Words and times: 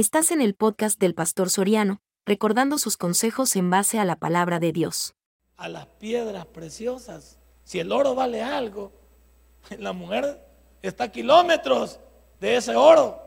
Estás 0.00 0.30
en 0.30 0.40
el 0.40 0.54
podcast 0.54 0.98
del 0.98 1.14
Pastor 1.14 1.50
Soriano, 1.50 2.00
recordando 2.24 2.78
sus 2.78 2.96
consejos 2.96 3.54
en 3.54 3.68
base 3.68 3.98
a 3.98 4.06
la 4.06 4.16
palabra 4.16 4.58
de 4.58 4.72
Dios. 4.72 5.14
A 5.58 5.68
las 5.68 5.84
piedras 5.88 6.46
preciosas. 6.46 7.38
Si 7.64 7.80
el 7.80 7.92
oro 7.92 8.14
vale 8.14 8.42
algo, 8.42 8.92
la 9.78 9.92
mujer 9.92 10.42
está 10.80 11.04
a 11.04 11.12
kilómetros 11.12 12.00
de 12.40 12.56
ese 12.56 12.76
oro. 12.76 13.20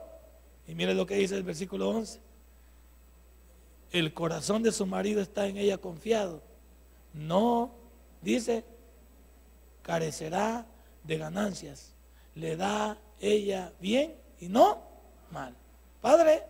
Y 0.67 0.73
mire 0.73 0.95
lo 0.95 1.05
que 1.05 1.13
dice 1.13 1.35
el 1.35 1.43
versículo 1.43 1.89
11. 1.89 2.19
El 3.91 4.11
corazón 4.15 4.63
de 4.63 4.71
su 4.71 4.87
marido 4.87 5.21
está 5.21 5.45
en 5.45 5.57
ella 5.57 5.77
confiado. 5.77 6.41
No, 7.13 7.69
dice, 8.23 8.65
carecerá 9.83 10.65
de 11.03 11.19
ganancias. 11.19 11.93
Le 12.33 12.55
da 12.57 12.97
ella 13.19 13.71
bien 13.79 14.15
y 14.39 14.47
no 14.49 14.81
mal. 15.29 15.55
Padre, 16.01 16.47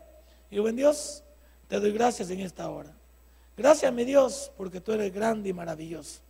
y 0.53 0.59
buen 0.59 0.75
Dios, 0.75 1.23
te 1.67 1.79
doy 1.79 1.91
gracias 1.91 2.29
en 2.29 2.39
esta 2.39 2.69
hora. 2.69 2.95
Gracias, 3.57 3.91
mi 3.91 4.05
Dios, 4.05 4.51
porque 4.55 4.79
tú 4.79 4.91
eres 4.91 5.11
grande 5.11 5.49
y 5.49 5.53
maravilloso. 5.53 6.21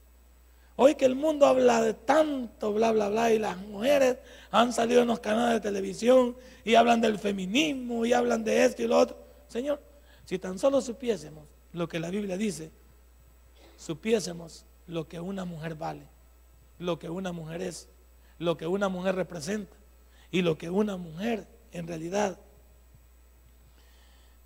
Hoy 0.78 0.96
que 0.96 1.04
el 1.04 1.16
mundo 1.16 1.46
habla 1.46 1.82
de 1.82 1.94
tanto 1.94 2.72
bla, 2.72 2.94
bla, 2.94 3.10
bla, 3.10 3.34
y 3.34 3.38
las 3.38 3.58
mujeres 3.58 4.18
han 4.50 4.72
salido 4.72 5.02
en 5.02 5.10
los 5.10 5.20
canales 5.20 5.56
de 5.56 5.60
televisión 5.60 6.38
y 6.64 6.76
hablan 6.76 7.02
del 7.02 7.20
feminismo 7.20 8.06
y 8.06 8.14
hablan 8.14 8.46
de 8.46 8.64
esto 8.64 8.82
y 8.82 8.88
lo 8.88 8.98
otro. 8.98 9.18
Señor, 9.50 9.82
si 10.24 10.40
tan 10.40 10.58
solo 10.58 10.80
supiésemos 10.80 11.46
lo 11.74 11.90
que 11.90 12.00
la 12.00 12.10
Biblia 12.10 12.38
dice, 12.38 12.72
supiésemos 13.76 14.66
lo 14.88 15.06
que 15.10 15.20
una 15.20 15.44
mujer 15.44 15.76
vale, 15.76 16.08
lo 16.80 16.98
que 16.98 17.10
una 17.10 17.34
mujer 17.34 17.62
es, 17.62 17.90
lo 18.40 18.56
que 18.56 18.68
una 18.68 18.88
mujer 18.88 19.16
representa 19.16 19.76
y 20.32 20.44
lo 20.44 20.58
que 20.58 20.70
una 20.70 20.96
mujer 20.96 21.46
en 21.74 21.88
realidad 21.88 22.40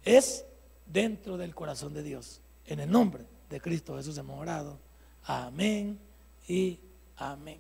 es 0.07 0.45
dentro 0.85 1.37
del 1.37 1.53
corazón 1.53 1.93
de 1.93 2.01
Dios. 2.01 2.41
En 2.65 2.79
el 2.79 2.89
nombre 2.89 3.25
de 3.49 3.59
Cristo 3.59 3.97
Jesús 3.97 4.17
hemos 4.17 4.39
orado. 4.39 4.79
Amén 5.23 5.99
y 6.47 6.79
amén. 7.17 7.59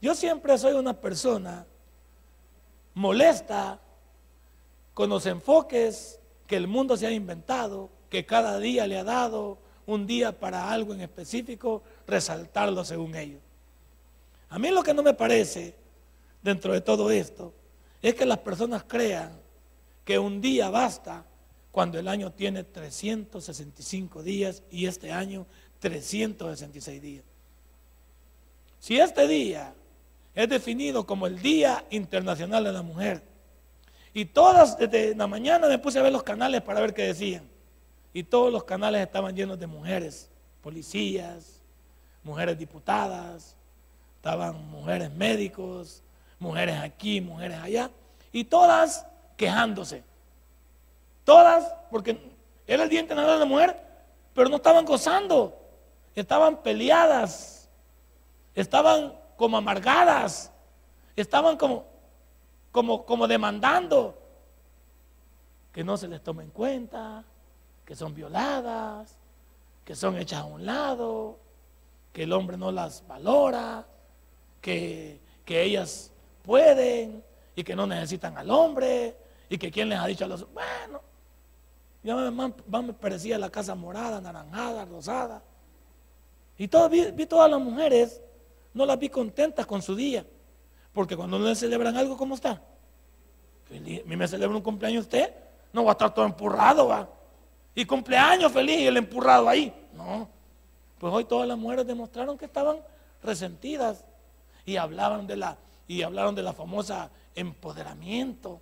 Yo 0.00 0.14
siempre 0.14 0.56
soy 0.56 0.72
una 0.72 0.94
persona 0.94 1.66
molesta 2.94 3.78
con 4.94 5.10
los 5.10 5.26
enfoques 5.26 6.20
que 6.46 6.56
el 6.56 6.68
mundo 6.68 6.96
se 6.96 7.06
ha 7.06 7.10
inventado, 7.10 7.90
que 8.08 8.24
cada 8.24 8.58
día 8.58 8.86
le 8.86 8.98
ha 8.98 9.04
dado 9.04 9.58
un 9.84 10.06
día 10.06 10.38
para 10.38 10.70
algo 10.70 10.94
en 10.94 11.02
específico, 11.02 11.82
resaltarlo 12.06 12.84
según 12.84 13.14
ellos. 13.14 13.42
A 14.48 14.58
mí 14.58 14.70
lo 14.70 14.82
que 14.82 14.94
no 14.94 15.02
me 15.02 15.12
parece 15.12 15.74
dentro 16.42 16.72
de 16.72 16.80
todo 16.80 17.10
esto 17.10 17.52
es 18.00 18.14
que 18.14 18.24
las 18.24 18.38
personas 18.38 18.84
crean 18.84 19.45
que 20.06 20.20
un 20.20 20.40
día 20.40 20.70
basta 20.70 21.26
cuando 21.72 21.98
el 21.98 22.06
año 22.08 22.32
tiene 22.32 22.62
365 22.62 24.22
días 24.22 24.62
y 24.70 24.86
este 24.86 25.12
año 25.12 25.46
366 25.80 27.02
días. 27.02 27.24
Si 28.78 28.98
este 28.98 29.26
día 29.26 29.74
es 30.32 30.48
definido 30.48 31.04
como 31.04 31.26
el 31.26 31.42
Día 31.42 31.84
Internacional 31.90 32.62
de 32.62 32.72
la 32.72 32.82
Mujer, 32.82 33.22
y 34.14 34.26
todas, 34.26 34.78
desde 34.78 35.14
la 35.16 35.26
mañana 35.26 35.66
me 35.66 35.78
puse 35.78 35.98
a 35.98 36.02
ver 36.02 36.12
los 36.12 36.22
canales 36.22 36.62
para 36.62 36.80
ver 36.80 36.94
qué 36.94 37.02
decían, 37.02 37.42
y 38.14 38.22
todos 38.22 38.52
los 38.52 38.62
canales 38.62 39.02
estaban 39.02 39.34
llenos 39.34 39.58
de 39.58 39.66
mujeres, 39.66 40.30
policías, 40.62 41.60
mujeres 42.22 42.56
diputadas, 42.56 43.56
estaban 44.14 44.70
mujeres 44.70 45.10
médicos, 45.10 46.04
mujeres 46.38 46.76
aquí, 46.76 47.20
mujeres 47.20 47.58
allá, 47.58 47.90
y 48.32 48.44
todas 48.44 49.04
quejándose. 49.36 50.02
Todas, 51.24 51.72
porque 51.90 52.18
era 52.66 52.84
el 52.84 52.88
Día 52.88 53.00
Internacional 53.00 53.38
de 53.38 53.44
la 53.44 53.50
Mujer, 53.50 53.82
pero 54.34 54.48
no 54.48 54.56
estaban 54.56 54.84
gozando, 54.84 55.56
estaban 56.14 56.62
peleadas, 56.62 57.68
estaban 58.54 59.14
como 59.36 59.56
amargadas, 59.56 60.52
estaban 61.14 61.56
como, 61.56 61.84
como, 62.72 63.04
como 63.04 63.26
demandando 63.26 64.18
que 65.72 65.84
no 65.84 65.96
se 65.96 66.08
les 66.08 66.22
tome 66.22 66.42
en 66.42 66.50
cuenta, 66.50 67.24
que 67.84 67.94
son 67.94 68.14
violadas, 68.14 69.16
que 69.84 69.94
son 69.94 70.16
hechas 70.16 70.40
a 70.40 70.44
un 70.44 70.64
lado, 70.64 71.38
que 72.12 72.22
el 72.22 72.32
hombre 72.32 72.56
no 72.56 72.72
las 72.72 73.06
valora, 73.06 73.86
que, 74.60 75.20
que 75.44 75.62
ellas 75.62 76.10
pueden 76.42 77.22
y 77.54 77.62
que 77.62 77.76
no 77.76 77.86
necesitan 77.86 78.36
al 78.38 78.50
hombre 78.50 79.16
y 79.48 79.58
que 79.58 79.70
quien 79.70 79.88
les 79.88 79.98
ha 79.98 80.06
dicho 80.06 80.24
a 80.24 80.28
los... 80.28 80.46
Bueno, 80.52 81.00
ya 82.02 82.14
me, 82.16 82.92
parecía 82.92 83.38
la 83.38 83.50
casa 83.50 83.74
morada, 83.74 84.20
naranjada, 84.20 84.84
rosada. 84.84 85.42
Y 86.58 86.68
todo, 86.68 86.88
vi, 86.88 87.26
todas 87.26 87.50
las 87.50 87.60
mujeres, 87.60 88.22
no 88.74 88.86
las 88.86 88.98
vi 88.98 89.08
contentas 89.08 89.66
con 89.66 89.82
su 89.82 89.94
día. 89.94 90.24
Porque 90.92 91.16
cuando 91.16 91.38
no 91.38 91.46
le 91.46 91.54
celebran 91.54 91.96
algo, 91.96 92.16
¿cómo 92.16 92.34
está? 92.34 92.50
A 92.50 93.80
mí 93.80 94.16
me 94.16 94.28
celebra 94.28 94.56
un 94.56 94.62
cumpleaños 94.62 95.02
usted, 95.02 95.34
no 95.72 95.84
va 95.84 95.90
a 95.90 95.92
estar 95.92 96.14
todo 96.14 96.24
empurrado, 96.24 96.88
va. 96.88 97.08
Y 97.74 97.84
cumpleaños 97.84 98.52
feliz 98.52 98.78
y 98.78 98.86
el 98.86 98.96
empurrado 98.96 99.48
ahí. 99.48 99.74
No. 99.92 100.28
Pues 100.98 101.12
hoy 101.12 101.24
todas 101.24 101.46
las 101.46 101.58
mujeres 101.58 101.86
demostraron 101.86 102.38
que 102.38 102.46
estaban 102.46 102.78
resentidas 103.22 104.04
y 104.64 104.76
hablaban 104.76 105.26
de 105.26 105.36
la, 105.36 105.58
y 105.86 106.02
hablaron 106.02 106.34
de 106.34 106.42
la 106.42 106.52
famosa 106.52 107.10
empoderamiento 107.34 108.60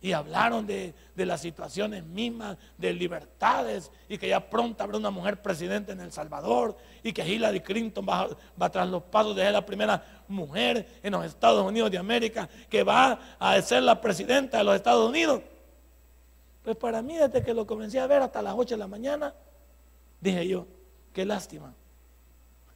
y 0.00 0.12
hablaron 0.12 0.66
de, 0.66 0.94
las 1.16 1.40
situaciones 1.40 2.04
mismas, 2.04 2.56
de 2.76 2.92
libertades, 2.92 3.90
y 4.08 4.16
que 4.16 4.28
ya 4.28 4.48
pronto 4.48 4.84
habrá 4.84 4.96
una 4.96 5.10
mujer 5.10 5.42
presidente 5.42 5.92
en 5.92 6.00
El 6.00 6.12
Salvador, 6.12 6.76
y 7.02 7.12
que 7.12 7.26
Hillary 7.26 7.60
Clinton 7.60 8.06
va, 8.08 8.28
va 8.60 8.70
tras 8.70 8.88
los 8.88 9.02
pasos 9.02 9.34
de 9.34 9.42
ser 9.42 9.52
la 9.52 9.66
primera 9.66 10.22
mujer 10.28 11.00
en 11.02 11.12
los 11.12 11.24
Estados 11.24 11.66
Unidos 11.66 11.90
de 11.90 11.98
América, 11.98 12.48
que 12.68 12.84
va 12.84 13.18
a 13.38 13.60
ser 13.60 13.82
la 13.82 14.00
presidenta 14.00 14.58
de 14.58 14.64
los 14.64 14.76
Estados 14.76 15.08
Unidos. 15.08 15.42
Pues 16.62 16.76
para 16.76 17.02
mí, 17.02 17.16
desde 17.16 17.42
que 17.42 17.52
lo 17.52 17.66
comencé 17.66 17.98
a 17.98 18.06
ver 18.06 18.22
hasta 18.22 18.40
las 18.40 18.54
8 18.56 18.74
de 18.74 18.78
la 18.78 18.86
mañana, 18.86 19.34
dije 20.20 20.46
yo, 20.46 20.66
qué 21.12 21.24
lástima. 21.24 21.74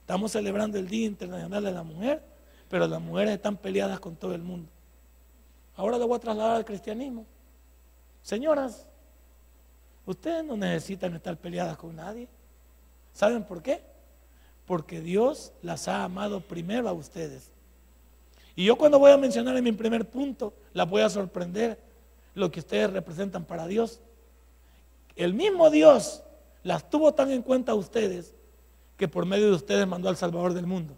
Estamos 0.00 0.33
celebrando 0.33 0.78
el 0.78 0.89
Día 0.89 1.06
Internacional 1.06 1.62
de 1.62 1.72
la 1.72 1.84
Mujer, 1.84 2.22
pero 2.69 2.89
las 2.89 3.00
mujeres 3.00 3.34
están 3.34 3.56
peleadas 3.56 4.00
con 4.00 4.16
todo 4.16 4.34
el 4.34 4.43
mundo. 4.43 4.69
Ahora 5.82 5.98
lo 5.98 6.06
voy 6.06 6.16
a 6.16 6.20
trasladar 6.20 6.56
al 6.59 6.65
cristianismo. 6.65 7.26
Señoras, 8.22 8.87
ustedes 10.06 10.44
no 10.44 10.56
necesitan 10.56 11.12
estar 11.16 11.37
peleadas 11.37 11.76
con 11.76 11.97
nadie. 11.97 12.28
¿Saben 13.12 13.43
por 13.43 13.65
qué? 13.65 13.82
Porque 14.65 15.00
Dios 15.00 15.53
las 15.60 15.88
ha 15.88 16.04
amado 16.04 16.41
primero 16.41 16.88
a 16.88 16.92
ustedes. 16.92 17.50
Y 18.54 18.65
yo 18.65 18.76
cuando 18.76 19.00
voy 19.00 19.10
a 19.10 19.16
mencionar 19.16 19.56
en 19.56 19.65
mi 19.65 19.72
primer 19.72 20.09
punto, 20.09 20.54
las 20.72 20.88
voy 20.88 21.03
a 21.03 21.09
sorprender 21.09 21.81
lo 22.37 22.48
que 22.53 22.60
ustedes 22.60 22.92
representan 22.92 23.44
para 23.44 23.66
Dios. 23.66 23.98
El 25.16 25.34
mismo 25.34 25.69
Dios 25.69 26.22
las 26.62 26.88
tuvo 26.88 27.12
tan 27.12 27.32
en 27.32 27.42
cuenta 27.42 27.72
a 27.72 27.75
ustedes 27.75 28.37
que 28.97 29.09
por 29.09 29.26
medio 29.26 29.48
de 29.48 29.56
ustedes 29.56 29.88
mandó 29.88 30.09
al 30.09 30.16
Salvador 30.16 30.54
del 30.54 30.69
mundo. 30.69 30.94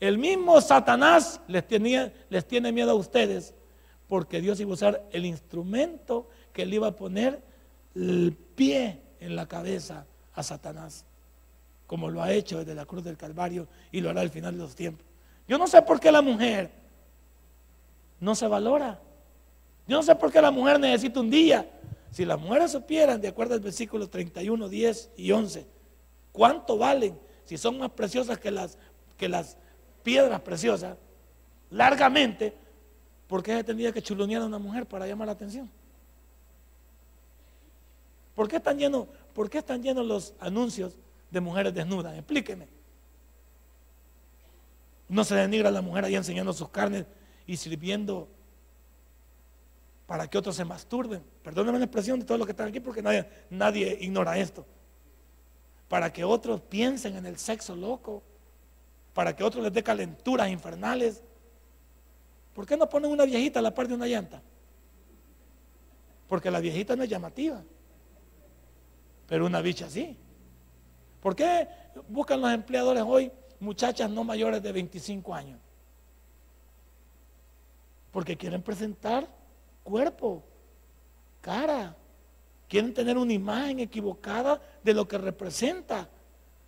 El 0.00 0.18
mismo 0.18 0.60
Satanás 0.60 1.40
les, 1.48 1.64
les 2.28 2.46
tiene 2.46 2.72
miedo 2.72 2.90
a 2.90 2.94
ustedes 2.94 3.54
porque 4.08 4.40
Dios 4.40 4.60
iba 4.60 4.70
a 4.70 4.74
usar 4.74 5.08
el 5.10 5.24
instrumento 5.24 6.28
que 6.52 6.66
le 6.66 6.76
iba 6.76 6.88
a 6.88 6.96
poner 6.96 7.42
el 7.94 8.36
pie 8.54 9.00
en 9.20 9.36
la 9.36 9.46
cabeza 9.46 10.06
a 10.34 10.42
Satanás, 10.42 11.04
como 11.86 12.10
lo 12.10 12.22
ha 12.22 12.32
hecho 12.32 12.58
desde 12.58 12.74
la 12.74 12.84
cruz 12.84 13.02
del 13.04 13.16
Calvario 13.16 13.66
y 13.90 14.00
lo 14.00 14.10
hará 14.10 14.20
al 14.20 14.30
final 14.30 14.54
de 14.54 14.60
los 14.60 14.74
tiempos. 14.74 15.04
Yo 15.48 15.58
no 15.58 15.66
sé 15.66 15.80
por 15.82 15.98
qué 15.98 16.12
la 16.12 16.22
mujer 16.22 16.70
no 18.20 18.34
se 18.34 18.46
valora. 18.46 19.00
Yo 19.86 19.96
no 19.96 20.02
sé 20.02 20.14
por 20.14 20.32
qué 20.32 20.42
la 20.42 20.50
mujer 20.50 20.80
necesita 20.80 21.20
un 21.20 21.30
día. 21.30 21.70
Si 22.10 22.24
las 22.24 22.40
mujeres 22.40 22.72
supieran, 22.72 23.20
de 23.20 23.28
acuerdo 23.28 23.54
al 23.54 23.60
versículo 23.60 24.08
31, 24.08 24.68
10 24.68 25.10
y 25.16 25.32
11, 25.32 25.66
cuánto 26.32 26.76
valen, 26.76 27.18
si 27.44 27.56
son 27.56 27.78
más 27.78 27.90
preciosas 27.90 28.38
que 28.38 28.50
las, 28.50 28.78
que 29.16 29.28
las 29.28 29.56
piedras 30.06 30.40
preciosas 30.40 30.96
largamente, 31.68 32.54
porque 33.26 33.56
se 33.56 33.64
tendría 33.64 33.90
que 33.90 34.00
chulonear 34.00 34.40
a 34.40 34.46
una 34.46 34.60
mujer 34.60 34.86
para 34.86 35.04
llamar 35.04 35.26
la 35.26 35.32
atención? 35.32 35.68
¿Por 38.36 38.46
qué 38.46 38.58
están 38.58 38.78
llenos, 38.78 39.08
por 39.34 39.50
qué 39.50 39.58
están 39.58 39.82
llenos 39.82 40.06
los 40.06 40.34
anuncios 40.38 40.96
de 41.28 41.40
mujeres 41.40 41.74
desnudas? 41.74 42.16
Explíqueme. 42.16 42.68
No 45.08 45.24
se 45.24 45.34
denigra 45.34 45.70
a 45.70 45.72
la 45.72 45.82
mujer 45.82 46.04
ahí 46.04 46.14
enseñando 46.14 46.52
sus 46.52 46.68
carnes 46.68 47.04
y 47.44 47.56
sirviendo 47.56 48.28
para 50.06 50.28
que 50.28 50.38
otros 50.38 50.54
se 50.54 50.64
masturben. 50.64 51.20
Perdónenme 51.42 51.80
la 51.80 51.86
expresión 51.86 52.20
de 52.20 52.26
todos 52.26 52.38
los 52.38 52.46
que 52.46 52.52
están 52.52 52.68
aquí 52.68 52.78
porque 52.78 53.02
nadie, 53.02 53.28
nadie 53.50 53.98
ignora 54.00 54.38
esto. 54.38 54.64
Para 55.88 56.12
que 56.12 56.22
otros 56.22 56.60
piensen 56.60 57.16
en 57.16 57.26
el 57.26 57.38
sexo 57.38 57.74
loco 57.74 58.22
para 59.16 59.34
que 59.34 59.42
otros 59.42 59.64
les 59.64 59.72
dé 59.72 59.82
calenturas 59.82 60.50
infernales. 60.50 61.22
¿Por 62.52 62.66
qué 62.66 62.76
no 62.76 62.86
ponen 62.86 63.10
una 63.10 63.24
viejita 63.24 63.60
a 63.60 63.62
la 63.62 63.72
par 63.72 63.88
de 63.88 63.94
una 63.94 64.06
llanta? 64.06 64.42
Porque 66.28 66.50
la 66.50 66.60
viejita 66.60 66.94
no 66.94 67.02
es 67.02 67.08
llamativa. 67.08 67.64
Pero 69.26 69.46
una 69.46 69.62
bicha 69.62 69.88
sí. 69.88 70.18
¿Por 71.22 71.34
qué 71.34 71.66
buscan 72.08 72.42
los 72.42 72.52
empleadores 72.52 73.04
hoy 73.06 73.32
muchachas 73.58 74.10
no 74.10 74.22
mayores 74.22 74.62
de 74.62 74.70
25 74.70 75.34
años? 75.34 75.60
Porque 78.12 78.36
quieren 78.36 78.60
presentar 78.60 79.26
cuerpo, 79.82 80.44
cara. 81.40 81.96
Quieren 82.68 82.92
tener 82.92 83.16
una 83.16 83.32
imagen 83.32 83.80
equivocada 83.80 84.60
de 84.84 84.92
lo 84.92 85.08
que 85.08 85.16
representa. 85.16 86.06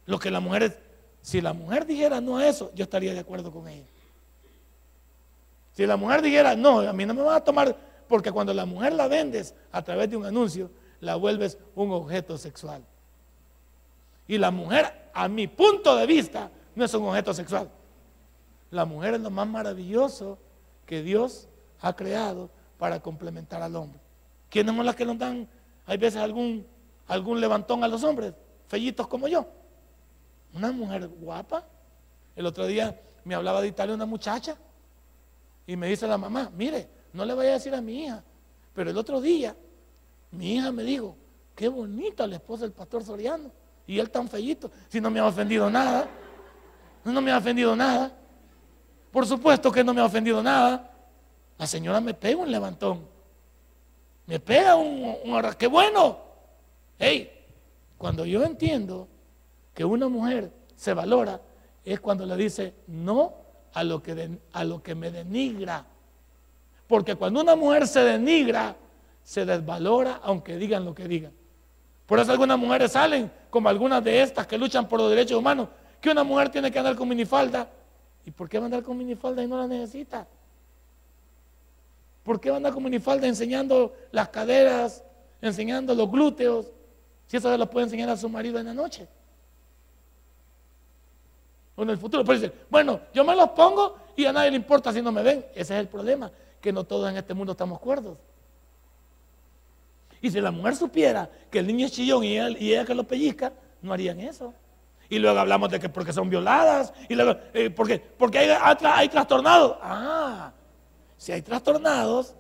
Lo 0.07 0.19
que 0.19 0.31
la 0.31 0.41
mujer, 0.41 0.88
si 1.29 1.43
la 1.43 1.53
mujer 1.53 1.85
dijera 1.85 2.23
no 2.23 2.39
a 2.39 2.49
eso, 2.49 2.73
yo 2.75 2.85
estaría 2.85 3.13
de 3.13 3.19
acuerdo 3.19 3.53
con 3.53 3.69
ella. 3.69 3.85
Si 5.75 5.85
la 5.85 5.99
mujer 5.99 6.23
dijera, 6.23 6.57
no, 6.57 6.81
a 6.81 6.93
mí 6.95 7.05
no 7.05 7.13
me 7.13 7.21
va 7.21 7.37
a 7.37 7.45
tomar, 7.45 7.77
porque 8.09 8.33
cuando 8.33 8.55
la 8.55 8.65
mujer 8.65 8.95
la 8.95 9.09
vendes 9.09 9.55
a 9.71 9.83
través 9.83 10.09
de 10.09 10.17
un 10.17 10.25
anuncio, 10.25 10.71
la 11.01 11.17
vuelves 11.17 11.59
un 11.75 11.93
objeto 11.93 12.39
sexual. 12.39 12.83
Y 14.27 14.39
la 14.39 14.51
mujer, 14.51 15.11
a 15.13 15.29
mi 15.29 15.47
punto 15.47 15.97
de 15.97 16.07
vista, 16.07 16.51
no 16.75 16.87
es 16.87 16.95
un 16.95 17.07
objeto 17.07 17.35
sexual. 17.35 17.69
La 18.71 18.87
mujer 18.87 19.13
es 19.13 19.21
lo 19.21 19.29
más 19.29 19.47
maravilloso 19.47 20.39
que 20.87 21.03
Dios 21.03 21.47
ha 21.83 21.95
creado 21.95 22.49
para 22.79 23.01
complementar 23.01 23.61
al 23.61 23.77
hombre. 23.77 24.01
¿Quiénes 24.49 24.75
son 24.75 24.87
las 24.87 24.97
que 24.97 25.05
nos 25.05 25.19
dan, 25.19 25.47
hay 25.85 25.99
veces, 25.99 26.23
algún, 26.23 26.67
algún 27.07 27.39
levantón 27.39 27.85
a 27.85 27.89
los 27.89 28.03
hombres, 28.03 28.33
fellitos 28.67 29.07
como 29.07 29.29
yo? 29.29 29.47
Una 30.55 30.73
mujer 30.73 31.09
guapa. 31.09 31.65
El 32.35 32.47
otro 32.47 32.67
día 32.67 32.99
me 33.25 33.35
hablaba 33.35 33.61
de 33.61 33.69
Italia 33.69 33.95
una 33.95 34.07
muchacha 34.07 34.57
y 35.67 35.77
me 35.77 35.89
dice 35.89 36.07
la 36.07 36.17
mamá, 36.17 36.51
mire, 36.57 36.89
no 37.13 37.25
le 37.25 37.35
vaya 37.35 37.51
a 37.51 37.55
decir 37.55 37.75
a 37.75 37.81
mi 37.81 38.05
hija, 38.05 38.23
pero 38.73 38.91
el 38.91 38.97
otro 38.97 39.21
día 39.21 39.55
mi 40.31 40.55
hija 40.55 40.73
me 40.73 40.83
dijo, 40.83 41.17
qué 41.55 41.69
bonita 41.69 42.27
la 42.27 42.37
esposa 42.37 42.63
del 42.63 42.73
pastor 42.73 43.05
Soriano. 43.05 43.51
Y 43.87 43.99
él 43.99 44.11
tan 44.11 44.29
fellito, 44.29 44.71
si 44.89 45.01
no 45.01 45.11
me 45.11 45.19
ha 45.19 45.27
ofendido 45.27 45.71
nada. 45.71 46.09
No 47.05 47.21
me 47.21 47.33
ha 47.33 47.39
ofendido 47.39 47.75
nada. 47.75 48.13
Por 49.11 49.27
supuesto 49.27 49.73
que 49.73 49.83
no 49.83 49.95
me 49.95 50.01
ha 50.01 50.05
ofendido 50.05 50.43
nada. 50.43 50.91
La 51.57 51.67
señora 51.67 52.01
me 52.01 52.13
pega 52.13 52.37
un 52.37 52.51
levantón. 52.51 53.07
Me 54.27 54.39
pega 54.39 54.77
un, 54.77 55.17
un 55.25 55.55
¡Qué 55.59 55.67
bueno! 55.67 56.19
Hey, 56.99 57.47
cuando 57.97 58.27
yo 58.27 58.45
entiendo 58.45 59.09
que 59.79 59.85
una 59.85 60.09
mujer 60.09 60.51
se 60.75 60.93
valora, 60.93 61.41
es 61.85 62.01
cuando 62.01 62.27
le 62.27 62.35
dice 62.35 62.75
no 62.89 63.33
a 63.73 63.85
lo 63.85 64.03
que, 64.03 64.29
a 64.53 64.65
lo 64.65 64.83
que 64.83 64.97
me 64.97 65.13
denigra. 65.13 65.87
Porque 66.89 67.15
cuando 67.15 67.43
una 67.43 67.55
mujer 67.55 67.87
se 67.87 68.01
denigra, 68.01 68.75
se 69.23 69.45
desvalora 69.47 70.19
aunque 70.25 70.57
digan 70.57 70.85
lo 70.85 70.97
que 70.97 71.07
digan. 71.07 71.31
Por 72.07 72.19
eso 72.19 72.33
algunas 72.33 72.59
mujeres 72.59 72.91
salen, 72.91 73.31
como 73.51 73.69
algunas 73.69 74.03
de 74.03 74.21
estas 74.21 74.49
que 74.49 74.59
luchan 74.59 74.89
por 74.89 74.99
los 74.99 75.11
derechos 75.11 75.39
humanos, 75.39 75.69
que 76.01 76.11
una 76.11 76.25
mujer 76.25 76.49
tiene 76.49 76.73
que 76.73 76.79
andar 76.81 76.97
con 76.97 77.09
minifalda. 77.09 77.69
¿Y 78.27 78.33
por 78.33 78.49
qué 78.49 78.59
va 78.59 78.65
a 78.65 78.67
andar 78.67 78.83
con 78.83 78.99
minifalda 78.99 79.45
y 79.45 79.47
no 79.47 79.59
la 79.59 79.69
necesita? 79.69 80.27
¿Por 82.25 82.41
qué 82.41 82.51
va 82.51 82.57
a 82.57 82.59
andar 82.59 82.73
con 82.73 82.83
minifalda 82.83 83.29
enseñando 83.29 83.95
las 84.11 84.29
caderas, 84.31 85.05
enseñando 85.41 85.95
los 85.95 86.11
glúteos? 86.11 86.67
Si 87.29 87.37
eso 87.37 87.49
se 87.49 87.57
lo 87.57 87.71
puede 87.71 87.85
enseñar 87.85 88.09
a 88.09 88.17
su 88.17 88.29
marido 88.29 88.59
en 88.59 88.67
la 88.67 88.75
noche. 88.75 89.07
O 91.79 91.83
en 91.85 91.91
el 91.91 91.97
futuro 91.97 92.25
puede 92.25 92.41
decir, 92.41 92.67
bueno, 92.69 93.03
yo 93.15 93.25
me 93.25 93.37
los 93.37 93.51
pongo 93.51 93.95
y 94.17 94.25
a 94.25 94.33
nadie 94.33 94.51
le 94.51 94.57
importa 94.57 94.93
si 94.93 95.01
no 95.01 95.13
me 95.13 95.23
ven. 95.23 95.47
Ese 95.55 95.75
es 95.75 95.81
el 95.81 95.87
problema, 95.87 96.29
que 96.61 96.73
no 96.73 96.83
todos 96.83 97.09
en 97.09 97.17
este 97.17 97.35
mundo 97.35 97.53
estamos 97.53 97.79
cuerdos. 97.79 98.19
Y 100.21 100.29
si 100.29 100.41
la 100.41 100.51
mujer 100.51 100.75
supiera 100.75 101.31
que 101.49 101.61
el 101.61 101.69
niño 101.69 101.87
es 101.87 101.93
chillón 101.93 102.25
y 102.25 102.37
ella, 102.37 102.85
que 102.85 102.97
lo 102.97 103.05
pellizca, 103.05 103.53
no 103.81 103.93
harían 103.93 104.19
eso. 104.19 104.53
Y 105.09 105.21
luego 105.21 105.39
hablamos 105.39 105.71
de 105.71 105.79
que 105.79 105.89
porque 105.89 106.13
son 106.13 106.29
violadas, 106.29 106.93
y 107.09 107.15
luego, 107.15 107.39
eh, 107.55 107.71
porque, 107.71 108.01
porque 108.01 108.41
hay, 108.41 108.51
hay 108.83 109.09
trastornados. 109.09 109.77
Ah, 109.81 110.51
si 111.17 111.31
hay 111.31 111.43
trastornados, 111.43 112.35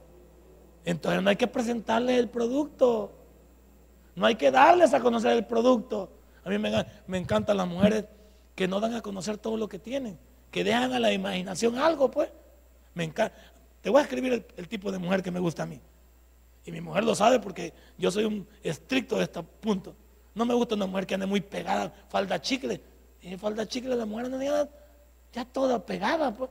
entonces 0.84 1.22
no 1.22 1.30
hay 1.30 1.36
que 1.36 1.46
presentarles 1.46 2.18
el 2.18 2.28
producto. 2.28 3.12
No 4.16 4.26
hay 4.26 4.34
que 4.34 4.50
darles 4.50 4.92
a 4.94 4.98
conocer 4.98 5.30
el 5.30 5.46
producto. 5.46 6.10
A 6.42 6.48
mí 6.48 6.58
me, 6.58 6.84
me 7.06 7.18
encantan 7.18 7.56
las 7.56 7.68
mujeres 7.68 8.04
que 8.58 8.66
no 8.66 8.80
dan 8.80 8.92
a 8.94 9.02
conocer 9.02 9.38
todo 9.38 9.56
lo 9.56 9.68
que 9.68 9.78
tienen, 9.78 10.18
que 10.50 10.64
dejan 10.64 10.92
a 10.92 10.98
la 10.98 11.12
imaginación 11.12 11.78
algo, 11.78 12.10
pues. 12.10 12.28
Me 12.92 13.04
encanta. 13.04 13.32
Te 13.80 13.88
voy 13.88 14.00
a 14.00 14.02
escribir 14.02 14.44
el 14.56 14.66
tipo 14.66 14.90
de 14.90 14.98
mujer 14.98 15.22
que 15.22 15.30
me 15.30 15.38
gusta 15.38 15.62
a 15.62 15.66
mí. 15.66 15.80
Y 16.64 16.72
mi 16.72 16.80
mujer 16.80 17.04
lo 17.04 17.14
sabe 17.14 17.38
porque 17.38 17.72
yo 17.96 18.10
soy 18.10 18.24
un 18.24 18.48
estricto 18.64 19.16
de 19.16 19.22
este 19.22 19.40
punto. 19.44 19.94
No 20.34 20.44
me 20.44 20.54
gusta 20.54 20.74
una 20.74 20.86
mujer 20.86 21.06
que 21.06 21.14
ande 21.14 21.26
muy 21.26 21.40
pegada, 21.40 21.94
falda 22.08 22.42
chicle. 22.42 22.80
Y 23.22 23.36
falda 23.36 23.64
chicle, 23.64 23.94
la 23.94 24.04
mujer 24.04 24.26
anda 24.26 24.44
ya, 24.44 24.68
ya 25.32 25.44
toda 25.44 25.86
pegada, 25.86 26.34
pues. 26.34 26.50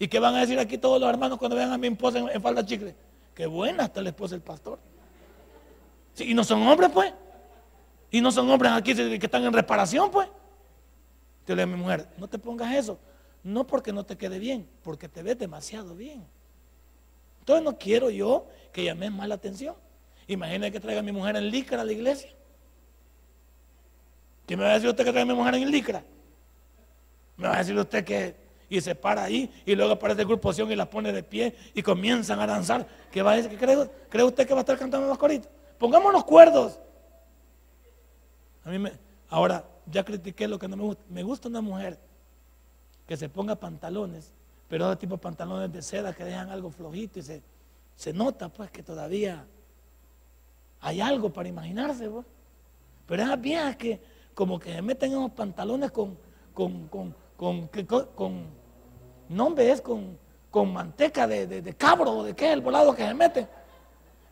¿Y 0.00 0.08
qué 0.08 0.18
van 0.18 0.34
a 0.34 0.40
decir 0.40 0.58
aquí 0.58 0.78
todos 0.78 1.00
los 1.00 1.08
hermanos 1.08 1.38
cuando 1.38 1.56
vean 1.56 1.70
a 1.70 1.78
mi 1.78 1.86
esposa 1.86 2.18
en, 2.18 2.42
falda 2.42 2.66
chicle? 2.66 2.92
Qué 3.36 3.46
buena 3.46 3.84
está 3.84 4.02
la 4.02 4.08
esposa 4.08 4.34
del 4.34 4.42
pastor. 4.42 4.80
y 6.18 6.34
no 6.34 6.42
son 6.42 6.66
hombres, 6.66 6.90
pues. 6.92 7.14
Y 8.10 8.20
no 8.20 8.32
son 8.32 8.50
hombres 8.50 8.72
aquí 8.72 8.96
que 8.96 9.26
están 9.26 9.44
en 9.44 9.52
reparación, 9.52 10.10
pues. 10.10 10.28
Te 11.46 11.54
le 11.54 11.62
a 11.62 11.66
mi 11.66 11.76
mujer, 11.76 12.08
no 12.18 12.28
te 12.28 12.38
pongas 12.38 12.74
eso. 12.74 12.98
No 13.42 13.66
porque 13.66 13.92
no 13.92 14.04
te 14.04 14.16
quede 14.16 14.40
bien, 14.40 14.68
porque 14.82 15.08
te 15.08 15.22
ves 15.22 15.38
demasiado 15.38 15.94
bien. 15.94 16.26
Entonces 17.38 17.64
no 17.64 17.78
quiero 17.78 18.10
yo 18.10 18.48
que 18.72 18.82
llame 18.82 19.08
más 19.08 19.28
la 19.28 19.36
atención. 19.36 19.76
Imagínese 20.26 20.72
que 20.72 20.80
traiga 20.80 21.00
a 21.00 21.04
mi 21.04 21.12
mujer 21.12 21.36
en 21.36 21.48
licra 21.48 21.80
a 21.80 21.84
la 21.84 21.92
iglesia. 21.92 22.30
¿Qué 24.46 24.56
me 24.56 24.64
va 24.64 24.70
a 24.70 24.74
decir 24.74 24.88
usted 24.88 25.04
que 25.04 25.12
traiga 25.12 25.30
a 25.30 25.34
mi 25.34 25.38
mujer 25.38 25.54
en 25.54 25.70
licra? 25.70 26.02
Me 27.36 27.46
va 27.46 27.54
a 27.54 27.58
decir 27.58 27.78
usted 27.78 28.04
que 28.04 28.34
y 28.68 28.80
se 28.80 28.96
para 28.96 29.22
ahí 29.22 29.48
y 29.64 29.76
luego 29.76 29.92
aparece 29.92 30.22
el 30.22 30.26
grupo 30.26 30.50
y 30.52 30.74
la 30.74 30.90
pone 30.90 31.12
de 31.12 31.22
pie 31.22 31.54
y 31.72 31.82
comienzan 31.82 32.40
a 32.40 32.46
danzar. 32.48 32.84
¿Qué 33.12 33.22
va 33.22 33.32
a 33.32 33.36
decir? 33.36 33.56
cree, 33.56 33.88
cree 34.08 34.24
usted 34.24 34.44
que 34.44 34.54
va 34.54 34.60
a 34.60 34.62
estar 34.62 34.76
cantando 34.76 35.06
los 35.06 35.18
coritos? 35.18 35.48
Pongamos 35.78 36.12
los 36.12 36.24
cuerdos. 36.24 36.80
A 38.64 38.70
mí 38.70 38.78
me, 38.80 38.92
ahora 39.28 39.64
ya 39.90 40.04
critiqué 40.04 40.48
lo 40.48 40.58
que 40.58 40.68
no 40.68 40.76
me 40.76 40.82
gusta. 40.84 41.04
Me 41.08 41.22
gusta 41.22 41.48
una 41.48 41.60
mujer 41.60 41.98
que 43.06 43.16
se 43.16 43.28
ponga 43.28 43.54
pantalones 43.56 44.32
pero 44.68 44.88
ese 44.88 44.96
tipo 44.96 45.14
de 45.14 45.22
pantalones 45.22 45.72
de 45.72 45.82
seda 45.82 46.12
que 46.12 46.24
dejan 46.24 46.50
algo 46.50 46.70
flojito 46.70 47.18
y 47.18 47.22
se, 47.22 47.42
se 47.94 48.12
nota 48.12 48.48
pues 48.48 48.70
que 48.70 48.82
todavía 48.82 49.44
hay 50.80 51.00
algo 51.00 51.32
para 51.32 51.48
imaginarse. 51.48 52.08
Pues. 52.08 52.26
Pero 53.06 53.22
esas 53.22 53.40
viejas 53.40 53.76
que 53.76 54.00
como 54.34 54.58
que 54.58 54.74
se 54.74 54.82
meten 54.82 55.12
en 55.12 55.30
pantalones 55.30 55.92
con, 55.92 56.18
con, 56.52 56.88
con, 56.88 57.14
con, 57.36 57.68
con, 57.68 58.46
con, 59.82 60.18
con 60.50 60.72
manteca 60.72 61.26
de, 61.26 61.46
de, 61.46 61.74
cabro 61.74 62.10
o 62.10 62.24
de 62.24 62.34
qué 62.34 62.52
el 62.52 62.60
volado 62.60 62.94
que 62.94 63.06
se 63.06 63.14
meten. 63.14 63.48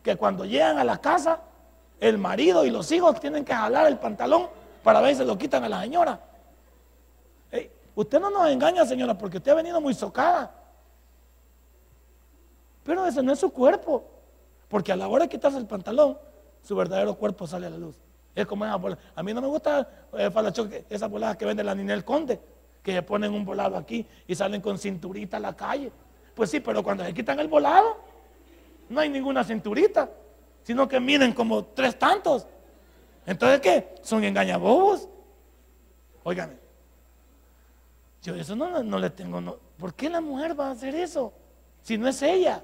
Que 0.03 0.17
cuando 0.17 0.45
llegan 0.45 0.77
a 0.77 0.83
la 0.83 0.99
casa, 0.99 1.41
el 1.99 2.17
marido 2.17 2.65
y 2.65 2.69
los 2.69 2.91
hijos 2.91 3.19
tienen 3.19 3.45
que 3.45 3.53
jalar 3.53 3.87
el 3.87 3.97
pantalón 3.97 4.49
para 4.85 5.01
ver 5.01 5.15
se 5.15 5.25
lo 5.25 5.35
quitan 5.35 5.63
a 5.63 5.69
la 5.69 5.81
señora. 5.81 6.21
Usted 7.95 8.19
no 8.19 8.29
nos 8.29 8.47
engaña, 8.49 8.85
señora, 8.85 9.17
porque 9.17 9.37
usted 9.37 9.51
ha 9.51 9.55
venido 9.55 9.81
muy 9.81 9.95
socada. 9.95 10.53
Pero 12.83 13.07
ese 13.07 13.23
no 13.23 13.33
es 13.33 13.39
su 13.39 13.51
cuerpo. 13.51 14.05
Porque 14.67 14.91
a 14.91 14.95
la 14.95 15.07
hora 15.07 15.23
de 15.23 15.29
quitarse 15.29 15.57
el 15.57 15.65
pantalón, 15.65 16.19
su 16.61 16.75
verdadero 16.75 17.15
cuerpo 17.15 17.47
sale 17.47 17.65
a 17.65 17.71
la 17.71 17.79
luz. 17.79 17.95
Es 18.35 18.45
como 18.45 18.63
esa 18.63 18.75
bola. 18.75 18.95
A 19.15 19.23
mí 19.23 19.33
no 19.33 19.41
me 19.41 19.47
gusta 19.47 19.89
eh, 20.13 20.29
esas 20.87 21.09
boladas 21.09 21.35
que 21.35 21.45
vende 21.45 21.63
la 21.63 21.73
Ninel 21.73 22.05
Conde, 22.05 22.39
que 22.83 22.93
se 22.93 23.01
ponen 23.01 23.33
un 23.33 23.43
volado 23.43 23.77
aquí 23.77 24.05
y 24.27 24.35
salen 24.35 24.61
con 24.61 24.77
cinturita 24.77 25.37
a 25.37 25.39
la 25.39 25.55
calle. 25.55 25.91
Pues 26.35 26.51
sí, 26.51 26.59
pero 26.59 26.83
cuando 26.83 27.03
se 27.03 27.11
quitan 27.11 27.39
el 27.39 27.47
volado, 27.47 27.97
no 28.89 28.99
hay 28.99 29.09
ninguna 29.09 29.43
cinturita, 29.43 30.11
sino 30.61 30.87
que 30.87 30.99
miren 30.99 31.33
como 31.33 31.65
tres 31.65 31.97
tantos. 31.97 32.45
Entonces, 33.25 33.59
¿qué? 33.61 33.95
Son 34.01 34.23
engañabobos. 34.23 35.09
Óigame, 36.23 36.57
yo 38.21 38.35
eso 38.35 38.55
no, 38.55 38.83
no 38.83 38.99
le 38.99 39.09
tengo. 39.11 39.39
No. 39.39 39.57
¿Por 39.77 39.93
qué 39.93 40.09
la 40.09 40.21
mujer 40.21 40.59
va 40.59 40.69
a 40.69 40.71
hacer 40.71 40.95
eso? 40.95 41.31
Si 41.83 41.97
no 41.97 42.07
es 42.07 42.21
ella. 42.21 42.63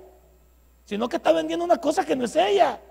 Sino 0.86 1.08
que 1.08 1.18
está 1.18 1.32
vendiendo 1.32 1.64
una 1.64 1.78
cosa 1.78 2.04
que 2.04 2.16
no 2.16 2.26
es 2.26 2.36
ella. 2.36 2.82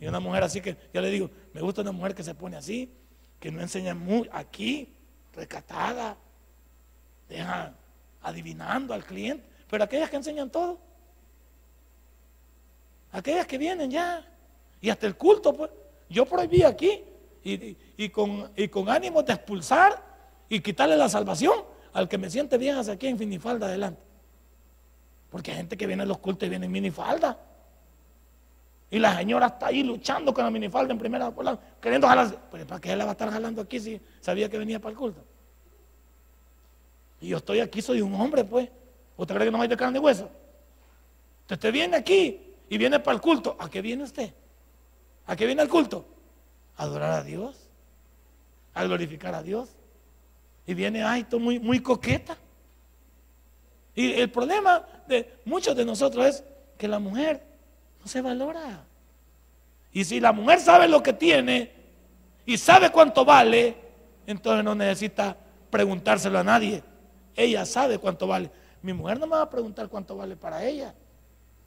Y 0.00 0.06
una 0.06 0.18
mujer 0.18 0.42
así 0.42 0.60
que, 0.60 0.76
ya 0.92 1.00
le 1.00 1.10
digo, 1.10 1.30
me 1.52 1.60
gusta 1.60 1.82
una 1.82 1.92
mujer 1.92 2.14
que 2.14 2.24
se 2.24 2.34
pone 2.34 2.56
así, 2.56 2.92
que 3.38 3.52
no 3.52 3.60
enseña 3.60 3.94
muy, 3.94 4.28
aquí, 4.32 4.92
recatada, 5.32 6.16
deja 7.28 7.74
adivinando 8.22 8.94
al 8.94 9.04
cliente. 9.04 9.46
Pero 9.68 9.84
aquellas 9.84 10.10
que 10.10 10.16
enseñan 10.16 10.50
todo, 10.50 10.78
aquellas 13.12 13.46
que 13.46 13.58
vienen 13.58 13.90
ya, 13.90 14.26
y 14.80 14.90
hasta 14.90 15.06
el 15.06 15.16
culto, 15.16 15.52
pues, 15.52 15.70
yo 16.12 16.26
prohibí 16.26 16.62
aquí, 16.62 17.02
y, 17.44 18.08
con, 18.10 18.50
y 18.56 18.70
ánimo 18.88 19.22
de 19.22 19.32
expulsar 19.32 20.00
y 20.48 20.60
quitarle 20.60 20.96
la 20.96 21.08
salvación 21.08 21.54
al 21.92 22.08
que 22.08 22.18
me 22.18 22.30
siente 22.30 22.56
bien 22.58 22.76
hacia 22.76 22.94
aquí 22.94 23.08
en 23.08 23.18
minifalda 23.18 23.66
adelante. 23.66 24.00
Porque 25.30 25.50
hay 25.50 25.56
gente 25.58 25.76
que 25.76 25.86
viene 25.86 26.02
a 26.02 26.06
los 26.06 26.18
cultos 26.18 26.46
y 26.46 26.50
viene 26.50 26.66
en 26.66 26.72
minifalda. 26.72 27.38
Y 28.90 28.98
la 28.98 29.16
señora 29.16 29.46
está 29.46 29.68
ahí 29.68 29.82
luchando 29.82 30.34
con 30.34 30.44
la 30.44 30.50
minifalda 30.50 30.92
en 30.92 30.98
primera 30.98 31.30
lado, 31.30 31.58
queriendo 31.80 32.06
jalarse. 32.06 32.36
Pero 32.50 32.66
¿para 32.66 32.80
qué 32.80 32.94
la 32.94 33.04
va 33.04 33.10
a 33.10 33.12
estar 33.12 33.30
jalando 33.30 33.62
aquí 33.62 33.80
si 33.80 34.00
sabía 34.20 34.48
que 34.50 34.58
venía 34.58 34.78
para 34.78 34.92
el 34.92 34.98
culto? 34.98 35.24
Y 37.20 37.28
yo 37.28 37.38
estoy 37.38 37.60
aquí, 37.60 37.80
soy 37.80 38.02
un 38.02 38.14
hombre, 38.14 38.44
pues. 38.44 38.68
¿Usted 39.16 39.34
cree 39.34 39.46
que 39.46 39.52
no 39.52 39.62
hay 39.62 39.68
de 39.68 39.76
carne 39.76 39.98
y 39.98 40.02
hueso? 40.02 40.28
Usted 41.50 41.72
viene 41.72 41.96
aquí 41.96 42.54
y 42.68 42.78
viene 42.78 43.00
para 43.00 43.14
el 43.14 43.20
culto. 43.20 43.56
¿A 43.58 43.70
qué 43.70 43.80
viene 43.80 44.04
usted? 44.04 44.34
¿A 45.26 45.36
qué 45.36 45.46
viene 45.46 45.62
el 45.62 45.68
culto? 45.68 46.04
A 46.76 46.84
adorar 46.84 47.12
a 47.12 47.22
Dios, 47.22 47.68
a 48.74 48.84
glorificar 48.84 49.34
a 49.34 49.42
Dios. 49.42 49.70
Y 50.66 50.74
viene, 50.74 51.02
ay, 51.02 51.24
tú 51.24 51.40
muy, 51.40 51.58
muy 51.58 51.80
coqueta. 51.80 52.36
Y 53.94 54.12
el 54.12 54.30
problema 54.30 54.84
de 55.06 55.40
muchos 55.44 55.76
de 55.76 55.84
nosotros 55.84 56.26
es 56.26 56.44
que 56.78 56.88
la 56.88 56.98
mujer 56.98 57.42
no 58.00 58.06
se 58.06 58.20
valora. 58.20 58.84
Y 59.92 60.04
si 60.04 60.20
la 60.20 60.32
mujer 60.32 60.60
sabe 60.60 60.88
lo 60.88 61.02
que 61.02 61.12
tiene 61.12 61.70
y 62.46 62.56
sabe 62.56 62.90
cuánto 62.90 63.24
vale, 63.24 63.76
entonces 64.26 64.64
no 64.64 64.74
necesita 64.74 65.36
preguntárselo 65.70 66.38
a 66.38 66.44
nadie. 66.44 66.82
Ella 67.36 67.66
sabe 67.66 67.98
cuánto 67.98 68.26
vale. 68.26 68.50
Mi 68.80 68.92
mujer 68.92 69.18
no 69.18 69.26
me 69.26 69.36
va 69.36 69.42
a 69.42 69.50
preguntar 69.50 69.88
cuánto 69.88 70.16
vale 70.16 70.36
para 70.36 70.64
ella. 70.64 70.94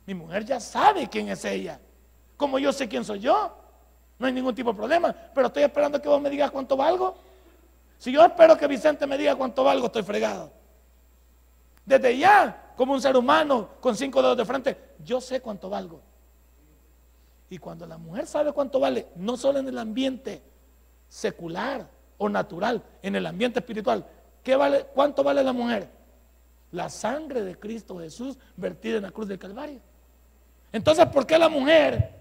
Mi 0.06 0.14
mujer 0.14 0.46
ya 0.46 0.60
sabe 0.60 1.08
quién 1.08 1.30
es 1.30 1.46
ella. 1.46 1.80
Como 2.38 2.60
yo 2.60 2.72
sé 2.74 2.88
quién 2.88 3.04
soy 3.06 3.20
yo. 3.20 3.56
No 4.18 4.28
hay 4.28 4.34
ningún 4.34 4.56
tipo 4.56 4.72
de 4.72 4.78
problema. 4.78 5.16
Pero 5.34 5.48
estoy 5.48 5.64
esperando 5.64 6.02
que 6.02 6.10
vos 6.10 6.22
me 6.22 6.30
digas 6.30 6.52
cuánto 6.52 6.78
valgo. 6.78 7.16
Si 7.98 8.12
yo 8.12 8.24
espero 8.24 8.58
que 8.58 8.68
Vicente 8.68 9.08
me 9.08 9.18
diga 9.18 9.36
cuánto 9.36 9.64
valgo, 9.64 9.88
estoy 9.88 10.04
fregado. 10.04 10.52
Desde 11.86 12.18
ya, 12.18 12.74
como 12.76 12.94
un 12.94 13.02
ser 13.02 13.16
humano 13.16 13.70
con 13.80 13.96
cinco 13.96 14.22
dedos 14.22 14.38
de 14.38 14.46
frente, 14.46 14.78
yo 15.04 15.22
sé 15.22 15.42
cuánto 15.42 15.70
valgo. 15.70 16.02
Y 17.50 17.58
cuando 17.58 17.86
la 17.86 17.98
mujer 17.98 18.26
sabe 18.26 18.52
cuánto 18.52 18.80
vale, 18.80 19.08
no 19.16 19.38
solo 19.38 19.60
en 19.60 19.68
el 19.68 19.78
ambiente 19.78 20.42
secular 21.08 21.88
o 22.18 22.28
natural, 22.28 22.84
en 23.02 23.16
el 23.16 23.26
ambiente 23.26 23.60
espiritual, 23.60 24.06
¿qué 24.44 24.56
vale, 24.56 24.88
¿cuánto 24.94 25.24
vale 25.24 25.44
la 25.44 25.54
mujer? 25.54 25.90
La 26.72 26.90
sangre 26.90 27.44
de 27.44 27.58
Cristo 27.58 28.00
Jesús 28.00 28.38
vertida 28.58 28.98
en 28.98 29.04
la 29.04 29.12
cruz 29.12 29.28
del 29.28 29.40
Calvario. 29.40 29.80
Entonces, 30.72 31.06
¿por 31.06 31.26
qué 31.26 31.38
la 31.38 31.50
mujer 31.50 32.15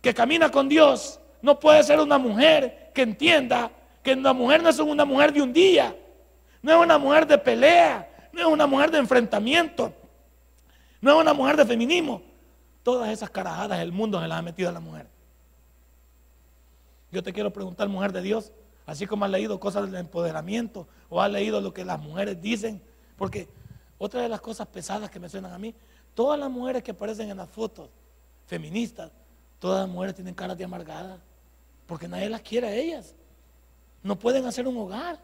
que 0.00 0.14
camina 0.14 0.50
con 0.50 0.68
Dios 0.68 1.20
no 1.42 1.58
puede 1.58 1.82
ser 1.82 2.00
una 2.00 2.18
mujer 2.18 2.90
que 2.94 3.02
entienda 3.02 3.70
que 4.02 4.16
la 4.16 4.32
mujer 4.32 4.62
no 4.62 4.68
es 4.68 4.78
una 4.78 5.04
mujer 5.04 5.32
de 5.32 5.42
un 5.42 5.52
día, 5.52 5.94
no 6.62 6.72
es 6.72 6.78
una 6.78 6.98
mujer 6.98 7.26
de 7.26 7.38
pelea, 7.38 8.28
no 8.32 8.40
es 8.40 8.46
una 8.46 8.66
mujer 8.66 8.90
de 8.90 8.98
enfrentamiento, 8.98 9.92
no 11.00 11.12
es 11.12 11.16
una 11.16 11.34
mujer 11.34 11.56
de 11.56 11.66
feminismo. 11.66 12.22
Todas 12.82 13.10
esas 13.10 13.28
carajadas 13.28 13.78
el 13.80 13.92
mundo 13.92 14.20
se 14.20 14.28
las 14.28 14.38
ha 14.38 14.42
metido 14.42 14.68
a 14.70 14.72
la 14.72 14.80
mujer. 14.80 15.06
Yo 17.12 17.22
te 17.22 17.32
quiero 17.32 17.52
preguntar, 17.52 17.88
mujer 17.88 18.12
de 18.12 18.22
Dios, 18.22 18.52
así 18.86 19.06
como 19.06 19.24
has 19.24 19.30
leído 19.30 19.60
cosas 19.60 19.90
del 19.90 20.00
empoderamiento 20.00 20.86
o 21.08 21.20
has 21.20 21.30
leído 21.30 21.60
lo 21.60 21.74
que 21.74 21.84
las 21.84 22.00
mujeres 22.00 22.40
dicen, 22.40 22.80
porque 23.16 23.48
otra 23.98 24.22
de 24.22 24.28
las 24.28 24.40
cosas 24.40 24.66
pesadas 24.68 25.10
que 25.10 25.20
me 25.20 25.28
suenan 25.28 25.52
a 25.52 25.58
mí, 25.58 25.74
todas 26.14 26.38
las 26.38 26.50
mujeres 26.50 26.82
que 26.82 26.92
aparecen 26.92 27.30
en 27.30 27.36
las 27.36 27.50
fotos 27.50 27.90
feministas, 28.46 29.10
todas 29.60 29.82
las 29.82 29.88
mujeres 29.88 30.16
tienen 30.16 30.34
caras 30.34 30.58
de 30.58 30.64
amargada, 30.64 31.20
porque 31.86 32.08
nadie 32.08 32.28
las 32.28 32.40
quiere 32.40 32.66
a 32.66 32.74
ellas. 32.74 33.14
No 34.02 34.18
pueden 34.18 34.46
hacer 34.46 34.66
un 34.66 34.76
hogar. 34.76 35.20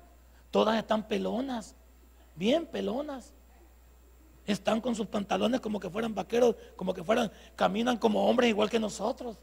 Todas 0.51 0.77
están 0.79 1.09
pelonas, 1.09 1.75
bien 2.37 2.67
pelonas. 2.67 3.33
Están 4.47 4.81
con 4.81 4.95
sus 4.95 5.07
pantalones 5.07 5.61
como 5.61 5.81
que 5.81 5.91
fueran 5.91 6.15
vaqueros, 6.15 6.55
como 6.77 6.95
que 6.95 7.03
fueran, 7.03 7.33
caminan 7.57 7.97
como 7.97 8.29
hombres 8.29 8.51
igual 8.51 8.71
que 8.71 8.79
nosotros. 8.79 9.39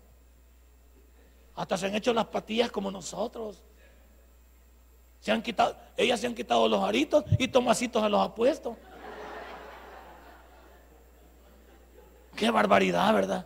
Hasta 1.55 1.77
se 1.77 1.87
han 1.87 1.95
hecho 1.95 2.13
las 2.13 2.25
patillas 2.27 2.71
como 2.71 2.89
nosotros. 2.89 3.61
Se 5.19 5.31
han 5.31 5.41
quitado, 5.41 5.75
ellas 5.97 6.19
se 6.19 6.27
han 6.27 6.35
quitado 6.35 6.67
los 6.67 6.83
aritos 6.83 7.25
y 7.37 7.47
tomacitos 7.47 8.01
a 8.01 8.09
los 8.09 8.21
apuestos. 8.21 8.77
Qué 12.35 12.49
barbaridad, 12.49 13.13
¿verdad? 13.13 13.45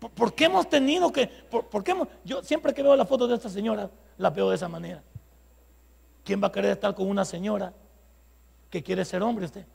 ¿Por, 0.00 0.34
qué 0.34 0.46
hemos 0.46 0.68
tenido 0.68 1.12
que.? 1.12 1.26
Por, 1.26 1.84
qué 1.84 1.94
yo 2.24 2.42
siempre 2.42 2.72
que 2.72 2.82
veo 2.82 2.96
la 2.96 3.04
foto 3.04 3.28
de 3.28 3.34
esta 3.34 3.50
señora, 3.50 3.90
la 4.16 4.30
veo 4.30 4.48
de 4.48 4.56
esa 4.56 4.68
manera. 4.68 5.02
¿Quién 6.24 6.42
va 6.42 6.48
a 6.48 6.52
querer 6.52 6.72
estar 6.72 6.94
con 6.94 7.08
una 7.08 7.24
señora 7.24 7.74
que 8.70 8.82
quiere 8.82 9.04
ser 9.04 9.22
hombre 9.22 9.44
usted? 9.44 9.66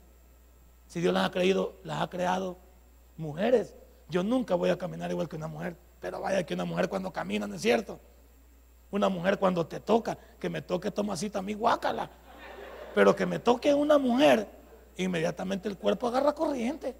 Si 0.86 1.00
Dios 1.00 1.14
las 1.14 1.26
ha 1.26 1.30
creído, 1.30 1.78
las 1.84 2.02
ha 2.02 2.10
creado 2.10 2.58
mujeres. 3.16 3.76
Yo 4.08 4.22
nunca 4.22 4.54
voy 4.54 4.70
a 4.70 4.78
caminar 4.78 5.10
igual 5.10 5.28
que 5.28 5.36
una 5.36 5.48
mujer. 5.48 5.76
Pero 6.00 6.20
vaya 6.20 6.44
que 6.44 6.54
una 6.54 6.64
mujer 6.64 6.88
cuando 6.88 7.12
camina, 7.12 7.46
¿no 7.46 7.54
es 7.54 7.62
cierto? 7.62 8.00
Una 8.90 9.08
mujer 9.08 9.38
cuando 9.38 9.66
te 9.66 9.80
toca, 9.80 10.16
que 10.38 10.48
me 10.48 10.62
toque 10.62 10.90
Tomasita 10.90 11.38
a 11.38 11.42
mí, 11.42 11.54
guácala. 11.54 12.10
Pero 12.94 13.14
que 13.14 13.26
me 13.26 13.38
toque 13.38 13.74
una 13.74 13.98
mujer, 13.98 14.48
inmediatamente 14.96 15.68
el 15.68 15.76
cuerpo 15.76 16.08
agarra 16.08 16.34
corriente. 16.34 16.96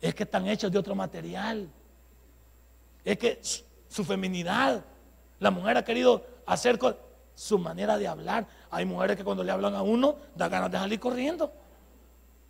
Es 0.00 0.14
que 0.14 0.24
están 0.24 0.46
hechos 0.46 0.70
de 0.70 0.78
otro 0.78 0.94
material. 0.94 1.70
Es 3.06 3.16
que 3.18 3.40
su 3.88 4.04
feminidad, 4.04 4.84
la 5.38 5.52
mujer 5.52 5.76
ha 5.76 5.84
querido 5.84 6.26
hacer 6.44 6.76
con 6.76 6.96
su 7.36 7.56
manera 7.56 7.96
de 7.96 8.08
hablar. 8.08 8.48
Hay 8.68 8.84
mujeres 8.84 9.16
que 9.16 9.22
cuando 9.22 9.44
le 9.44 9.52
hablan 9.52 9.76
a 9.76 9.82
uno, 9.82 10.16
da 10.34 10.48
ganas 10.48 10.72
de 10.72 10.78
salir 10.78 10.98
corriendo. 10.98 11.52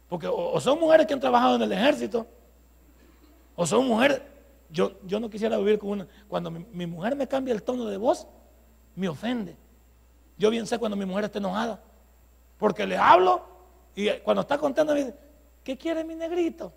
Porque 0.09 0.27
o, 0.27 0.59
son 0.59 0.81
mujeres 0.81 1.07
que 1.07 1.13
han 1.13 1.21
trabajado 1.21 1.57
en 1.57 1.63
el 1.63 1.73
ejército, 1.73 2.27
o 3.55 3.67
son 3.67 3.87
mujeres. 3.87 4.23
Yo, 4.71 4.93
yo 5.05 5.21
no 5.21 5.29
quisiera 5.29 5.59
vivir 5.59 5.79
con 5.79 5.91
una. 5.91 6.07
Cuando 6.27 6.51
mi, 6.51 6.87
mujer 6.87 7.17
me 7.17 7.29
cambia 7.29 7.53
el 7.53 7.63
tono 7.63 7.85
de 7.85 7.99
voz, 7.99 8.27
me 8.95 9.09
ofende. 9.11 9.57
Yo 10.39 10.49
bien 10.49 10.67
sé 10.67 10.79
cuando 10.79 10.97
mi 10.97 11.05
mujer 11.05 11.25
está 11.25 11.39
enojada. 11.39 11.83
Porque 12.57 12.87
le 12.87 12.97
hablo 12.97 13.45
y 13.95 14.09
cuando 14.21 14.41
está 14.41 14.57
contando 14.57 14.95
me 14.95 15.01
dice, 15.01 15.15
¿qué 15.63 15.77
quiere 15.77 16.03
mi 16.03 16.15
negrito? 16.15 16.73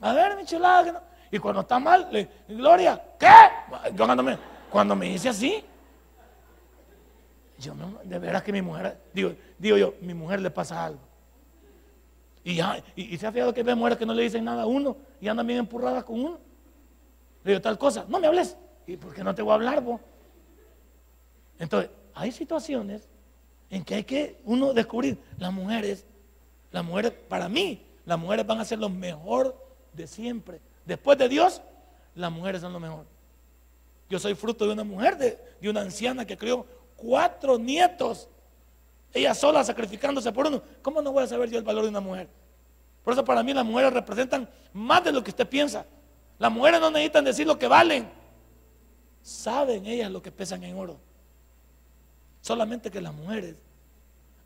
A 0.00 0.14
ver, 0.14 0.34
mi 0.34 0.46
chulada. 0.46 1.02
Y 1.30 1.38
cuando 1.38 1.62
está 1.62 1.78
mal, 1.78 2.08
le, 2.10 2.28
Gloria, 2.48 3.02
¿qué? 3.18 3.26
cuando 4.70 4.96
me 4.96 5.06
dice 5.06 5.28
así, 5.28 5.64
yo 7.58 7.74
no, 7.74 7.98
de 8.04 8.18
veras 8.18 8.42
que 8.42 8.52
mi 8.52 8.62
mujer, 8.62 8.98
digo, 9.12 9.32
digo 9.58 9.76
yo, 9.76 9.94
mi 10.00 10.14
mujer 10.14 10.40
le 10.40 10.50
pasa 10.50 10.84
algo. 10.84 11.00
Y, 12.44 12.60
y, 12.94 13.16
se 13.18 13.26
ha 13.26 13.32
fijado 13.32 13.52
que 13.52 13.64
ve 13.64 13.74
mujeres 13.74 13.98
que 13.98 14.06
no 14.06 14.14
le 14.14 14.22
dicen 14.22 14.44
nada 14.44 14.62
a 14.62 14.66
uno 14.66 14.96
y 15.20 15.26
andan 15.26 15.46
bien 15.46 15.58
empurradas 15.58 16.04
con 16.04 16.20
uno. 16.20 16.38
Le 17.42 17.52
digo 17.52 17.60
tal 17.60 17.76
cosa, 17.76 18.04
no 18.08 18.20
me 18.20 18.28
hables. 18.28 18.56
¿Y 18.86 18.96
por 18.96 19.12
qué 19.12 19.24
no 19.24 19.34
te 19.34 19.42
voy 19.42 19.50
a 19.50 19.54
hablar 19.54 19.82
vos? 19.82 20.00
Entonces, 21.58 21.90
hay 22.14 22.30
situaciones 22.30 23.08
en 23.68 23.84
que 23.84 23.96
hay 23.96 24.04
que 24.04 24.40
uno 24.44 24.72
descubrir, 24.72 25.18
las 25.38 25.52
mujeres, 25.52 26.06
las 26.70 26.84
mujeres, 26.84 27.12
para 27.28 27.48
mí, 27.48 27.84
las 28.04 28.18
mujeres 28.18 28.46
van 28.46 28.60
a 28.60 28.64
ser 28.64 28.78
lo 28.78 28.88
mejor 28.88 29.56
de 29.92 30.06
siempre. 30.06 30.60
Después 30.86 31.18
de 31.18 31.28
Dios, 31.28 31.60
las 32.14 32.32
mujeres 32.32 32.62
son 32.62 32.72
lo 32.72 32.80
mejor. 32.80 33.04
Yo 34.08 34.18
soy 34.18 34.34
fruto 34.34 34.66
de 34.66 34.72
una 34.72 34.84
mujer, 34.84 35.18
de, 35.18 35.68
una 35.68 35.80
anciana 35.80 36.24
que 36.24 36.38
crió 36.38 36.64
cuatro 36.96 37.58
nietos 37.58 38.28
ella 39.12 39.34
sola 39.34 39.64
sacrificándose 39.64 40.30
por 40.32 40.46
uno. 40.46 40.62
¿Cómo 40.82 41.02
no 41.02 41.12
voy 41.12 41.24
a 41.24 41.26
saber 41.26 41.50
yo 41.50 41.58
el 41.58 41.64
valor 41.64 41.82
de 41.84 41.88
una 41.88 42.00
mujer? 42.00 42.28
Por 43.02 43.12
eso 43.12 43.24
para 43.24 43.42
mí 43.42 43.52
las 43.52 43.64
mujeres 43.64 43.92
representan 43.92 44.48
más 44.72 45.02
de 45.02 45.12
lo 45.12 45.24
que 45.24 45.30
usted 45.30 45.48
piensa. 45.48 45.86
Las 46.38 46.52
mujeres 46.52 46.80
no 46.80 46.90
necesitan 46.90 47.24
decir 47.24 47.46
lo 47.46 47.58
que 47.58 47.66
valen. 47.66 48.08
Saben 49.22 49.86
ellas 49.86 50.10
lo 50.10 50.22
que 50.22 50.30
pesan 50.30 50.62
en 50.64 50.76
oro. 50.76 50.98
Solamente 52.42 52.90
que 52.90 53.00
las 53.00 53.14
mujeres 53.14 53.56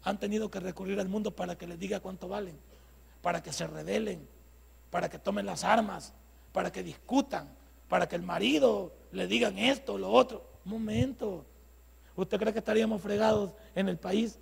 han 0.05 0.19
tenido 0.19 0.51
que 0.51 0.61
recurrir 0.61 0.99
al 1.01 1.09
mundo 1.09 1.33
para 1.33 1.57
que 1.57 1.67
les 1.67 1.79
diga 1.79 2.01
cuánto 2.01 2.29
valen, 2.29 2.59
para 3.21 3.43
que 3.43 3.53
se 3.53 3.67
rebelen, 3.67 4.27
para 4.91 5.11
que 5.11 5.19
tomen 5.19 5.45
las 5.45 5.65
armas, 5.65 6.15
para 6.53 6.71
que 6.71 6.83
discutan, 6.83 7.49
para 7.89 8.09
que 8.09 8.17
el 8.17 8.23
marido 8.23 8.93
le 9.13 9.27
digan 9.27 9.59
esto, 9.59 9.99
lo 9.99 10.11
otro. 10.11 10.45
Un 10.65 10.73
momento. 10.73 11.45
¿Usted 12.17 12.39
cree 12.39 12.53
que 12.53 12.59
estaríamos 12.59 13.01
fregados 13.01 13.53
en 13.75 13.89
el 13.89 13.99
país 13.99 14.39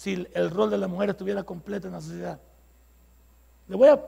si 0.00 0.26
el 0.32 0.50
rol 0.50 0.70
de 0.70 0.78
la 0.78 0.88
mujer 0.88 1.10
estuviera 1.10 1.42
completo 1.42 1.86
en 1.86 1.92
la 1.92 2.00
sociedad. 2.00 2.40
Le 3.68 3.76
voy 3.76 3.88
a 3.88 4.02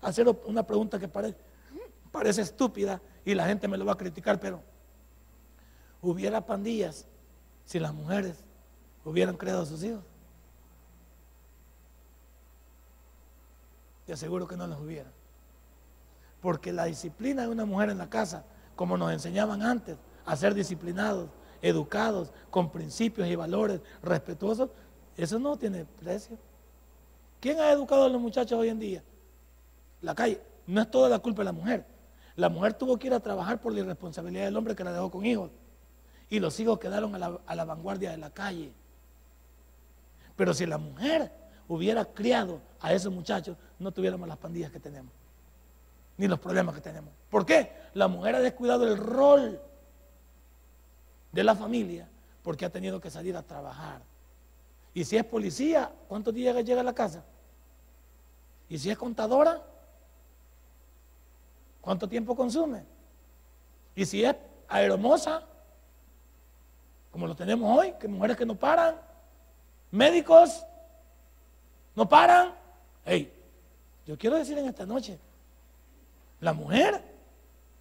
hacer 0.00 0.26
una 0.46 0.66
pregunta 0.66 0.98
que 0.98 1.08
parece, 1.08 2.40
estúpida 2.40 3.00
y 3.22 3.34
la 3.34 3.46
gente 3.46 3.68
me 3.68 3.76
lo 3.76 3.84
va 3.84 3.92
a 3.92 3.98
criticar, 3.98 4.40
pero 4.40 4.62
¿hubiera 6.00 6.40
pandillas 6.40 7.06
si 7.64 7.78
las 7.78 7.92
mujeres 7.92 8.42
hubieran 9.04 9.36
creado 9.36 9.62
a 9.62 9.66
sus 9.66 9.82
hijos? 9.84 10.04
Te 14.06 14.14
aseguro 14.14 14.48
que 14.48 14.56
no 14.56 14.66
las 14.66 14.80
hubiera. 14.80 15.10
Porque 16.46 16.72
la 16.72 16.84
disciplina 16.84 17.42
de 17.42 17.48
una 17.48 17.64
mujer 17.64 17.90
en 17.90 17.98
la 17.98 18.08
casa, 18.08 18.44
como 18.76 18.96
nos 18.96 19.10
enseñaban 19.10 19.62
antes, 19.62 19.96
a 20.24 20.36
ser 20.36 20.54
disciplinados, 20.54 21.28
educados, 21.60 22.32
con 22.50 22.70
principios 22.70 23.26
y 23.26 23.34
valores 23.34 23.80
respetuosos, 24.00 24.70
eso 25.16 25.40
no 25.40 25.56
tiene 25.56 25.84
precio. 25.84 26.38
¿Quién 27.40 27.58
ha 27.58 27.72
educado 27.72 28.04
a 28.04 28.08
los 28.08 28.20
muchachos 28.20 28.60
hoy 28.60 28.68
en 28.68 28.78
día? 28.78 29.02
La 30.02 30.14
calle. 30.14 30.40
no 30.68 30.80
es 30.82 30.88
toda 30.88 31.08
la 31.08 31.18
culpa 31.18 31.40
de 31.40 31.46
la 31.46 31.52
mujer. 31.52 31.84
La 32.36 32.48
mujer 32.48 32.74
tuvo 32.74 32.96
que 32.96 33.08
ir 33.08 33.14
a 33.14 33.18
trabajar 33.18 33.60
por 33.60 33.72
la 33.72 33.80
irresponsabilidad 33.80 34.44
del 34.44 34.56
hombre 34.56 34.76
que 34.76 34.84
la 34.84 34.92
dejó 34.92 35.10
con 35.10 35.26
hijos. 35.26 35.50
Y 36.30 36.38
los 36.38 36.60
hijos 36.60 36.78
quedaron 36.78 37.12
a 37.16 37.18
la, 37.18 37.40
a 37.44 37.56
la 37.56 37.64
vanguardia 37.64 38.12
de 38.12 38.18
la 38.18 38.30
calle. 38.30 38.72
Pero 40.36 40.54
si 40.54 40.64
la 40.64 40.78
mujer 40.78 41.32
hubiera 41.66 42.04
criado 42.04 42.60
a 42.80 42.92
esos 42.92 43.12
muchachos, 43.12 43.56
no 43.80 43.90
tuviéramos 43.90 44.28
las 44.28 44.38
pandillas 44.38 44.70
que 44.70 44.78
tenemos, 44.78 45.12
ni 46.16 46.28
los 46.28 46.38
problemas 46.38 46.74
que 46.74 46.80
tenemos. 46.80 47.12
¿Por 47.30 47.44
qué? 47.44 47.72
La 47.94 48.08
mujer 48.08 48.36
ha 48.36 48.40
descuidado 48.40 48.86
el 48.86 48.96
rol 48.96 49.60
de 51.32 51.44
la 51.44 51.54
familia 51.54 52.08
porque 52.42 52.64
ha 52.64 52.70
tenido 52.70 53.00
que 53.00 53.10
salir 53.10 53.36
a 53.36 53.42
trabajar. 53.42 54.02
Y 54.94 55.04
si 55.04 55.16
es 55.16 55.24
policía, 55.24 55.92
¿cuántos 56.08 56.32
días 56.32 56.56
llega 56.64 56.80
a 56.80 56.84
la 56.84 56.94
casa? 56.94 57.24
Y 58.68 58.78
si 58.78 58.90
es 58.90 58.96
contadora, 58.96 59.62
¿cuánto 61.80 62.08
tiempo 62.08 62.34
consume? 62.34 62.84
Y 63.94 64.06
si 64.06 64.24
es 64.24 64.34
aeromosa, 64.68 65.42
como 67.10 67.26
lo 67.26 67.36
tenemos 67.36 67.78
hoy, 67.78 67.92
que 68.00 68.08
mujeres 68.08 68.36
que 68.36 68.46
no 68.46 68.54
paran, 68.54 68.96
médicos, 69.90 70.64
no 71.94 72.08
paran. 72.08 72.54
Hey, 73.04 73.32
yo 74.06 74.16
quiero 74.18 74.36
decir 74.36 74.56
en 74.58 74.66
esta 74.66 74.86
noche, 74.86 75.18
la 76.40 76.52
mujer, 76.52 77.02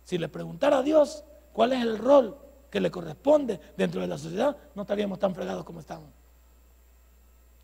si 0.03 0.17
le 0.17 0.29
preguntara 0.29 0.77
a 0.77 0.83
Dios 0.83 1.23
cuál 1.53 1.73
es 1.73 1.81
el 1.81 1.97
rol 1.97 2.37
que 2.69 2.79
le 2.79 2.91
corresponde 2.91 3.59
dentro 3.77 4.01
de 4.01 4.07
la 4.07 4.17
sociedad, 4.17 4.55
no 4.75 4.83
estaríamos 4.83 5.19
tan 5.19 5.33
fregados 5.33 5.63
como 5.63 5.79
estamos. 5.79 6.09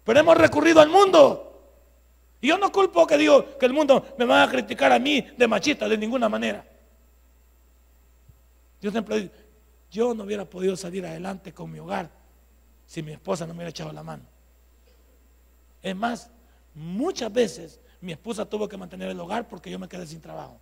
Pero 0.04 0.20
hemos 0.20 0.38
recurrido 0.38 0.82
al 0.82 0.90
mundo. 0.90 1.48
Y 2.42 2.48
yo 2.48 2.58
no 2.58 2.72
culpo 2.72 3.06
que 3.06 3.18
digo 3.18 3.58
que 3.58 3.66
el 3.66 3.74
mundo 3.74 4.06
me 4.18 4.26
va 4.26 4.44
a 4.44 4.50
criticar 4.50 4.92
a 4.92 5.00
mí 5.00 5.22
de 5.38 5.48
machista 5.48 5.88
de 5.88 5.98
ninguna 5.98 6.28
manera. 6.28 6.66
Yo 8.82 8.90
siempre 8.90 9.20
digo, 9.20 9.34
yo 9.92 10.14
no 10.14 10.24
hubiera 10.24 10.46
podido 10.46 10.76
salir 10.76 11.06
adelante 11.06 11.54
con 11.54 11.72
mi 11.72 11.78
hogar 11.78 12.10
si 12.86 13.04
mi 13.04 13.12
esposa 13.12 13.46
no 13.46 13.54
me 13.54 13.60
hubiera 13.60 13.70
echado 13.70 13.92
la 13.92 14.02
mano. 14.02 14.24
Es 15.84 15.96
más, 15.96 16.32
muchas 16.74 17.32
veces 17.32 17.80
mi 18.00 18.12
esposa 18.12 18.46
tuvo 18.46 18.68
que 18.68 18.78
mantener 18.78 19.10
el 19.10 19.20
hogar 19.20 19.48
porque 19.48 19.70
yo 19.70 19.78
me 19.78 19.88
quedé 19.88 20.08
sin 20.08 20.20
trabajo. 20.22 20.60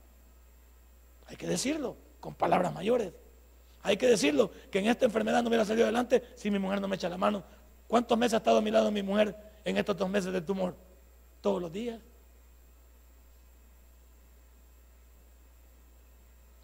Hay 1.30 1.38
que 1.38 1.46
decirlo, 1.46 1.96
con 2.20 2.34
palabras 2.34 2.74
mayores. 2.74 3.14
Hay 3.84 3.98
que 3.98 4.08
decirlo, 4.08 4.52
que 4.72 4.80
en 4.80 4.88
esta 4.88 5.06
enfermedad 5.06 5.44
no 5.44 5.50
hubiera 5.50 5.64
salido 5.64 5.86
adelante 5.86 6.24
si 6.36 6.50
mi 6.50 6.58
mujer 6.58 6.82
no 6.82 6.88
me 6.88 6.96
echa 6.96 7.08
la 7.08 7.18
mano. 7.18 7.44
¿Cuántos 7.88 8.18
meses 8.18 8.34
ha 8.34 8.38
estado 8.38 8.58
a 8.58 8.62
mi 8.62 8.72
lado 8.72 8.92
mi 8.92 9.04
mujer 9.04 9.36
en 9.64 9.78
estos 9.78 9.96
dos 9.96 10.10
meses 10.10 10.34
de 10.34 10.42
tumor? 10.42 10.76
Todos 11.40 11.62
los 11.62 11.72
días. 11.72 12.00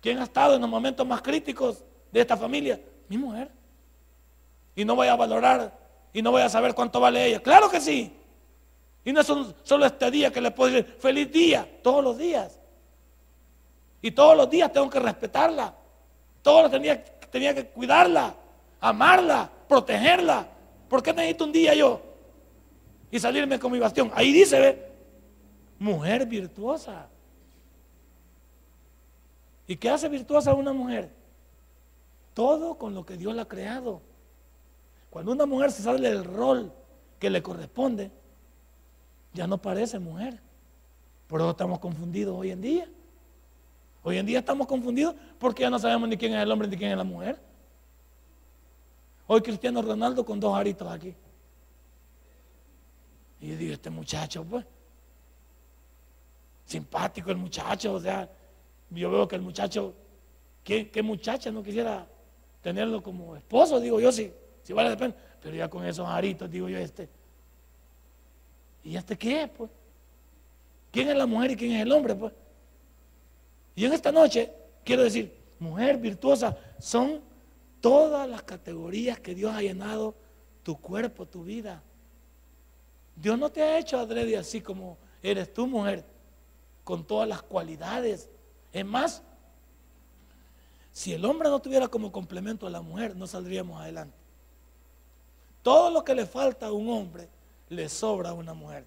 ¿Quién 0.02 0.18
ha 0.18 0.24
estado 0.24 0.56
en 0.56 0.62
los 0.62 0.70
momentos 0.70 1.06
más 1.06 1.22
críticos 1.22 1.84
de 2.12 2.22
esta 2.22 2.36
familia? 2.36 2.82
Mi 3.08 3.18
mujer. 3.18 3.52
Y 4.76 4.84
no 4.84 4.96
voy 4.96 5.08
a 5.08 5.16
valorar 5.16 5.78
y 6.12 6.24
no 6.24 6.32
voy 6.32 6.42
a 6.42 6.50
saber 6.50 6.74
cuánto 6.74 7.00
vale 7.00 7.24
ella. 7.24 7.40
Claro 7.40 7.70
que 7.70 7.80
sí. 7.80 8.12
Y 9.04 9.14
no 9.14 9.22
es 9.22 9.28
solo 9.64 9.86
este 9.86 10.10
día 10.10 10.32
que 10.32 10.42
le 10.42 10.50
puedo 10.50 10.74
decir 10.74 10.96
feliz 11.00 11.32
día, 11.32 11.80
todos 11.84 12.04
los 12.04 12.18
días. 12.18 12.60
Y 14.02 14.12
todos 14.12 14.36
los 14.38 14.50
días 14.50 14.72
tengo 14.72 14.90
que 14.90 15.00
respetarla. 15.00 15.74
Todos 16.42 16.72
los 16.72 16.82
días 16.82 17.00
tenía 17.32 17.56
que 17.56 17.66
cuidarla, 17.66 18.36
amarla, 18.80 19.50
protegerla. 19.68 20.48
¿Por 20.88 21.02
qué 21.02 21.12
necesito 21.14 21.46
un 21.46 21.52
día 21.52 21.74
yo? 21.74 22.02
Y 23.10 23.20
salirme 23.20 23.60
con 23.60 23.72
mi 23.72 23.80
bastión. 23.80 24.12
Ahí 24.14 24.32
dice, 24.32 24.60
ve, 24.60 24.92
mujer 25.80 26.26
virtuosa. 26.26 27.08
¿Y 29.68 29.76
qué 29.78 29.90
hace 29.90 30.08
virtuosa 30.08 30.54
una 30.54 30.74
mujer? 30.74 31.10
Todo 32.34 32.78
con 32.78 32.94
lo 32.94 33.06
que 33.06 33.18
Dios 33.18 33.34
la 33.36 33.44
ha 33.44 33.48
creado. 33.48 34.02
Cuando 35.10 35.32
una 35.32 35.46
mujer 35.46 35.72
se 35.72 35.82
sale 35.82 36.10
del 36.10 36.24
rol 36.24 36.72
que 37.20 37.30
le 37.30 37.42
corresponde, 37.42 38.12
ya 39.34 39.48
no 39.48 39.58
parece 39.62 39.98
mujer. 39.98 40.40
Por 41.28 41.42
eso 41.42 41.52
estamos 41.52 41.80
confundidos 41.80 42.38
hoy 42.38 42.52
en 42.52 42.62
día. 42.62 42.90
Hoy 44.08 44.20
en 44.20 44.26
día 44.28 44.38
estamos 44.38 44.68
confundidos 44.68 45.16
porque 45.40 45.64
ya 45.64 45.70
no 45.72 45.80
sabemos 45.80 46.08
ni 46.08 46.16
quién 46.16 46.32
es 46.36 46.44
el 46.44 46.52
hombre 46.52 46.68
ni 46.68 46.78
quién 46.78 46.92
es 46.92 46.98
la 46.98 47.04
mujer. 47.04 47.40
Hoy 49.26 49.42
Cristiano 49.42 49.82
Ronaldo 49.82 50.24
con 50.24 50.40
dos 50.40 50.56
aritos 50.56 50.88
aquí. 50.88 51.16
Y 53.42 53.50
yo 53.50 53.58
digo, 53.58 53.74
este 53.74 53.90
muchacho, 53.90 54.44
pues, 54.44 54.64
simpático 56.66 57.32
el 57.32 57.38
muchacho, 57.38 57.94
o 57.94 58.00
sea, 58.00 58.30
yo 58.92 59.10
veo 59.10 59.28
que 59.28 59.38
el 59.38 59.42
muchacho, 59.42 59.96
¿qué, 60.64 61.02
muchacha 61.04 61.50
no 61.50 61.64
quisiera 61.64 62.08
tenerlo 62.62 63.02
como 63.02 63.36
esposo? 63.36 63.80
Digo 63.80 64.00
yo, 64.00 64.12
sí, 64.12 64.32
si 64.62 64.72
vale 64.72 64.92
la 64.92 64.98
pena, 64.98 65.16
pero 65.42 65.56
ya 65.56 65.68
con 65.68 65.84
esos 65.84 66.08
aritos, 66.08 66.48
digo 66.48 66.70
yo, 66.70 66.78
este, 66.78 67.10
¿y 68.84 68.96
este 68.96 69.18
qué 69.18 69.42
es, 69.42 69.50
pues? 69.50 69.72
¿Quién 70.92 71.10
es 71.10 71.16
la 71.16 71.26
mujer 71.26 71.50
y 71.50 71.56
quién 71.56 71.72
es 71.72 71.82
el 71.82 71.92
hombre, 71.92 72.14
pues? 72.14 72.45
Y 73.76 73.86
en 73.86 73.94
esta 73.94 74.12
noche, 74.12 74.52
quiero 74.84 75.04
decir, 75.04 75.36
mujer 75.60 75.98
virtuosa, 75.98 76.58
son 76.80 77.22
todas 77.82 78.28
las 78.28 78.44
categorías 78.44 79.20
que 79.20 79.36
Dios 79.36 79.54
ha 79.54 79.62
llenado 79.62 80.16
tu 80.64 80.80
cuerpo, 80.80 81.26
tu 81.26 81.44
vida. 81.44 81.84
Dios 83.16 83.38
no 83.38 83.52
te 83.52 83.62
ha 83.62 83.78
hecho 83.78 84.00
adrede 84.00 84.38
así 84.38 84.62
como 84.62 84.98
eres 85.22 85.54
tú, 85.54 85.68
mujer, 85.68 86.06
con 86.84 87.06
todas 87.06 87.28
las 87.28 87.42
cualidades. 87.42 88.30
Es 88.72 88.86
más, 88.86 89.22
si 90.92 91.14
el 91.14 91.26
hombre 91.26 91.50
no 91.50 91.60
tuviera 91.60 91.88
como 91.88 92.12
complemento 92.12 92.68
a 92.68 92.70
la 92.70 92.82
mujer, 92.82 93.16
no 93.16 93.28
saldríamos 93.28 93.82
adelante. 93.82 94.16
Todo 95.62 95.90
lo 95.90 96.04
que 96.04 96.16
le 96.16 96.26
falta 96.26 96.68
a 96.68 96.72
un 96.72 96.90
hombre, 96.90 97.28
le 97.70 97.90
sobra 97.90 98.30
a 98.30 98.34
una 98.34 98.54
mujer. 98.54 98.86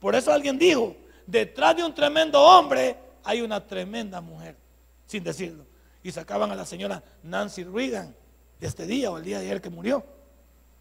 Por 0.00 0.14
eso 0.14 0.32
alguien 0.32 0.58
dijo, 0.58 0.96
detrás 1.26 1.76
de 1.76 1.84
un 1.84 1.94
tremendo 1.94 2.40
hombre 2.40 2.96
hay 3.24 3.40
una 3.40 3.66
tremenda 3.66 4.20
mujer, 4.20 4.56
sin 5.06 5.24
decirlo. 5.24 5.64
Y 6.02 6.12
sacaban 6.12 6.50
a 6.50 6.54
la 6.54 6.66
señora 6.66 7.02
Nancy 7.22 7.64
Reagan 7.64 8.14
este 8.60 8.86
día 8.86 9.10
o 9.10 9.18
el 9.18 9.24
día 9.24 9.38
de 9.38 9.46
ayer 9.46 9.60
que 9.60 9.70
murió. 9.70 10.04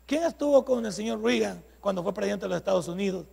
¿Quién 0.06 0.24
estuvo 0.24 0.64
con 0.66 0.86
el 0.86 0.94
señor 0.94 1.22
Reagan 1.22 1.64
cuando 1.80 2.04
fue 2.04 2.14
presidente 2.14 2.46
de 2.46 2.50
los 2.50 2.58
Estados 2.58 2.88
Unidos? 2.88 3.26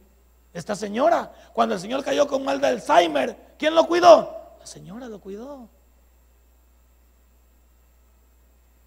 Esta 0.52 0.74
señora, 0.74 1.32
cuando 1.52 1.74
el 1.74 1.80
señor 1.80 2.04
cayó 2.04 2.26
con 2.26 2.44
mal 2.44 2.60
de 2.60 2.68
Alzheimer, 2.68 3.54
¿quién 3.58 3.74
lo 3.74 3.86
cuidó? 3.86 4.56
La 4.58 4.66
señora 4.66 5.08
lo 5.08 5.20
cuidó. 5.20 5.68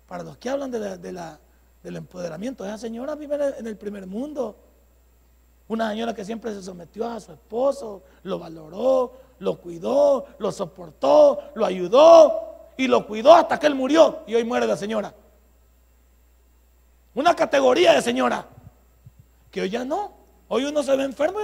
Para 0.07 0.23
los 0.23 0.38
que 0.38 0.49
hablan 0.49 0.71
del 0.71 1.95
empoderamiento, 1.95 2.65
esa 2.65 2.77
señora 2.77 3.15
vive 3.15 3.57
en 3.57 3.67
el 3.67 3.77
primer 3.77 4.05
mundo. 4.05 4.57
Una 5.69 5.89
señora 5.89 6.13
que 6.13 6.25
siempre 6.25 6.53
se 6.53 6.62
sometió 6.62 7.09
a 7.09 7.19
su 7.19 7.31
esposo, 7.31 8.03
lo 8.23 8.38
valoró, 8.38 9.13
lo 9.39 9.59
cuidó, 9.59 10.25
lo 10.37 10.51
soportó, 10.51 11.51
lo 11.55 11.65
ayudó 11.65 12.69
y 12.77 12.87
lo 12.87 13.05
cuidó 13.05 13.33
hasta 13.33 13.59
que 13.59 13.67
él 13.67 13.75
murió 13.75 14.21
y 14.27 14.35
hoy 14.35 14.43
muere 14.43 14.67
la 14.67 14.77
señora. 14.77 15.13
Una 17.15 17.35
categoría 17.35 17.93
de 17.93 18.01
señora 18.01 18.47
que 19.51 19.61
hoy 19.61 19.69
ya 19.69 19.85
no. 19.85 20.11
Hoy 20.47 20.65
uno 20.65 20.83
se 20.83 20.95
ve 20.95 21.03
enfermo, 21.03 21.39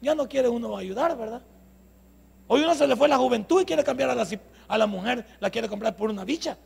ya 0.00 0.14
no 0.14 0.28
quiere 0.28 0.48
uno 0.48 0.76
ayudar, 0.76 1.16
¿verdad? 1.16 1.42
Hoy 2.46 2.62
uno 2.62 2.74
se 2.74 2.86
le 2.86 2.96
fue 2.96 3.08
la 3.08 3.16
juventud 3.16 3.60
y 3.62 3.64
quiere 3.64 3.82
cambiar 3.84 4.10
a 4.10 4.14
la, 4.14 4.26
a 4.68 4.78
la 4.78 4.86
mujer, 4.86 5.26
la 5.40 5.50
quiere 5.50 5.68
comprar 5.68 5.96
por 5.96 6.10
una 6.10 6.24
bicha. 6.24 6.56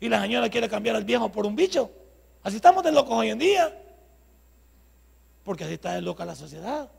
Y 0.00 0.08
la 0.08 0.20
señora 0.20 0.48
quiere 0.48 0.68
cambiar 0.68 0.96
al 0.96 1.04
viejo 1.04 1.30
por 1.30 1.46
un 1.46 1.56
bicho. 1.56 1.90
Así 2.42 2.56
estamos 2.56 2.84
de 2.84 2.92
locos 2.92 3.16
hoy 3.16 3.30
en 3.30 3.38
día. 3.38 3.76
Porque 5.42 5.64
así 5.64 5.74
está 5.74 5.94
de 5.94 6.02
loca 6.02 6.24
la 6.24 6.34
sociedad. 6.34 6.90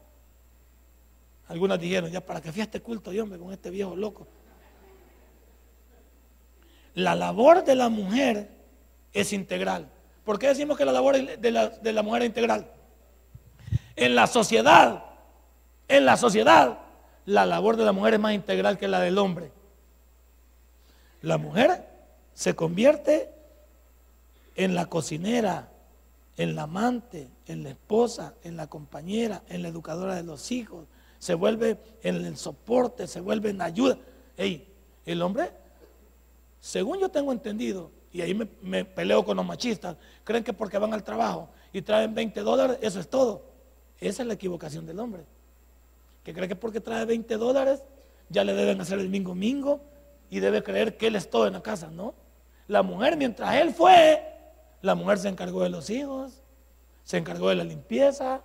Algunas 1.49 1.79
dijeron, 1.79 2.11
ya 2.11 2.21
para 2.21 2.41
que 2.41 2.51
fíjate 2.51 2.77
este 2.77 2.81
culto, 2.81 3.09
hombre, 3.09 3.39
con 3.39 3.51
este 3.51 3.71
viejo 3.71 3.95
loco. 3.95 4.27
La 6.93 7.15
labor 7.15 7.63
de 7.63 7.73
la 7.75 7.89
mujer 7.89 8.49
es 9.13 9.33
integral. 9.33 9.89
¿Por 10.23 10.37
qué 10.37 10.47
decimos 10.47 10.77
que 10.77 10.85
la 10.85 10.91
labor 10.91 11.17
de 11.17 11.51
la, 11.51 11.69
de 11.69 11.91
la 11.91 12.03
mujer 12.03 12.21
es 12.21 12.27
integral? 12.27 12.71
En 13.95 14.13
la 14.13 14.27
sociedad, 14.27 15.03
en 15.87 16.05
la 16.05 16.17
sociedad, 16.17 16.79
la 17.25 17.47
labor 17.47 17.77
de 17.77 17.85
la 17.85 17.93
mujer 17.93 18.13
es 18.13 18.19
más 18.19 18.33
integral 18.33 18.77
que 18.77 18.87
la 18.87 18.99
del 18.99 19.17
hombre. 19.17 19.51
La 21.23 21.39
mujer 21.39 21.89
se 22.35 22.55
convierte 22.55 23.31
en 24.55 24.75
la 24.75 24.85
cocinera, 24.85 25.69
en 26.37 26.55
la 26.55 26.63
amante, 26.63 27.27
en 27.47 27.63
la 27.63 27.71
esposa, 27.71 28.35
en 28.43 28.55
la 28.55 28.67
compañera, 28.67 29.41
en 29.49 29.63
la 29.63 29.69
educadora 29.69 30.13
de 30.13 30.23
los 30.23 30.51
hijos, 30.51 30.85
se 31.19 31.33
vuelve 31.33 31.77
en 32.01 32.15
el 32.25 32.37
soporte, 32.37 33.05
se 33.05 33.19
vuelve 33.19 33.51
en 33.51 33.61
ayuda. 33.61 33.97
el 34.37 35.21
hombre, 35.21 35.51
según 36.59 36.99
yo 36.99 37.09
tengo 37.09 37.31
entendido, 37.31 37.91
y 38.11 38.21
ahí 38.21 38.33
me, 38.33 38.85
peleo 38.85 39.23
con 39.23 39.37
los 39.37 39.45
machistas, 39.45 39.97
creen 40.23 40.43
que 40.43 40.53
porque 40.53 40.77
van 40.77 40.93
al 40.93 41.03
trabajo 41.03 41.49
y 41.71 41.81
traen 41.81 42.15
20 42.15 42.41
dólares, 42.41 42.77
eso 42.81 42.99
es 42.99 43.09
todo. 43.09 43.43
Esa 43.99 44.23
es 44.23 44.27
la 44.27 44.33
equivocación 44.33 44.85
del 44.85 44.99
hombre. 44.99 45.25
Que 46.23 46.33
cree 46.33 46.47
que 46.47 46.55
porque 46.55 46.79
trae 46.79 47.05
20 47.05 47.37
dólares, 47.37 47.83
ya 48.29 48.43
le 48.43 48.53
deben 48.53 48.79
hacer 48.81 48.97
el 48.99 49.09
mingo 49.09 49.35
mingo 49.35 49.81
y 50.29 50.39
debe 50.39 50.63
creer 50.63 50.97
que 50.97 51.07
él 51.07 51.15
es 51.15 51.29
todo 51.29 51.47
en 51.47 51.53
la 51.53 51.61
casa, 51.61 51.89
¿no? 51.91 52.15
La 52.67 52.81
mujer, 52.81 53.17
mientras 53.17 53.55
él 53.55 53.73
fue, 53.73 54.23
la 54.81 54.95
mujer 54.95 55.19
se 55.19 55.27
encargó 55.27 55.63
de 55.63 55.69
los 55.69 55.89
hijos, 55.89 56.41
se 57.03 57.17
encargó 57.17 57.49
de 57.49 57.55
la 57.55 57.63
limpieza, 57.63 58.41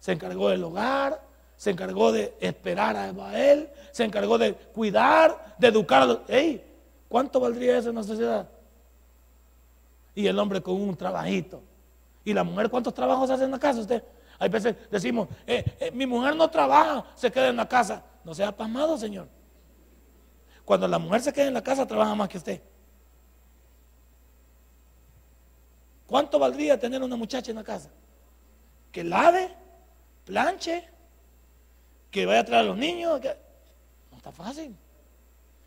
se 0.00 0.12
encargó 0.12 0.48
del 0.48 0.64
hogar, 0.64 1.25
se 1.56 1.70
encargó 1.70 2.12
de 2.12 2.36
esperar 2.40 2.96
a 2.96 3.38
él, 3.38 3.70
se 3.92 4.04
encargó 4.04 4.38
de 4.38 4.54
cuidar, 4.54 5.56
de 5.58 5.68
educar 5.68 6.02
a 6.02 6.06
los... 6.06 6.18
¡Ey! 6.28 6.62
¿Cuánto 7.08 7.40
valdría 7.40 7.78
eso 7.78 7.90
en 7.90 7.96
la 7.96 8.02
sociedad? 8.02 8.48
Y 10.14 10.26
el 10.26 10.38
hombre 10.38 10.62
con 10.62 10.74
un 10.80 10.96
trabajito. 10.96 11.62
¿Y 12.24 12.34
la 12.34 12.44
mujer 12.44 12.68
cuántos 12.68 12.92
trabajos 12.92 13.30
hace 13.30 13.44
en 13.44 13.50
la 13.50 13.58
casa 13.58 13.80
usted? 13.80 14.02
Hay 14.38 14.48
veces 14.48 14.76
decimos, 14.90 15.28
eh, 15.46 15.64
eh, 15.80 15.90
mi 15.92 16.06
mujer 16.06 16.36
no 16.36 16.48
trabaja, 16.48 17.06
se 17.14 17.30
queda 17.30 17.48
en 17.48 17.56
la 17.56 17.68
casa. 17.68 18.02
No 18.24 18.34
sea 18.34 18.54
pasmado, 18.54 18.98
Señor. 18.98 19.28
Cuando 20.64 20.88
la 20.88 20.98
mujer 20.98 21.20
se 21.20 21.32
queda 21.32 21.46
en 21.46 21.54
la 21.54 21.62
casa, 21.62 21.86
trabaja 21.86 22.14
más 22.14 22.28
que 22.28 22.38
usted. 22.38 22.60
¿Cuánto 26.06 26.38
valdría 26.38 26.78
tener 26.78 27.02
una 27.02 27.16
muchacha 27.16 27.50
en 27.50 27.56
la 27.56 27.64
casa? 27.64 27.90
Que 28.92 29.04
lave, 29.04 29.54
planche, 30.24 30.88
que 32.10 32.26
vaya 32.26 32.40
a 32.40 32.44
traer 32.44 32.64
a 32.64 32.68
los 32.68 32.76
niños. 32.76 33.20
No 34.10 34.16
está 34.16 34.32
fácil. 34.32 34.76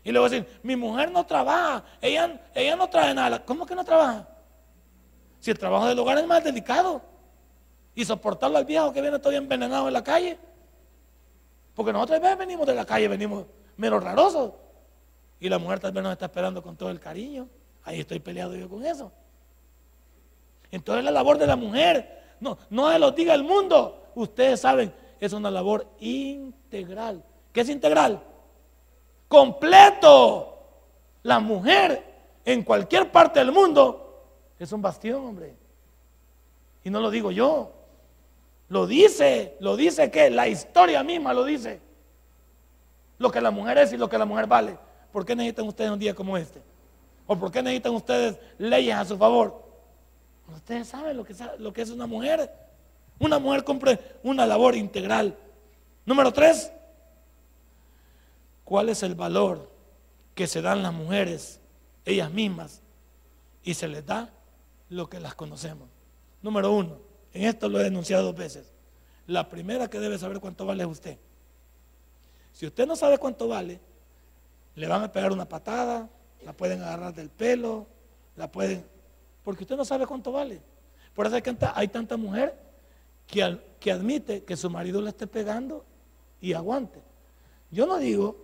Y 0.02 0.12
luego 0.12 0.28
decir, 0.28 0.60
mi 0.62 0.76
mujer 0.76 1.10
no 1.10 1.24
trabaja, 1.26 1.84
ella, 2.00 2.40
ella 2.54 2.76
no 2.76 2.88
trae 2.88 3.12
nada. 3.14 3.44
¿Cómo 3.44 3.66
que 3.66 3.74
no 3.74 3.84
trabaja? 3.84 4.26
Si 5.40 5.50
el 5.50 5.58
trabajo 5.58 5.86
del 5.86 5.98
hogar 5.98 6.18
es 6.18 6.26
más 6.26 6.42
delicado. 6.42 7.02
Y 7.94 8.04
soportarlo 8.04 8.56
al 8.56 8.64
viejo 8.64 8.92
que 8.92 9.02
viene 9.02 9.18
todo 9.18 9.32
envenenado 9.32 9.88
en 9.88 9.92
la 9.92 10.04
calle. 10.04 10.38
Porque 11.74 11.92
nosotros 11.92 12.20
venimos 12.38 12.66
de 12.66 12.74
la 12.74 12.84
calle, 12.84 13.08
venimos 13.08 13.46
menos 13.76 14.02
rarosos. 14.02 14.52
Y 15.38 15.48
la 15.48 15.58
mujer 15.58 15.80
tal 15.80 15.92
vez 15.92 16.02
nos 16.02 16.12
está 16.12 16.26
esperando 16.26 16.62
con 16.62 16.76
todo 16.76 16.90
el 16.90 17.00
cariño. 17.00 17.48
Ahí 17.82 18.00
estoy 18.00 18.20
peleado 18.20 18.54
yo 18.54 18.68
con 18.68 18.84
eso. 18.84 19.12
Entonces 20.70 21.04
la 21.04 21.10
labor 21.10 21.38
de 21.38 21.46
la 21.46 21.56
mujer, 21.56 22.36
no, 22.40 22.58
no 22.68 22.90
se 22.92 22.98
lo 22.98 23.10
diga 23.10 23.34
el 23.34 23.42
mundo. 23.42 24.12
Ustedes 24.14 24.60
saben, 24.60 24.92
es 25.20 25.32
una 25.32 25.50
labor 25.50 25.86
integral. 26.00 27.22
¿Qué 27.52 27.60
es 27.60 27.68
integral? 27.68 28.22
Completo. 29.28 30.46
La 31.22 31.38
mujer 31.38 32.04
en 32.44 32.62
cualquier 32.62 33.12
parte 33.12 33.40
del 33.40 33.52
mundo 33.52 34.24
es 34.58 34.72
un 34.72 34.80
bastión, 34.80 35.24
hombre. 35.24 35.54
Y 36.82 36.90
no 36.90 37.00
lo 37.00 37.10
digo 37.10 37.30
yo. 37.30 37.72
Lo 38.68 38.86
dice, 38.86 39.56
lo 39.60 39.76
dice 39.76 40.10
que 40.10 40.30
la 40.30 40.48
historia 40.48 41.02
misma 41.02 41.34
lo 41.34 41.44
dice. 41.44 41.80
Lo 43.18 43.30
que 43.30 43.40
la 43.40 43.50
mujer 43.50 43.78
es 43.78 43.92
y 43.92 43.96
lo 43.96 44.08
que 44.08 44.16
la 44.16 44.24
mujer 44.24 44.46
vale. 44.46 44.78
¿Por 45.12 45.26
qué 45.26 45.36
necesitan 45.36 45.66
ustedes 45.66 45.90
un 45.90 45.98
día 45.98 46.14
como 46.14 46.36
este? 46.38 46.62
¿O 47.26 47.36
por 47.36 47.50
qué 47.50 47.62
necesitan 47.62 47.94
ustedes 47.94 48.38
leyes 48.58 48.94
a 48.94 49.04
su 49.04 49.18
favor? 49.18 49.62
Ustedes 50.54 50.88
saben 50.88 51.16
lo 51.16 51.24
que, 51.24 51.34
lo 51.58 51.72
que 51.72 51.82
es 51.82 51.90
una 51.90 52.06
mujer. 52.06 52.50
Una 53.20 53.38
mujer 53.38 53.64
cumple 53.64 54.00
una 54.22 54.46
labor 54.46 54.74
integral. 54.74 55.36
Número 56.06 56.32
tres, 56.32 56.72
¿cuál 58.64 58.88
es 58.88 59.02
el 59.02 59.14
valor 59.14 59.70
que 60.34 60.46
se 60.46 60.62
dan 60.62 60.82
las 60.82 60.94
mujeres 60.94 61.60
ellas 62.06 62.32
mismas 62.32 62.80
y 63.62 63.74
se 63.74 63.88
les 63.88 64.04
da 64.06 64.30
lo 64.88 65.10
que 65.10 65.20
las 65.20 65.34
conocemos? 65.34 65.86
Número 66.40 66.72
uno, 66.72 66.96
en 67.34 67.44
esto 67.44 67.68
lo 67.68 67.78
he 67.78 67.84
denunciado 67.84 68.24
dos 68.24 68.36
veces. 68.36 68.72
La 69.26 69.50
primera 69.50 69.90
que 69.90 70.00
debe 70.00 70.18
saber 70.18 70.40
cuánto 70.40 70.64
vale 70.64 70.82
es 70.82 70.88
usted. 70.88 71.18
Si 72.52 72.66
usted 72.66 72.86
no 72.86 72.96
sabe 72.96 73.18
cuánto 73.18 73.48
vale, 73.48 73.80
le 74.74 74.88
van 74.88 75.02
a 75.02 75.12
pegar 75.12 75.30
una 75.30 75.46
patada, 75.46 76.08
la 76.42 76.54
pueden 76.54 76.80
agarrar 76.82 77.14
del 77.14 77.28
pelo, 77.28 77.86
la 78.34 78.50
pueden... 78.50 78.82
Porque 79.44 79.64
usted 79.64 79.76
no 79.76 79.84
sabe 79.84 80.06
cuánto 80.06 80.32
vale. 80.32 80.62
Por 81.14 81.26
eso 81.26 81.36
hay 81.74 81.88
tanta 81.88 82.16
mujer 82.16 82.69
que, 83.30 83.58
que 83.78 83.92
admite 83.92 84.44
que 84.44 84.56
su 84.56 84.68
marido 84.68 85.00
le 85.00 85.10
esté 85.10 85.26
pegando 85.26 85.84
y 86.40 86.52
aguante. 86.52 87.00
Yo 87.70 87.86
no 87.86 87.98
digo 87.98 88.36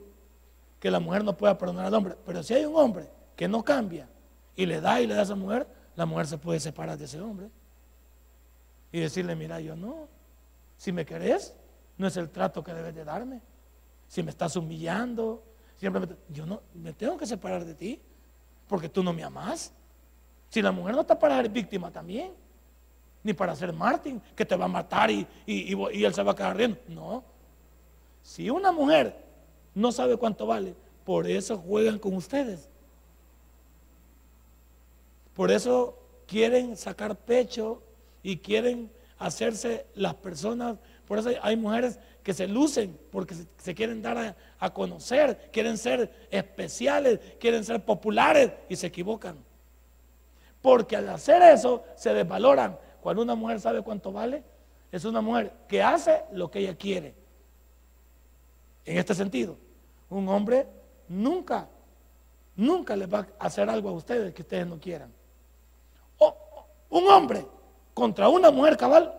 que 0.78 0.90
la 0.90 1.00
mujer 1.00 1.24
no 1.24 1.36
pueda 1.36 1.58
perdonar 1.58 1.86
al 1.86 1.94
hombre, 1.94 2.16
pero 2.24 2.42
si 2.42 2.54
hay 2.54 2.64
un 2.64 2.76
hombre 2.76 3.10
que 3.34 3.48
no 3.48 3.64
cambia 3.64 4.08
y 4.54 4.64
le 4.66 4.80
da 4.80 5.00
y 5.00 5.06
le 5.06 5.14
da 5.14 5.20
a 5.20 5.24
esa 5.24 5.34
mujer, 5.34 5.66
la 5.96 6.06
mujer 6.06 6.26
se 6.26 6.38
puede 6.38 6.60
separar 6.60 6.96
de 6.96 7.06
ese 7.06 7.20
hombre 7.20 7.50
y 8.92 9.00
decirle, 9.00 9.34
mira, 9.34 9.60
yo 9.60 9.74
no, 9.74 10.08
si 10.76 10.92
me 10.92 11.04
querés, 11.04 11.54
no 11.98 12.06
es 12.06 12.16
el 12.16 12.30
trato 12.30 12.62
que 12.62 12.72
debes 12.72 12.94
de 12.94 13.04
darme. 13.04 13.40
Si 14.06 14.22
me 14.22 14.30
estás 14.30 14.54
humillando, 14.56 15.42
siempre 15.76 16.06
yo 16.28 16.46
no 16.46 16.62
me 16.74 16.92
tengo 16.92 17.16
que 17.16 17.26
separar 17.26 17.64
de 17.64 17.74
ti, 17.74 18.00
porque 18.68 18.88
tú 18.88 19.02
no 19.02 19.12
me 19.12 19.24
amas. 19.24 19.72
Si 20.48 20.62
la 20.62 20.70
mujer 20.70 20.94
no 20.94 21.00
está 21.00 21.18
para 21.18 21.36
ser 21.36 21.50
víctima 21.50 21.90
también, 21.90 22.32
ni 23.26 23.34
para 23.34 23.56
ser 23.56 23.72
Martín, 23.72 24.22
que 24.36 24.46
te 24.46 24.54
va 24.54 24.66
a 24.66 24.68
matar 24.68 25.10
y, 25.10 25.26
y, 25.46 26.04
él 26.04 26.14
se 26.14 26.22
va 26.22 26.32
a 26.32 26.34
quedar 26.36 26.56
riendo. 26.56 26.78
No. 26.86 27.24
Si 28.22 28.48
una 28.48 28.70
mujer 28.70 29.16
no 29.74 29.90
sabe 29.90 30.16
cuánto 30.16 30.46
vale, 30.46 30.74
por 31.04 31.26
eso 31.26 31.58
juegan 31.58 31.98
con 31.98 32.14
ustedes. 32.14 32.68
Por 35.34 35.50
eso 35.50 35.98
quieren 36.26 36.76
sacar 36.76 37.16
pecho 37.16 37.82
y 38.22 38.36
quieren 38.38 38.90
hacerse 39.18 39.86
las 39.94 40.14
personas. 40.14 40.78
Por 41.06 41.18
eso 41.18 41.30
hay 41.42 41.56
mujeres 41.56 41.98
que 42.22 42.32
se 42.32 42.46
lucen 42.46 42.96
porque 43.10 43.34
se, 43.58 43.74
quieren 43.74 44.02
dar 44.02 44.36
a, 44.58 44.70
conocer, 44.72 45.50
quieren 45.52 45.76
ser 45.78 46.28
especiales, 46.30 47.18
quieren 47.40 47.64
ser 47.64 47.84
populares 47.84 48.52
y 48.68 48.76
se 48.76 48.86
equivocan. 48.86 49.36
Porque 50.62 50.96
al 50.96 51.08
hacer 51.08 51.42
eso 51.42 51.84
se 51.96 52.14
desvaloran. 52.14 52.78
Cuando 53.06 53.22
una 53.22 53.36
mujer 53.36 53.60
sabe 53.60 53.82
cuánto 53.82 54.10
vale, 54.10 54.42
es 54.90 55.04
una 55.04 55.20
mujer 55.20 55.52
que 55.68 55.80
hace 55.80 56.24
lo 56.32 56.50
que 56.50 56.58
ella 56.58 56.76
quiere. 56.76 57.14
En 58.84 58.98
este 58.98 59.14
sentido, 59.14 59.56
un 60.10 60.28
hombre 60.28 60.66
nunca, 61.06 61.68
nunca 62.56 62.96
les 62.96 63.08
va 63.08 63.28
a 63.38 63.46
hacer 63.46 63.70
algo 63.70 63.90
a 63.90 63.92
ustedes 63.92 64.34
que 64.34 64.42
ustedes 64.42 64.66
no 64.66 64.80
quieran. 64.80 65.12
O, 66.18 66.36
un 66.90 67.06
hombre 67.06 67.46
contra 67.94 68.28
una 68.28 68.50
mujer 68.50 68.76
cabal, 68.76 69.16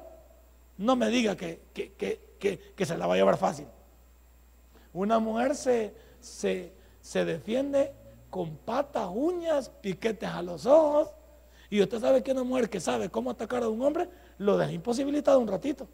no 0.77 0.97
me 0.97 1.07
diga 1.07 1.37
que, 1.37 1.61
que, 1.73 2.85
se 2.85 2.97
la 2.97 3.07
va 3.07 3.13
a 3.13 3.17
llevar 3.17 3.37
fácil. 3.37 3.67
Una 4.91 5.17
mujer 5.19 5.55
se, 5.55 5.95
se, 6.19 6.73
se 6.99 7.23
defiende 7.23 7.93
con 8.29 8.57
patas, 8.57 9.07
uñas, 9.09 9.69
piquetes 9.69 10.27
a 10.27 10.41
los 10.41 10.65
ojos. 10.65 11.13
Y 11.69 11.81
usted 11.81 11.99
sabe 11.99 12.23
que 12.23 12.31
una 12.31 12.43
mujer 12.43 12.69
que 12.69 12.79
sabe 12.79 13.09
cómo 13.09 13.29
atacar 13.29 13.63
a 13.63 13.69
un 13.69 13.81
hombre, 13.81 14.09
lo 14.37 14.57
deja 14.57 14.71
imposibilitado 14.71 15.39
un 15.39 15.47
ratito. 15.47 15.87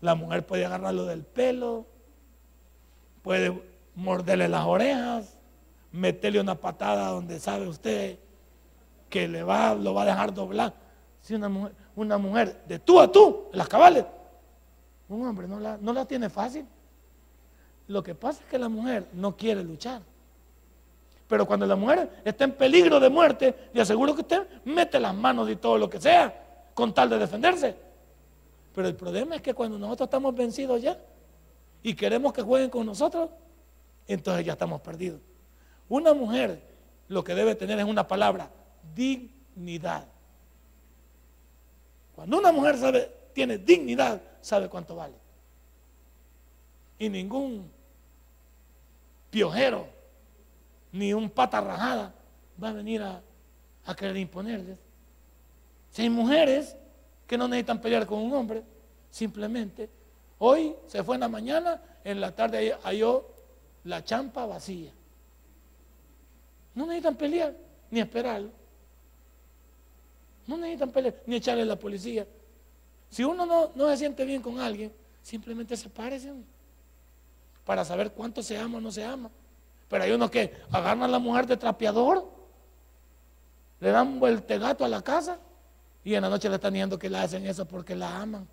La 0.00 0.14
mujer 0.14 0.46
puede 0.46 0.66
agarrarlo 0.66 1.04
del 1.06 1.24
pelo, 1.24 1.86
puede 3.22 3.62
morderle 3.94 4.48
las 4.48 4.66
orejas, 4.66 5.38
meterle 5.92 6.40
una 6.40 6.54
patada 6.54 7.08
donde 7.08 7.38
sabe 7.40 7.66
usted 7.66 8.18
que 9.08 9.26
le 9.26 9.42
va, 9.42 9.74
lo 9.74 9.94
va 9.94 10.02
a 10.02 10.06
dejar 10.06 10.32
doblar. 10.32 10.74
Si 11.20 11.34
una 11.34 11.48
mujer, 11.48 11.74
una 11.96 12.18
mujer 12.18 12.62
de 12.66 12.78
tú 12.78 13.00
a 13.00 13.10
tú, 13.10 13.48
las 13.52 13.68
cabales, 13.68 14.04
un 15.08 15.26
hombre 15.26 15.48
no 15.48 15.58
la, 15.58 15.76
no 15.78 15.92
la 15.92 16.04
tiene 16.04 16.30
fácil. 16.30 16.64
Lo 17.88 18.02
que 18.02 18.14
pasa 18.14 18.40
es 18.42 18.48
que 18.48 18.58
la 18.58 18.68
mujer 18.68 19.08
no 19.12 19.36
quiere 19.36 19.64
luchar. 19.64 20.02
Pero 21.30 21.46
cuando 21.46 21.64
la 21.64 21.76
mujer 21.76 22.22
está 22.24 22.42
en 22.42 22.50
peligro 22.50 22.98
de 22.98 23.08
muerte, 23.08 23.70
le 23.72 23.80
aseguro 23.80 24.16
que 24.16 24.22
usted 24.22 24.48
mete 24.64 24.98
las 24.98 25.14
manos 25.14 25.48
y 25.48 25.54
todo 25.54 25.78
lo 25.78 25.88
que 25.88 26.00
sea 26.00 26.66
con 26.74 26.92
tal 26.92 27.08
de 27.08 27.20
defenderse. 27.20 27.76
Pero 28.74 28.88
el 28.88 28.96
problema 28.96 29.36
es 29.36 29.40
que 29.40 29.54
cuando 29.54 29.78
nosotros 29.78 30.08
estamos 30.08 30.34
vencidos 30.34 30.82
ya 30.82 30.98
y 31.84 31.94
queremos 31.94 32.32
que 32.32 32.42
jueguen 32.42 32.68
con 32.68 32.84
nosotros, 32.84 33.30
entonces 34.08 34.44
ya 34.44 34.54
estamos 34.54 34.80
perdidos. 34.80 35.20
Una 35.88 36.14
mujer 36.14 36.60
lo 37.06 37.22
que 37.22 37.36
debe 37.36 37.54
tener 37.54 37.78
es 37.78 37.84
una 37.84 38.08
palabra, 38.08 38.50
dignidad. 38.92 40.08
Cuando 42.16 42.38
una 42.38 42.50
mujer 42.50 42.76
sabe, 42.76 43.08
tiene 43.32 43.56
dignidad, 43.56 44.20
sabe 44.40 44.68
cuánto 44.68 44.96
vale. 44.96 45.14
Y 46.98 47.08
ningún 47.08 47.70
piojero, 49.30 49.99
ni 50.92 51.12
un 51.12 51.30
pata 51.30 51.60
rajada 51.60 52.14
va 52.62 52.70
a 52.70 52.72
venir 52.72 53.02
a, 53.02 53.22
querer 53.96 54.16
imponerles. 54.18 54.78
Si 55.90 56.02
hay 56.02 56.10
mujeres 56.10 56.76
que 57.26 57.36
no 57.36 57.48
necesitan 57.48 57.80
pelear 57.80 58.06
con 58.06 58.20
un 58.20 58.32
hombre, 58.32 58.62
simplemente 59.10 59.90
hoy 60.38 60.76
se 60.86 61.02
fue 61.02 61.16
en 61.16 61.20
la 61.22 61.28
mañana, 61.28 61.82
en 62.04 62.20
la 62.20 62.32
tarde 62.34 62.76
halló 62.84 63.26
la 63.82 64.04
champa 64.04 64.46
vacía. 64.46 64.92
No 66.74 66.86
necesitan 66.86 67.16
pelear 67.16 67.54
ni 67.90 68.00
esperarlo. 68.00 68.50
No 70.46 70.56
necesitan 70.56 70.90
pelear 70.90 71.14
ni 71.26 71.36
echarle 71.36 71.62
a 71.62 71.66
la 71.66 71.76
policía. 71.76 72.26
Si 73.10 73.24
uno 73.24 73.44
no, 73.44 73.88
se 73.88 73.96
siente 73.96 74.24
bien 74.24 74.40
con 74.40 74.60
alguien, 74.60 74.92
simplemente 75.22 75.76
sepárese. 75.76 76.32
para 77.64 77.84
saber 77.84 78.12
cuánto 78.12 78.40
se 78.42 78.56
ama 78.56 78.78
o 78.78 78.80
no 78.80 78.92
se 78.92 79.04
ama. 79.04 79.30
Pero 79.90 80.04
hay 80.04 80.12
unos 80.12 80.30
que 80.30 80.54
agarran 80.70 81.02
a 81.02 81.08
la 81.08 81.18
mujer 81.18 81.48
de 81.48 81.56
trapeador, 81.56 82.24
le 83.80 83.90
dan 83.90 84.20
vueltegato 84.20 84.84
a 84.84 84.88
la 84.88 85.02
casa 85.02 85.40
y 86.04 86.14
en 86.14 86.22
la 86.22 86.30
noche 86.30 86.48
le 86.48 86.54
están 86.54 86.72
diciendo 86.72 86.96
que 86.96 87.10
le 87.10 87.18
hacen 87.18 87.44
eso 87.44 87.66
porque 87.66 87.96
la 87.96 88.20
aman. 88.20 88.46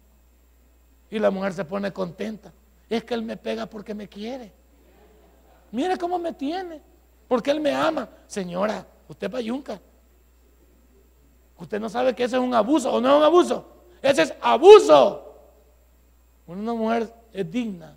Y 1.12 1.20
la 1.20 1.30
mujer 1.30 1.54
se 1.54 1.64
pone 1.64 1.94
contenta. 1.94 2.52
Es 2.90 3.04
que 3.04 3.14
él 3.14 3.22
me 3.22 3.38
pega 3.38 3.68
porque 3.68 3.94
me 3.94 4.10
quiere. 4.10 4.52
Mire 5.72 5.96
cómo 5.98 6.18
me 6.18 6.34
tiene. 6.34 6.82
Porque 7.28 7.52
él 7.52 7.62
me 7.62 7.72
ama. 7.72 8.10
Señora, 8.26 8.84
usted 9.08 9.30
payunca. 9.30 9.80
Usted 11.56 11.80
no 11.80 11.88
sabe 11.88 12.16
que 12.16 12.24
ese 12.24 12.38
es 12.38 12.42
un 12.42 12.56
abuso 12.56 12.92
o 12.92 13.00
no 13.00 13.10
es 13.10 13.18
un 13.18 13.24
abuso. 13.24 13.68
Ese 14.02 14.24
es 14.24 14.34
abuso. 14.42 15.36
Una 16.48 16.74
mujer 16.74 17.14
es 17.32 17.52
digna. 17.52 17.96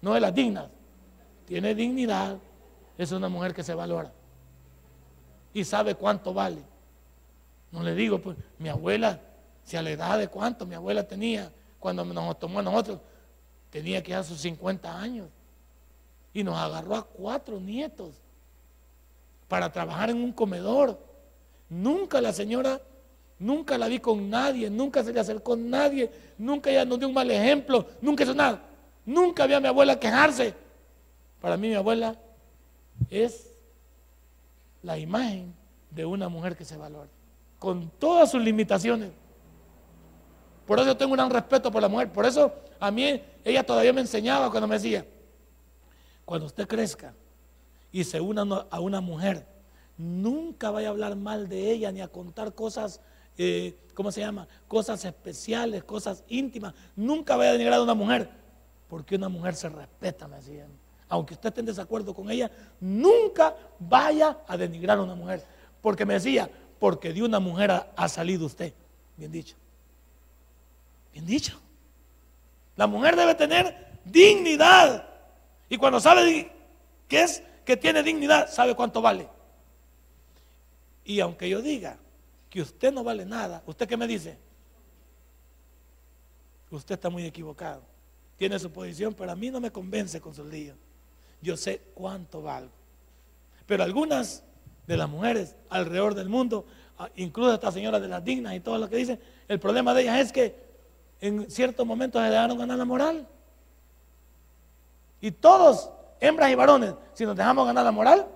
No 0.00 0.16
es 0.16 0.22
la 0.22 0.30
digna. 0.30 0.70
Tiene 1.44 1.74
dignidad. 1.74 2.38
Es 2.98 3.12
una 3.12 3.28
mujer 3.28 3.54
que 3.54 3.62
se 3.62 3.74
valora. 3.74 4.12
Y 5.54 5.64
sabe 5.64 5.94
cuánto 5.94 6.32
vale. 6.32 6.62
No 7.70 7.82
le 7.82 7.94
digo, 7.94 8.18
pues, 8.20 8.36
mi 8.58 8.68
abuela, 8.68 9.20
si 9.64 9.76
a 9.76 9.82
la 9.82 9.90
edad 9.90 10.18
de 10.18 10.28
cuánto 10.28 10.66
mi 10.66 10.74
abuela 10.74 11.06
tenía 11.06 11.50
cuando 11.78 12.04
nos 12.04 12.38
tomó 12.38 12.60
a 12.60 12.62
nosotros, 12.62 13.00
tenía 13.70 14.02
que 14.02 14.14
a 14.14 14.22
sus 14.22 14.40
50 14.40 15.00
años. 15.00 15.28
Y 16.34 16.44
nos 16.44 16.56
agarró 16.56 16.96
a 16.96 17.02
cuatro 17.04 17.60
nietos 17.60 18.14
para 19.48 19.70
trabajar 19.70 20.10
en 20.10 20.22
un 20.22 20.32
comedor. 20.32 20.98
Nunca 21.68 22.20
la 22.20 22.32
señora, 22.32 22.80
nunca 23.38 23.76
la 23.76 23.88
vi 23.88 23.98
con 23.98 24.30
nadie, 24.30 24.70
nunca 24.70 25.02
se 25.02 25.12
le 25.12 25.20
acercó 25.20 25.56
nadie, 25.56 26.10
nunca 26.38 26.70
ella 26.70 26.84
nos 26.84 26.98
dio 26.98 27.08
un 27.08 27.14
mal 27.14 27.30
ejemplo, 27.30 27.86
nunca 28.00 28.24
hizo 28.24 28.34
nada. 28.34 28.62
Nunca 29.04 29.46
vi 29.46 29.54
a 29.54 29.60
mi 29.60 29.68
abuela 29.68 29.98
quejarse. 29.98 30.54
Para 31.40 31.56
mí 31.56 31.68
mi 31.68 31.74
abuela 31.74 32.16
es 33.10 33.50
la 34.82 34.98
imagen 34.98 35.54
de 35.90 36.04
una 36.04 36.28
mujer 36.28 36.56
que 36.56 36.64
se 36.64 36.76
valora, 36.76 37.08
con 37.58 37.90
todas 37.98 38.30
sus 38.30 38.42
limitaciones. 38.42 39.10
Por 40.66 40.78
eso 40.78 40.88
yo 40.88 40.96
tengo 40.96 41.12
un 41.12 41.16
gran 41.16 41.30
respeto 41.30 41.70
por 41.70 41.82
la 41.82 41.88
mujer. 41.88 42.12
Por 42.12 42.24
eso 42.24 42.52
a 42.80 42.90
mí 42.90 43.20
ella 43.44 43.64
todavía 43.64 43.92
me 43.92 44.00
enseñaba 44.00 44.50
cuando 44.50 44.68
me 44.68 44.76
decía, 44.76 45.04
cuando 46.24 46.46
usted 46.46 46.66
crezca 46.66 47.14
y 47.90 48.04
se 48.04 48.20
una 48.20 48.42
a 48.70 48.80
una 48.80 49.00
mujer, 49.00 49.46
nunca 49.96 50.70
vaya 50.70 50.88
a 50.88 50.90
hablar 50.90 51.16
mal 51.16 51.48
de 51.48 51.70
ella 51.70 51.92
ni 51.92 52.00
a 52.00 52.08
contar 52.08 52.54
cosas, 52.54 53.00
eh, 53.36 53.76
¿cómo 53.94 54.10
se 54.12 54.20
llama? 54.20 54.48
Cosas 54.68 55.04
especiales, 55.04 55.84
cosas 55.84 56.24
íntimas. 56.28 56.74
Nunca 56.96 57.36
vaya 57.36 57.50
a 57.50 57.52
denigrar 57.52 57.78
a 57.78 57.82
una 57.82 57.94
mujer, 57.94 58.30
porque 58.88 59.16
una 59.16 59.28
mujer 59.28 59.54
se 59.54 59.68
respeta, 59.68 60.28
me 60.28 60.36
decían. 60.36 60.70
Aunque 61.12 61.34
usted 61.34 61.50
esté 61.50 61.60
en 61.60 61.66
desacuerdo 61.66 62.14
con 62.14 62.30
ella, 62.30 62.50
nunca 62.80 63.54
vaya 63.78 64.38
a 64.48 64.56
denigrar 64.56 64.96
a 64.96 65.02
una 65.02 65.14
mujer. 65.14 65.44
Porque 65.82 66.06
me 66.06 66.14
decía, 66.14 66.48
porque 66.78 67.12
de 67.12 67.22
una 67.22 67.38
mujer 67.38 67.70
ha 67.94 68.08
salido 68.08 68.46
usted. 68.46 68.72
Bien 69.18 69.30
dicho. 69.30 69.54
Bien 71.12 71.26
dicho. 71.26 71.60
La 72.76 72.86
mujer 72.86 73.14
debe 73.14 73.34
tener 73.34 73.98
dignidad. 74.06 75.06
Y 75.68 75.76
cuando 75.76 76.00
sabe 76.00 76.50
que 77.06 77.22
es 77.22 77.42
que 77.66 77.76
tiene 77.76 78.02
dignidad, 78.02 78.50
sabe 78.50 78.74
cuánto 78.74 79.02
vale. 79.02 79.28
Y 81.04 81.20
aunque 81.20 81.46
yo 81.46 81.60
diga 81.60 81.98
que 82.48 82.62
usted 82.62 82.90
no 82.90 83.04
vale 83.04 83.26
nada, 83.26 83.62
¿usted 83.66 83.86
qué 83.86 83.98
me 83.98 84.06
dice? 84.06 84.38
Usted 86.70 86.94
está 86.94 87.10
muy 87.10 87.26
equivocado. 87.26 87.82
Tiene 88.38 88.58
su 88.58 88.70
posición, 88.72 89.12
pero 89.12 89.30
a 89.30 89.36
mí 89.36 89.50
no 89.50 89.60
me 89.60 89.70
convence 89.70 90.18
con 90.18 90.34
su 90.34 90.42
lío. 90.42 90.74
Yo 91.42 91.56
sé 91.56 91.82
cuánto 91.94 92.40
valgo. 92.40 92.70
Pero 93.66 93.82
algunas 93.82 94.44
de 94.86 94.96
las 94.96 95.08
mujeres 95.08 95.56
alrededor 95.68 96.14
del 96.14 96.28
mundo, 96.28 96.64
ah, 96.98 97.08
incluso 97.16 97.52
esta 97.52 97.70
señora 97.70 98.00
de 98.00 98.08
las 98.08 98.24
dignas 98.24 98.54
y 98.54 98.60
todo 98.60 98.78
lo 98.78 98.88
que 98.88 98.96
dicen, 98.96 99.20
el 99.48 99.60
problema 99.60 99.92
de 99.92 100.02
ellas 100.02 100.20
es 100.20 100.32
que 100.32 100.56
en 101.20 101.50
ciertos 101.50 101.86
momentos 101.86 102.22
se 102.22 102.30
dejaron 102.30 102.58
ganar 102.58 102.78
la 102.78 102.84
moral. 102.84 103.26
Y 105.20 105.30
todos, 105.30 105.90
hembras 106.20 106.50
y 106.50 106.54
varones, 106.54 106.94
si 107.12 107.24
nos 107.24 107.36
dejamos 107.36 107.66
ganar 107.66 107.84
la 107.84 107.92
moral, 107.92 108.26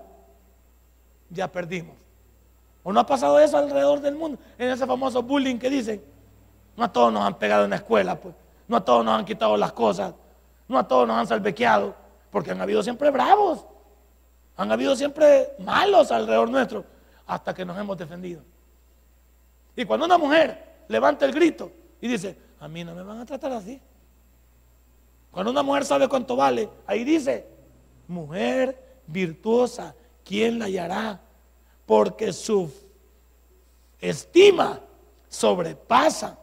ya 1.30 1.50
perdimos. 1.50 1.96
¿O 2.82 2.92
no 2.92 3.00
ha 3.00 3.06
pasado 3.06 3.38
eso 3.40 3.56
alrededor 3.58 4.00
del 4.00 4.14
mundo? 4.14 4.38
En 4.56 4.70
ese 4.70 4.86
famoso 4.86 5.22
bullying 5.22 5.58
que 5.58 5.68
dicen, 5.68 6.04
no 6.76 6.84
a 6.84 6.92
todos 6.92 7.12
nos 7.12 7.24
han 7.24 7.36
pegado 7.38 7.64
en 7.64 7.70
la 7.70 7.76
escuela, 7.76 8.20
pues. 8.20 8.34
No 8.68 8.76
a 8.76 8.84
todos 8.84 9.04
nos 9.04 9.18
han 9.18 9.24
quitado 9.24 9.56
las 9.56 9.72
cosas. 9.72 10.14
No 10.68 10.78
a 10.78 10.86
todos 10.86 11.08
nos 11.08 11.16
han 11.16 11.26
salvequeado. 11.26 11.94
Porque 12.30 12.50
han 12.50 12.60
habido 12.60 12.82
siempre 12.82 13.10
bravos. 13.10 13.64
Han 14.56 14.72
habido 14.72 14.96
siempre 14.96 15.54
malos 15.58 16.10
alrededor 16.10 16.50
nuestro. 16.50 16.84
Hasta 17.26 17.54
que 17.54 17.64
nos 17.64 17.78
hemos 17.78 17.96
defendido. 17.96 18.42
Y 19.74 19.84
cuando 19.84 20.06
una 20.06 20.18
mujer 20.18 20.64
levanta 20.88 21.26
el 21.26 21.32
grito 21.32 21.70
y 22.00 22.08
dice, 22.08 22.36
a 22.60 22.68
mí 22.68 22.84
no 22.84 22.94
me 22.94 23.02
van 23.02 23.20
a 23.20 23.26
tratar 23.26 23.52
así. 23.52 23.80
Cuando 25.30 25.50
una 25.50 25.62
mujer 25.62 25.84
sabe 25.84 26.08
cuánto 26.08 26.34
vale, 26.34 26.68
ahí 26.86 27.04
dice, 27.04 27.46
mujer 28.08 29.02
virtuosa, 29.06 29.94
¿quién 30.24 30.58
la 30.58 30.64
hallará? 30.64 31.20
Porque 31.84 32.32
su 32.32 32.72
estima 34.00 34.80
sobrepasa. 35.28 36.38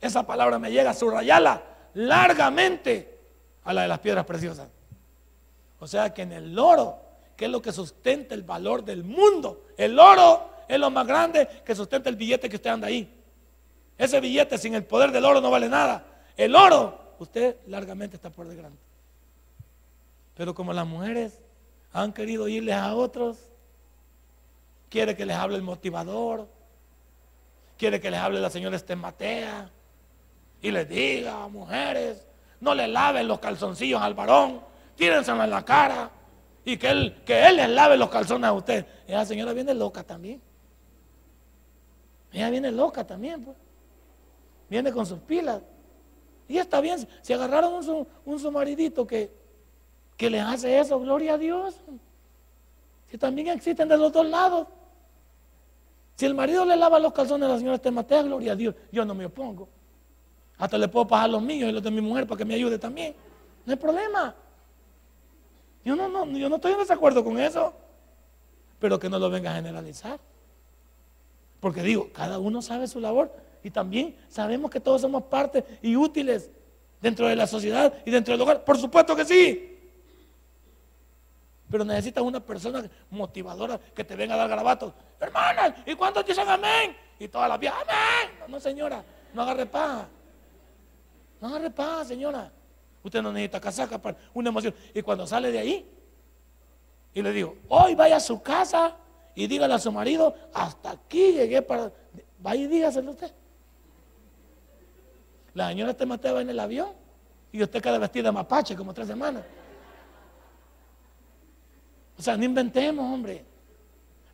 Esa 0.00 0.24
palabra 0.24 0.58
me 0.58 0.70
llega 0.70 0.90
a 0.90 0.94
subrayarla 0.94 1.62
largamente 1.94 3.18
a 3.64 3.72
la 3.72 3.82
de 3.82 3.88
las 3.88 3.98
piedras 3.98 4.24
preciosas. 4.24 4.68
O 5.78 5.86
sea 5.86 6.12
que 6.12 6.22
en 6.22 6.32
el 6.32 6.58
oro, 6.58 6.98
que 7.36 7.46
es 7.46 7.50
lo 7.50 7.60
que 7.60 7.72
sustenta 7.72 8.34
el 8.34 8.42
valor 8.42 8.84
del 8.84 9.04
mundo, 9.04 9.64
el 9.76 9.98
oro 9.98 10.50
es 10.68 10.78
lo 10.78 10.90
más 10.90 11.06
grande 11.06 11.46
que 11.64 11.74
sustenta 11.74 12.08
el 12.08 12.16
billete 12.16 12.48
que 12.48 12.56
usted 12.56 12.70
anda 12.70 12.88
ahí. 12.88 13.12
Ese 13.98 14.20
billete 14.20 14.58
sin 14.58 14.74
el 14.74 14.84
poder 14.84 15.12
del 15.12 15.24
oro 15.24 15.40
no 15.40 15.50
vale 15.50 15.68
nada. 15.68 16.04
El 16.36 16.54
oro, 16.54 17.14
usted 17.18 17.56
largamente 17.66 18.16
está 18.16 18.30
por 18.30 18.46
delante. 18.48 18.78
Pero 20.34 20.54
como 20.54 20.72
las 20.72 20.86
mujeres 20.86 21.40
han 21.92 22.12
querido 22.12 22.46
irles 22.46 22.74
a 22.74 22.94
otros, 22.94 23.38
quiere 24.90 25.16
que 25.16 25.24
les 25.24 25.36
hable 25.36 25.56
el 25.56 25.62
motivador, 25.62 26.46
quiere 27.78 28.00
que 28.00 28.10
les 28.10 28.20
hable 28.20 28.40
la 28.40 28.50
señora 28.50 28.76
Estematea 28.76 29.70
y 30.60 30.70
les 30.70 30.88
diga, 30.88 31.48
mujeres, 31.48 32.26
no 32.60 32.74
le 32.74 32.88
laven 32.88 33.28
los 33.28 33.38
calzoncillos 33.38 34.00
al 34.02 34.14
varón, 34.14 34.60
tírenselo 34.96 35.44
en 35.44 35.50
la 35.50 35.64
cara 35.64 36.10
y 36.64 36.76
que 36.76 36.88
él, 36.88 37.22
que 37.24 37.46
él 37.46 37.56
les 37.56 37.68
lave 37.68 37.96
los 37.96 38.10
calzones 38.10 38.48
a 38.48 38.52
usted. 38.52 38.84
Esa 39.06 39.24
señora 39.24 39.52
viene 39.52 39.72
loca 39.72 40.02
también. 40.02 40.42
Ella 42.32 42.50
viene 42.50 42.72
loca 42.72 43.06
también, 43.06 43.44
pues 43.44 43.56
viene 44.68 44.92
con 44.92 45.06
sus 45.06 45.20
pilas. 45.20 45.62
Y 46.48 46.58
está 46.58 46.80
bien, 46.80 47.06
si 47.22 47.32
agarraron 47.32 47.74
un, 47.74 48.08
un 48.24 48.40
su 48.40 48.50
maridito 48.50 49.06
que, 49.06 49.32
que 50.16 50.28
les 50.28 50.42
hace 50.42 50.78
eso, 50.78 50.98
gloria 50.98 51.34
a 51.34 51.38
Dios. 51.38 51.76
Si 53.10 53.18
también 53.18 53.48
existen 53.48 53.88
de 53.88 53.96
los 53.96 54.12
dos 54.12 54.26
lados. 54.26 54.66
Si 56.16 56.24
el 56.24 56.34
marido 56.34 56.64
le 56.64 56.76
lava 56.76 56.98
los 56.98 57.12
calzones 57.12 57.48
a 57.48 57.52
la 57.52 57.58
señora 57.58 57.76
Estematea, 57.76 58.22
gloria 58.22 58.52
a 58.52 58.56
Dios, 58.56 58.74
yo 58.90 59.04
no 59.04 59.14
me 59.14 59.26
opongo. 59.26 59.68
Hasta 60.58 60.78
le 60.78 60.88
puedo 60.88 61.06
pagar 61.06 61.30
los 61.30 61.42
míos 61.42 61.68
y 61.68 61.72
los 61.72 61.82
de 61.82 61.90
mi 61.90 62.00
mujer 62.00 62.26
para 62.26 62.38
que 62.38 62.44
me 62.44 62.54
ayude 62.54 62.78
también. 62.78 63.14
No 63.66 63.72
hay 63.72 63.78
problema. 63.78 64.34
Yo 65.86 65.94
no, 65.94 66.08
no, 66.08 66.26
yo 66.36 66.48
no 66.48 66.56
estoy 66.56 66.72
en 66.72 66.78
desacuerdo 66.78 67.22
con 67.22 67.38
eso. 67.38 67.72
Pero 68.80 68.98
que 68.98 69.08
no 69.08 69.20
lo 69.20 69.30
venga 69.30 69.52
a 69.52 69.54
generalizar. 69.54 70.18
Porque 71.60 71.80
digo, 71.80 72.10
cada 72.12 72.40
uno 72.40 72.60
sabe 72.60 72.88
su 72.88 72.98
labor. 72.98 73.32
Y 73.62 73.70
también 73.70 74.16
sabemos 74.28 74.68
que 74.68 74.80
todos 74.80 75.02
somos 75.02 75.22
parte 75.22 75.64
y 75.82 75.94
útiles 75.94 76.50
dentro 77.00 77.28
de 77.28 77.36
la 77.36 77.46
sociedad 77.46 77.94
y 78.04 78.10
dentro 78.10 78.32
del 78.32 78.40
hogar. 78.40 78.64
Por 78.64 78.76
supuesto 78.78 79.14
que 79.14 79.24
sí. 79.24 79.78
Pero 81.70 81.84
necesitas 81.84 82.24
una 82.24 82.40
persona 82.40 82.84
motivadora 83.08 83.78
que 83.78 84.02
te 84.02 84.16
venga 84.16 84.34
a 84.34 84.38
dar 84.38 84.48
garabatos. 84.48 84.92
Hermanas, 85.20 85.74
¿y 85.86 85.94
cuántos 85.94 86.26
dicen 86.26 86.48
amén? 86.48 86.96
Y 87.16 87.28
todas 87.28 87.48
las 87.48 87.60
viejas, 87.60 87.80
amén. 87.82 88.36
No, 88.48 88.58
señora, 88.58 89.04
no 89.32 89.42
agarre 89.42 89.66
paz. 89.66 90.04
No 91.40 91.46
agarre 91.46 91.70
paz, 91.70 92.08
señora. 92.08 92.50
Usted 93.06 93.22
no 93.22 93.32
necesita 93.32 93.60
casaca 93.60 93.98
para 93.98 94.16
una 94.34 94.50
emoción. 94.50 94.74
Y 94.92 95.00
cuando 95.00 95.26
sale 95.28 95.52
de 95.52 95.58
ahí, 95.60 95.88
y 97.14 97.22
le 97.22 97.32
digo, 97.32 97.56
hoy 97.68 97.94
vaya 97.94 98.16
a 98.16 98.20
su 98.20 98.42
casa 98.42 98.96
y 99.34 99.46
dígale 99.46 99.74
a 99.74 99.78
su 99.78 99.92
marido, 99.92 100.34
hasta 100.52 100.90
aquí 100.90 101.32
llegué 101.32 101.62
para... 101.62 101.92
Vaya 102.40 102.62
y 102.62 102.66
dígaselo 102.66 103.12
usted. 103.12 103.32
La 105.54 105.68
señora 105.68 105.94
te 105.94 106.04
mataba 106.04 106.42
en 106.42 106.50
el 106.50 106.58
avión 106.58 106.88
y 107.52 107.62
usted 107.62 107.80
queda 107.80 107.96
vestida 107.98 108.32
mapache 108.32 108.74
como 108.74 108.92
tres 108.92 109.06
semanas. 109.06 109.44
O 112.18 112.22
sea, 112.22 112.36
no 112.36 112.44
inventemos, 112.44 113.04
hombre. 113.04 113.44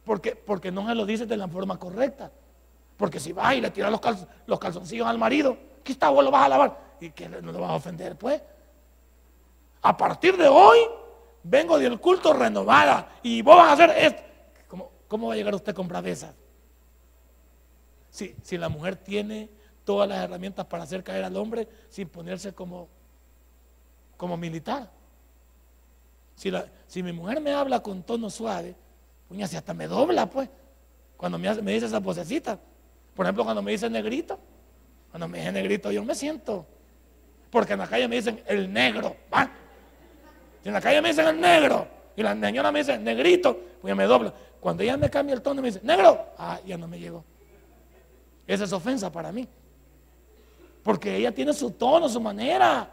Porque, 0.03 0.35
porque 0.35 0.73
no 0.73 0.89
se 0.89 0.95
lo 0.95 1.05
dice 1.05 1.27
de 1.27 1.37
la 1.37 1.47
forma 1.47 1.79
correcta. 1.79 2.33
Porque 2.97 3.21
si 3.21 3.33
vas 3.33 3.55
y 3.55 3.61
le 3.61 3.71
tiras 3.71 3.93
los, 4.47 4.59
calzoncillos 4.59 5.07
al 5.07 5.19
marido, 5.19 5.59
¿qué 5.85 5.93
está 5.93 6.09
vos 6.09 6.25
lo 6.25 6.31
vas 6.31 6.47
a 6.47 6.49
lavar? 6.49 6.97
¿Y 7.01 7.11
que 7.11 7.29
no 7.29 7.53
lo 7.53 7.61
vas 7.61 7.71
a 7.71 7.75
ofender, 7.75 8.17
pues? 8.17 8.41
A 9.83 9.97
partir 9.97 10.37
de 10.37 10.49
hoy 10.49 10.79
vengo 11.43 11.79
del 11.79 11.99
culto 11.99 12.33
renovada 12.33 13.19
y 13.23 13.43
vos 13.43 13.57
vas 13.57 13.69
a 13.69 13.73
hacer 13.73 13.91
esto. 13.99 14.23
¿Cómo, 14.69 14.91
cómo 15.09 15.27
va 15.29 15.35
a 15.35 15.37
llegar 15.37 15.55
usted 15.55 15.75
con 15.75 15.89
braveza? 15.89 16.33
Si, 18.11 18.35
si 18.43 18.57
la 18.57 18.69
mujer 18.69 18.97
tiene 18.97 19.51
todas 19.85 20.09
las 20.09 20.23
herramientas 20.23 20.65
para 20.67 20.85
hacer 20.85 21.03
caer 21.03 21.25
al 21.25 21.37
hombre 21.37 21.69
sin 21.89 22.09
ponerse 22.09 22.53
como, 22.53 22.89
como 24.17 24.37
militar. 24.37 24.91
Si, 26.37 26.51
la, 26.51 26.67
si 26.87 27.03
mi 27.03 27.13
mujer 27.13 27.41
me 27.41 27.53
habla 27.53 27.81
con 27.81 28.03
tono 28.03 28.31
suave, 28.31 28.77
puña, 29.29 29.47
hasta 29.47 29.75
me 29.75 29.89
dobla, 29.89 30.31
pues, 30.31 30.49
cuando 31.17 31.39
me, 31.39 31.53
me 31.63 31.73
dice 31.73 31.87
esa 31.87 31.99
vocecita. 31.99 32.59
Por 33.15 33.27
ejemplo, 33.27 33.45
cuando 33.45 33.63
me 33.63 33.73
dice 33.73 33.91
negrito, 33.91 34.39
cuando 35.11 35.29
me 35.29 35.39
dice 35.39 35.53
negrito, 35.53 35.91
yo 35.91 36.05
me 36.05 36.15
siento. 36.15 36.67
Porque 37.51 37.75
en 37.75 37.81
la 37.81 37.89
calle 37.89 38.09
me 38.09 38.17
dicen 38.17 38.43
el 38.47 38.73
negro. 38.73 39.17
Si 40.63 40.69
en 40.69 40.75
la 40.75 40.81
calle 40.81 41.03
me 41.03 41.09
dicen 41.09 41.27
el 41.27 41.41
negro 41.41 41.87
y 42.17 42.23
la 42.23 42.39
señora 42.39 42.71
me 42.71 42.81
dice 42.81 42.97
negrito, 42.99 43.59
pues 43.81 43.91
ya 43.91 43.95
me 43.95 44.05
dobla. 44.05 44.33
Cuando 44.61 44.83
ella 44.83 44.97
me 44.97 45.11
cambia 45.11 45.35
el 45.35 45.43
tono 45.43 45.61
y 45.61 45.63
me 45.63 45.69
dice 45.69 45.81
negro, 45.83 46.27
ah, 46.39 46.61
ya 46.65 46.79
no 46.79 46.87
me 46.87 46.99
llegó. 46.99 47.25
Esa 48.47 48.65
es 48.65 48.73
ofensa 48.73 49.11
para 49.11 49.33
mí. 49.33 49.49
Porque 50.83 51.17
ella 51.17 51.33
tiene 51.33 51.53
su 51.53 51.71
tono, 51.73 52.09
su 52.09 52.21
manera. 52.21 52.91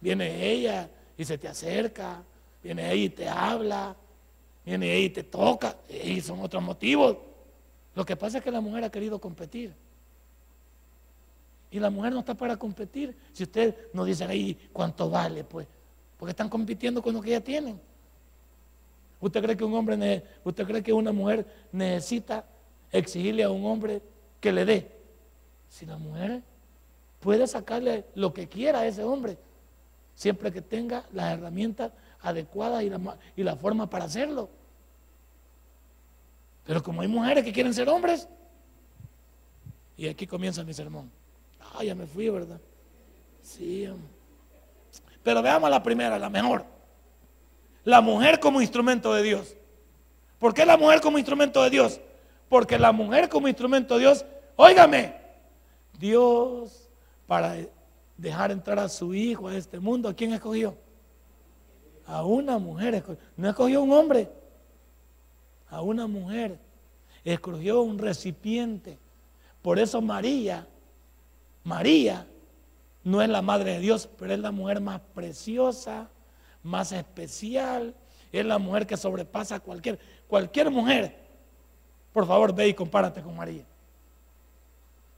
Viene 0.00 0.44
ella 0.44 0.88
y 1.16 1.24
se 1.24 1.38
te 1.38 1.48
acerca. 1.48 2.22
Viene 2.62 2.90
ella 2.92 3.04
y 3.04 3.08
te 3.10 3.28
habla. 3.28 3.94
Viene 4.64 4.92
ella 4.92 5.06
y 5.06 5.10
te 5.10 5.22
toca. 5.24 5.76
Y 5.88 6.20
son 6.20 6.40
otros 6.40 6.62
motivos. 6.62 7.16
Lo 7.94 8.04
que 8.04 8.16
pasa 8.16 8.38
es 8.38 8.44
que 8.44 8.50
la 8.50 8.60
mujer 8.60 8.84
ha 8.84 8.90
querido 8.90 9.20
competir. 9.20 9.74
Y 11.70 11.80
la 11.80 11.90
mujer 11.90 12.12
no 12.12 12.20
está 12.20 12.34
para 12.34 12.56
competir. 12.56 13.16
Si 13.32 13.42
usted 13.42 13.90
no 13.92 14.04
dice 14.04 14.24
ahí 14.24 14.68
cuánto 14.72 15.10
vale, 15.10 15.44
pues. 15.44 15.66
Porque 16.18 16.30
están 16.30 16.48
compitiendo 16.48 17.00
con 17.00 17.14
lo 17.14 17.22
que 17.22 17.30
ya 17.30 17.40
tienen. 17.40 17.80
¿Usted 19.20 19.42
cree 19.42 19.56
que 19.56 19.64
un 19.64 19.74
hombre, 19.74 20.24
usted 20.44 20.66
cree 20.66 20.82
que 20.82 20.92
una 20.92 21.12
mujer 21.12 21.46
necesita 21.72 22.44
exigirle 22.92 23.42
a 23.42 23.50
un 23.50 23.64
hombre 23.64 24.02
que 24.40 24.52
le 24.52 24.64
dé? 24.64 24.92
Si 25.68 25.86
la 25.86 25.96
mujer 25.96 26.42
puede 27.20 27.46
sacarle 27.46 28.04
lo 28.14 28.32
que 28.32 28.48
quiera 28.48 28.80
a 28.80 28.86
ese 28.86 29.02
hombre, 29.02 29.38
siempre 30.14 30.52
que 30.52 30.60
tenga 30.60 31.04
las 31.12 31.32
herramientas 31.32 31.92
adecuadas 32.20 32.82
y 32.82 32.90
la, 32.90 33.18
y 33.36 33.42
la 33.42 33.56
forma 33.56 33.88
para 33.88 34.04
hacerlo. 34.04 34.48
Pero 36.64 36.82
como 36.82 37.00
hay 37.00 37.08
mujeres 37.08 37.44
que 37.44 37.52
quieren 37.52 37.72
ser 37.72 37.88
hombres, 37.88 38.28
y 39.96 40.06
aquí 40.06 40.26
comienza 40.26 40.62
mi 40.62 40.74
sermón. 40.74 41.10
Ah, 41.60 41.82
ya 41.82 41.94
me 41.94 42.06
fui, 42.06 42.28
¿verdad? 42.28 42.60
Sí. 43.42 43.88
Pero 45.28 45.42
veamos 45.42 45.68
la 45.68 45.82
primera, 45.82 46.18
la 46.18 46.30
mejor. 46.30 46.64
La 47.84 48.00
mujer 48.00 48.40
como 48.40 48.62
instrumento 48.62 49.12
de 49.12 49.22
Dios. 49.22 49.54
¿Por 50.38 50.54
qué 50.54 50.64
la 50.64 50.78
mujer 50.78 51.02
como 51.02 51.18
instrumento 51.18 51.62
de 51.62 51.68
Dios? 51.68 52.00
Porque 52.48 52.78
la 52.78 52.92
mujer 52.92 53.28
como 53.28 53.46
instrumento 53.46 53.96
de 53.96 54.00
Dios, 54.00 54.24
óigame, 54.56 55.14
Dios 55.98 56.88
para 57.26 57.56
dejar 58.16 58.52
entrar 58.52 58.78
a 58.78 58.88
su 58.88 59.12
hijo 59.12 59.48
a 59.48 59.54
este 59.54 59.78
mundo, 59.78 60.08
¿a 60.08 60.14
quién 60.14 60.32
escogió? 60.32 60.74
A 62.06 62.24
una 62.24 62.56
mujer, 62.56 63.04
no 63.36 63.50
escogió 63.50 63.82
un 63.82 63.92
hombre, 63.92 64.30
a 65.68 65.82
una 65.82 66.06
mujer, 66.06 66.58
escogió 67.22 67.82
un 67.82 67.98
recipiente. 67.98 68.98
Por 69.60 69.78
eso 69.78 70.00
María, 70.00 70.66
María 71.64 72.26
no 73.04 73.22
es 73.22 73.28
la 73.28 73.42
madre 73.42 73.74
de 73.74 73.80
Dios, 73.80 74.08
pero 74.18 74.34
es 74.34 74.40
la 74.40 74.50
mujer 74.50 74.80
más 74.80 75.00
preciosa, 75.14 76.08
más 76.62 76.92
especial, 76.92 77.94
es 78.32 78.44
la 78.44 78.58
mujer 78.58 78.86
que 78.86 78.96
sobrepasa 78.96 79.56
a 79.56 79.60
cualquier, 79.60 79.98
cualquier 80.26 80.70
mujer. 80.70 81.16
Por 82.12 82.26
favor, 82.26 82.54
ve 82.54 82.68
y 82.68 82.74
compárate 82.74 83.22
con 83.22 83.36
María. 83.36 83.64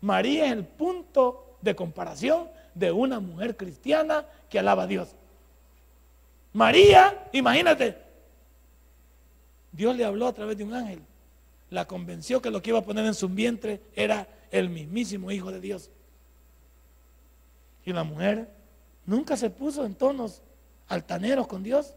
María 0.00 0.46
es 0.46 0.52
el 0.52 0.64
punto 0.64 1.56
de 1.60 1.74
comparación 1.74 2.48
de 2.74 2.92
una 2.92 3.20
mujer 3.20 3.56
cristiana 3.56 4.24
que 4.48 4.58
alaba 4.58 4.84
a 4.84 4.86
Dios. 4.86 5.14
María, 6.52 7.28
imagínate, 7.32 7.96
Dios 9.72 9.96
le 9.96 10.04
habló 10.04 10.26
a 10.26 10.32
través 10.32 10.56
de 10.56 10.64
un 10.64 10.74
ángel, 10.74 11.00
la 11.70 11.86
convenció 11.86 12.42
que 12.42 12.50
lo 12.50 12.60
que 12.60 12.70
iba 12.70 12.80
a 12.80 12.84
poner 12.84 13.06
en 13.06 13.14
su 13.14 13.28
vientre 13.28 13.80
era 13.94 14.26
el 14.50 14.68
mismísimo 14.68 15.30
Hijo 15.30 15.52
de 15.52 15.60
Dios. 15.60 15.90
Y 17.90 17.92
la 17.92 18.04
mujer 18.04 18.48
nunca 19.04 19.36
se 19.36 19.50
puso 19.50 19.84
en 19.84 19.96
tonos 19.96 20.42
altaneros 20.86 21.48
con 21.48 21.64
Dios. 21.64 21.92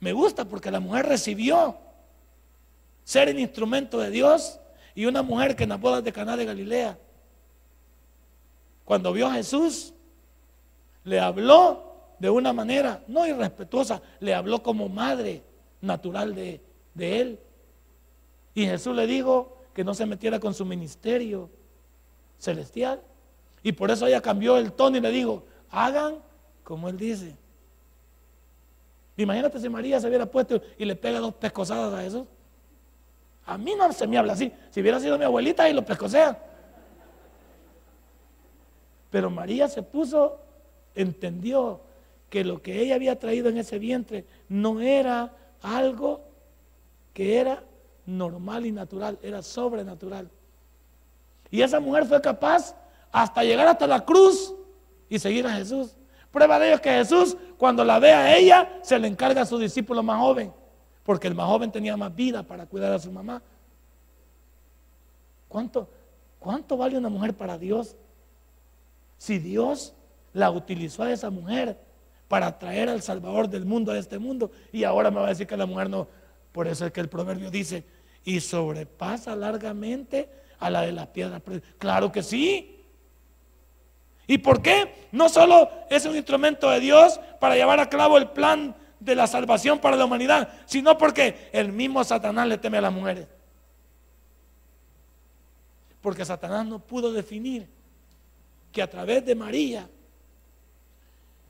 Me 0.00 0.14
gusta 0.14 0.46
porque 0.46 0.70
la 0.70 0.80
mujer 0.80 1.04
recibió 1.04 1.76
ser 3.04 3.28
el 3.28 3.38
instrumento 3.38 3.98
de 3.98 4.08
Dios 4.08 4.58
y 4.94 5.04
una 5.04 5.20
mujer 5.20 5.54
que 5.54 5.64
en 5.64 5.68
las 5.68 5.80
bodas 5.80 6.02
de 6.02 6.10
Caná 6.10 6.38
de 6.38 6.46
Galilea 6.46 6.98
cuando 8.86 9.12
vio 9.12 9.26
a 9.26 9.34
Jesús, 9.34 9.92
le 11.04 11.20
habló 11.20 12.14
de 12.18 12.30
una 12.30 12.54
manera 12.54 13.04
no 13.08 13.26
irrespetuosa, 13.26 14.00
le 14.20 14.34
habló 14.34 14.62
como 14.62 14.88
madre 14.88 15.42
natural 15.82 16.34
de, 16.34 16.62
de 16.94 17.20
él. 17.20 17.40
Y 18.54 18.64
Jesús 18.64 18.96
le 18.96 19.06
dijo 19.06 19.58
que 19.74 19.84
no 19.84 19.92
se 19.92 20.06
metiera 20.06 20.40
con 20.40 20.54
su 20.54 20.64
ministerio 20.64 21.50
celestial. 22.38 23.02
Y 23.62 23.72
por 23.72 23.90
eso 23.90 24.06
ella 24.06 24.20
cambió 24.20 24.56
el 24.56 24.72
tono 24.72 24.96
y 24.96 25.00
le 25.00 25.10
dijo, 25.10 25.44
hagan 25.70 26.16
como 26.64 26.88
él 26.88 26.96
dice. 26.96 27.36
Imagínate 29.16 29.60
si 29.60 29.68
María 29.68 30.00
se 30.00 30.08
hubiera 30.08 30.26
puesto 30.26 30.60
y 30.78 30.84
le 30.84 30.96
pega 30.96 31.20
dos 31.20 31.34
pescosadas 31.34 31.92
a 31.94 32.02
Jesús. 32.02 32.26
A 33.46 33.58
mí 33.58 33.74
no 33.76 33.92
se 33.92 34.06
me 34.06 34.18
habla 34.18 34.32
así. 34.32 34.52
Si 34.70 34.80
hubiera 34.80 35.00
sido 35.00 35.18
mi 35.18 35.24
abuelita 35.24 35.68
y 35.68 35.72
lo 35.72 35.84
pescosea. 35.84 36.38
Pero 39.10 39.30
María 39.30 39.68
se 39.68 39.82
puso, 39.82 40.38
entendió 40.94 41.80
que 42.30 42.44
lo 42.44 42.62
que 42.62 42.80
ella 42.80 42.94
había 42.94 43.18
traído 43.18 43.50
en 43.50 43.58
ese 43.58 43.78
vientre 43.78 44.24
no 44.48 44.80
era 44.80 45.32
algo 45.60 46.22
que 47.12 47.38
era 47.38 47.62
normal 48.06 48.64
y 48.64 48.72
natural, 48.72 49.18
era 49.22 49.42
sobrenatural. 49.42 50.30
Y 51.50 51.60
esa 51.60 51.78
mujer 51.78 52.06
fue 52.06 52.20
capaz 52.22 52.74
hasta 53.12 53.44
llegar 53.44 53.68
hasta 53.68 53.86
la 53.86 54.04
cruz 54.04 54.54
y 55.08 55.18
seguir 55.18 55.46
a 55.46 55.52
Jesús. 55.52 55.94
Prueba 56.30 56.58
de 56.58 56.66
ello 56.66 56.76
es 56.76 56.80
que 56.80 56.90
Jesús, 56.90 57.36
cuando 57.58 57.84
la 57.84 57.98
ve 57.98 58.12
a 58.12 58.36
ella, 58.36 58.80
se 58.82 58.98
le 58.98 59.06
encarga 59.06 59.42
a 59.42 59.46
su 59.46 59.58
discípulo 59.58 60.02
más 60.02 60.18
joven, 60.18 60.52
porque 61.04 61.28
el 61.28 61.34
más 61.34 61.46
joven 61.46 61.70
tenía 61.70 61.96
más 61.96 62.14
vida 62.14 62.42
para 62.42 62.64
cuidar 62.64 62.92
a 62.92 62.98
su 62.98 63.12
mamá. 63.12 63.42
¿Cuánto, 65.46 65.88
cuánto 66.38 66.78
vale 66.78 66.96
una 66.96 67.10
mujer 67.10 67.34
para 67.34 67.58
Dios? 67.58 67.94
Si 69.18 69.38
Dios 69.38 69.94
la 70.32 70.50
utilizó 70.50 71.02
a 71.02 71.12
esa 71.12 71.28
mujer 71.28 71.78
para 72.26 72.58
traer 72.58 72.88
al 72.88 73.02
Salvador 73.02 73.46
del 73.46 73.66
mundo 73.66 73.92
a 73.92 73.98
este 73.98 74.18
mundo 74.18 74.50
y 74.72 74.84
ahora 74.84 75.10
me 75.10 75.20
va 75.20 75.26
a 75.26 75.28
decir 75.28 75.46
que 75.46 75.56
la 75.58 75.66
mujer 75.66 75.90
no, 75.90 76.08
por 76.52 76.66
eso 76.66 76.86
es 76.86 76.92
que 76.92 77.00
el 77.00 77.10
proverbio 77.10 77.50
dice, 77.50 77.84
y 78.24 78.40
sobrepasa 78.40 79.36
largamente 79.36 80.30
a 80.58 80.70
la 80.70 80.82
de 80.82 80.92
las 80.92 81.08
piedras. 81.08 81.42
Claro 81.78 82.10
que 82.10 82.22
sí. 82.22 82.81
¿Y 84.32 84.38
por 84.38 84.62
qué? 84.62 85.08
No 85.12 85.28
solo 85.28 85.68
es 85.90 86.06
un 86.06 86.16
instrumento 86.16 86.70
de 86.70 86.80
Dios 86.80 87.20
para 87.38 87.54
llevar 87.54 87.78
a 87.80 87.90
cabo 87.90 88.16
el 88.16 88.30
plan 88.30 88.74
de 88.98 89.14
la 89.14 89.26
salvación 89.26 89.78
para 89.78 89.94
la 89.94 90.06
humanidad, 90.06 90.48
sino 90.64 90.96
porque 90.96 91.50
el 91.52 91.70
mismo 91.70 92.02
Satanás 92.02 92.48
le 92.48 92.56
teme 92.56 92.78
a 92.78 92.80
las 92.80 92.94
mujeres. 92.94 93.26
Porque 96.00 96.24
Satanás 96.24 96.64
no 96.64 96.78
pudo 96.78 97.12
definir 97.12 97.68
que 98.72 98.80
a 98.80 98.88
través 98.88 99.22
de 99.26 99.34
María 99.34 99.86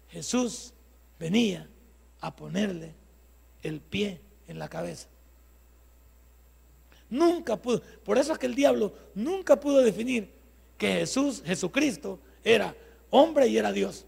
Jesús 0.08 0.74
venía 1.20 1.68
a 2.20 2.34
ponerle 2.34 2.96
el 3.62 3.80
pie 3.80 4.20
en 4.48 4.58
la 4.58 4.68
cabeza. 4.68 5.06
Nunca 7.08 7.56
pudo, 7.56 7.80
por 8.02 8.18
eso 8.18 8.32
es 8.32 8.40
que 8.40 8.46
el 8.46 8.56
diablo 8.56 8.92
nunca 9.14 9.60
pudo 9.60 9.82
definir 9.82 10.32
que 10.76 10.94
Jesús, 10.94 11.44
Jesucristo, 11.46 12.18
era 12.44 12.74
hombre 13.10 13.46
y 13.46 13.58
era 13.58 13.72
Dios. 13.72 14.06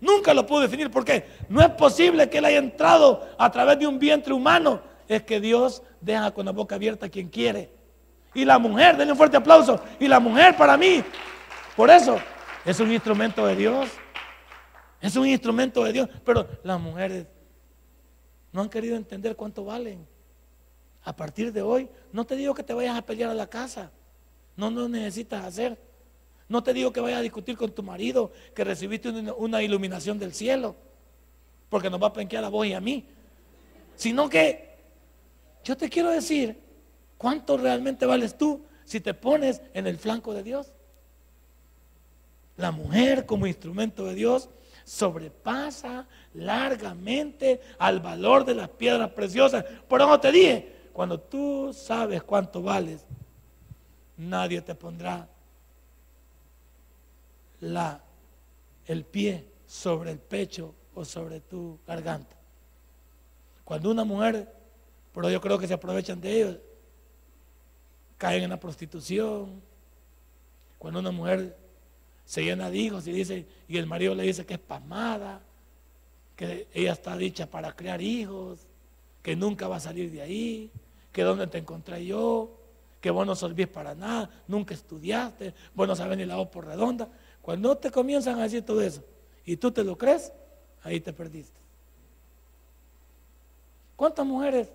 Nunca 0.00 0.34
lo 0.34 0.46
pudo 0.46 0.60
definir 0.60 0.90
porque 0.90 1.26
no 1.48 1.62
es 1.62 1.70
posible 1.70 2.28
que 2.28 2.38
él 2.38 2.44
haya 2.44 2.58
entrado 2.58 3.26
a 3.38 3.50
través 3.50 3.78
de 3.78 3.86
un 3.86 3.98
vientre 3.98 4.32
humano. 4.32 4.80
Es 5.08 5.22
que 5.22 5.40
Dios 5.40 5.82
deja 6.00 6.32
con 6.32 6.46
la 6.46 6.52
boca 6.52 6.74
abierta 6.74 7.06
a 7.06 7.08
quien 7.08 7.28
quiere. 7.28 7.70
Y 8.34 8.44
la 8.44 8.58
mujer, 8.58 8.96
denle 8.96 9.12
un 9.12 9.18
fuerte 9.18 9.36
aplauso. 9.36 9.80
Y 9.98 10.08
la 10.08 10.20
mujer 10.20 10.56
para 10.56 10.76
mí 10.76 11.02
por 11.76 11.90
eso 11.90 12.18
es 12.64 12.80
un 12.80 12.90
instrumento 12.90 13.46
de 13.46 13.56
Dios. 13.56 13.88
Es 15.00 15.14
un 15.16 15.26
instrumento 15.26 15.84
de 15.84 15.92
Dios. 15.92 16.08
Pero 16.24 16.46
las 16.62 16.80
mujeres 16.80 17.26
no 18.52 18.62
han 18.62 18.68
querido 18.68 18.96
entender 18.96 19.36
cuánto 19.36 19.64
valen. 19.64 20.06
A 21.04 21.14
partir 21.14 21.52
de 21.52 21.62
hoy, 21.62 21.88
no 22.12 22.24
te 22.24 22.34
digo 22.34 22.52
que 22.54 22.62
te 22.62 22.74
vayas 22.74 22.96
a 22.96 23.02
pelear 23.02 23.30
a 23.30 23.34
la 23.34 23.46
casa. 23.46 23.90
No 24.56 24.70
lo 24.70 24.88
necesitas 24.88 25.44
hacer. 25.44 25.78
No 26.48 26.62
te 26.62 26.72
digo 26.72 26.92
que 26.92 27.00
vayas 27.00 27.18
a 27.18 27.22
discutir 27.22 27.56
con 27.56 27.72
tu 27.72 27.82
marido 27.82 28.30
que 28.54 28.64
recibiste 28.64 29.08
una, 29.08 29.62
iluminación 29.62 30.18
del 30.18 30.32
cielo, 30.32 30.76
porque 31.68 31.90
nos 31.90 32.00
va 32.00 32.08
a 32.08 32.12
penquear 32.12 32.44
a 32.44 32.48
vos 32.48 32.66
y 32.66 32.72
a 32.72 32.80
mí. 32.80 33.04
Sino 33.96 34.28
que 34.28 34.76
yo 35.64 35.76
te 35.76 35.88
quiero 35.88 36.10
decir, 36.10 36.60
¿cuánto 37.18 37.56
realmente 37.56 38.06
vales 38.06 38.38
tú 38.38 38.64
si 38.84 39.00
te 39.00 39.14
pones 39.14 39.60
en 39.74 39.86
el 39.86 39.98
flanco 39.98 40.34
de 40.34 40.44
Dios? 40.44 40.72
La 42.56 42.70
mujer 42.70 43.26
como 43.26 43.46
instrumento 43.46 44.04
de 44.04 44.14
Dios 44.14 44.48
sobrepasa 44.84 46.06
largamente 46.32 47.60
al 47.78 47.98
valor 47.98 48.44
de 48.44 48.54
las 48.54 48.68
piedras 48.68 49.10
preciosas. 49.10 49.64
Por 49.88 50.00
eso 50.00 50.20
te 50.20 50.30
dije, 50.30 50.76
cuando 50.92 51.18
tú 51.18 51.72
sabes 51.74 52.22
cuánto 52.22 52.62
vales, 52.62 53.04
nadie 54.16 54.62
te 54.62 54.76
pondrá 54.76 55.28
la, 57.60 58.02
el 58.86 59.04
pie 59.04 59.46
sobre 59.66 60.12
el 60.12 60.18
pecho 60.18 60.74
o 60.94 61.04
sobre 61.04 61.40
tu 61.40 61.78
garganta. 61.86 62.36
Cuando 63.64 63.90
una 63.90 64.04
mujer, 64.04 64.52
pero 65.12 65.30
yo 65.30 65.40
creo 65.40 65.58
que 65.58 65.66
se 65.66 65.74
aprovechan 65.74 66.20
de 66.20 66.36
ellos, 66.36 66.58
caen 68.18 68.44
en 68.44 68.50
la 68.50 68.60
prostitución. 68.60 69.60
Cuando 70.78 71.00
una 71.00 71.10
mujer 71.10 71.56
se 72.24 72.42
llena 72.42 72.70
de 72.70 72.78
hijos 72.78 73.06
y 73.06 73.12
dice, 73.12 73.46
y 73.68 73.76
el 73.76 73.86
marido 73.86 74.14
le 74.14 74.24
dice 74.24 74.46
que 74.46 74.54
es 74.54 74.60
pasmada, 74.60 75.40
que 76.34 76.68
ella 76.74 76.92
está 76.92 77.16
dicha 77.16 77.46
para 77.46 77.74
crear 77.74 78.00
hijos, 78.00 78.66
que 79.22 79.34
nunca 79.34 79.68
va 79.68 79.76
a 79.76 79.80
salir 79.80 80.10
de 80.10 80.22
ahí, 80.22 80.70
que 81.12 81.22
dónde 81.22 81.46
te 81.46 81.58
encontré 81.58 82.04
yo, 82.04 82.60
que 83.00 83.10
vos 83.10 83.26
no 83.26 83.34
servís 83.34 83.68
para 83.68 83.94
nada, 83.94 84.30
nunca 84.46 84.74
estudiaste, 84.74 85.54
vos 85.74 85.88
no 85.88 85.96
sabes 85.96 86.18
ni 86.18 86.24
la 86.24 86.38
O 86.38 86.50
por 86.50 86.66
redonda. 86.66 87.08
Cuando 87.46 87.76
te 87.76 87.92
comienzan 87.92 88.40
a 88.40 88.42
decir 88.42 88.66
todo 88.66 88.82
eso 88.82 89.04
y 89.44 89.56
tú 89.56 89.70
te 89.70 89.84
lo 89.84 89.96
crees, 89.96 90.32
ahí 90.82 90.98
te 90.98 91.12
perdiste. 91.12 91.60
¿Cuántas 93.94 94.26
mujeres 94.26 94.68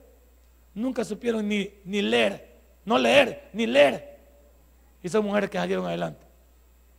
nunca 0.74 1.04
supieron 1.04 1.50
ni, 1.50 1.70
ni 1.84 2.02
leer? 2.02 2.62
No 2.86 2.98
leer, 2.98 3.50
ni 3.52 3.68
leer. 3.68 4.18
Y 5.04 5.10
son 5.10 5.26
mujeres 5.26 5.50
que 5.50 5.58
salieron 5.58 5.86
adelante. 5.86 6.26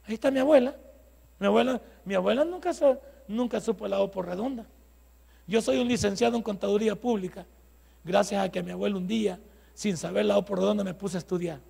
Ahí 0.04 0.12
está 0.12 0.30
mi 0.30 0.40
abuela. 0.40 0.76
Mi 1.38 1.46
abuela, 1.46 1.80
mi 2.04 2.14
abuela 2.16 2.44
nunca, 2.44 2.72
nunca 3.26 3.58
supo 3.58 3.88
la 3.88 3.98
O 4.02 4.10
por 4.10 4.26
redonda. 4.26 4.66
Yo 5.46 5.62
soy 5.62 5.78
un 5.78 5.88
licenciado 5.88 6.36
en 6.36 6.42
contaduría 6.42 6.96
pública, 6.96 7.46
gracias 8.04 8.44
a 8.44 8.50
que 8.50 8.62
mi 8.62 8.72
abuelo 8.72 8.98
un 8.98 9.08
día, 9.08 9.40
sin 9.72 9.96
saber 9.96 10.26
la 10.26 10.36
O 10.36 10.44
por 10.44 10.58
redonda, 10.58 10.84
me 10.84 10.92
puse 10.92 11.16
a 11.16 11.20
estudiar. 11.20 11.60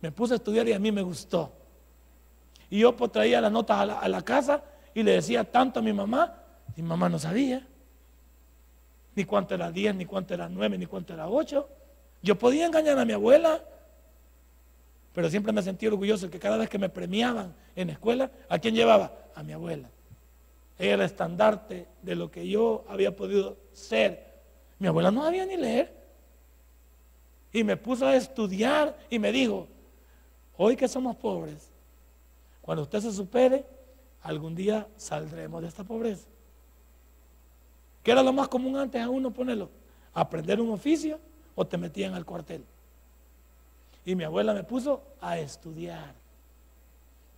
Me 0.00 0.10
puse 0.10 0.32
a 0.32 0.36
estudiar 0.36 0.66
y 0.68 0.72
a 0.72 0.78
mí 0.78 0.90
me 0.90 1.02
gustó. 1.02 1.52
Y 2.70 2.80
yo 2.80 2.94
traía 2.94 3.40
las 3.40 3.52
notas 3.52 3.78
a 3.78 3.86
la, 3.86 4.08
la 4.08 4.22
casa 4.22 4.62
y 4.94 5.02
le 5.02 5.12
decía 5.12 5.44
tanto 5.44 5.80
a 5.80 5.82
mi 5.82 5.92
mamá, 5.92 6.42
mi 6.76 6.82
mamá 6.82 7.08
no 7.08 7.18
sabía 7.18 7.66
ni 9.16 9.24
cuánto 9.24 9.54
era 9.54 9.72
10, 9.72 9.96
ni 9.96 10.04
cuánto 10.04 10.34
era 10.34 10.48
9, 10.48 10.78
ni 10.78 10.86
cuánto 10.86 11.14
era 11.14 11.28
8. 11.28 11.68
Yo 12.22 12.38
podía 12.38 12.66
engañar 12.66 12.98
a 12.98 13.04
mi 13.04 13.14
abuela, 13.14 13.64
pero 15.14 15.30
siempre 15.30 15.52
me 15.52 15.62
sentí 15.62 15.86
orgulloso 15.86 16.30
que 16.30 16.38
cada 16.38 16.58
vez 16.58 16.68
que 16.68 16.78
me 16.78 16.90
premiaban 16.90 17.54
en 17.74 17.90
escuela, 17.90 18.30
¿a 18.50 18.58
quién 18.58 18.74
llevaba? 18.74 19.10
A 19.34 19.42
mi 19.42 19.54
abuela. 19.54 19.88
Ella 20.78 20.92
era 20.92 21.04
el 21.04 21.10
estandarte 21.10 21.88
de 22.02 22.14
lo 22.14 22.30
que 22.30 22.46
yo 22.46 22.84
había 22.88 23.16
podido 23.16 23.56
ser. 23.72 24.34
Mi 24.78 24.86
abuela 24.86 25.10
no 25.10 25.22
sabía 25.22 25.46
ni 25.46 25.56
leer. 25.56 25.96
Y 27.54 27.64
me 27.64 27.78
puso 27.78 28.06
a 28.06 28.16
estudiar 28.16 28.98
y 29.08 29.18
me 29.18 29.32
dijo, 29.32 29.66
hoy 30.58 30.76
que 30.76 30.88
somos 30.88 31.16
pobres, 31.16 31.70
cuando 32.66 32.82
usted 32.82 33.00
se 33.00 33.12
supere, 33.12 33.64
algún 34.22 34.56
día 34.56 34.88
saldremos 34.96 35.62
de 35.62 35.68
esta 35.68 35.84
pobreza. 35.84 36.26
¿Qué 38.02 38.10
era 38.10 38.24
lo 38.24 38.32
más 38.32 38.48
común 38.48 38.76
antes 38.76 39.00
a 39.00 39.08
uno 39.08 39.30
ponerlo? 39.30 39.70
Aprender 40.12 40.60
un 40.60 40.72
oficio 40.72 41.20
o 41.54 41.64
te 41.64 41.78
metían 41.78 42.14
al 42.14 42.24
cuartel. 42.24 42.64
Y 44.04 44.16
mi 44.16 44.24
abuela 44.24 44.52
me 44.52 44.64
puso 44.64 45.00
a 45.20 45.38
estudiar. 45.38 46.12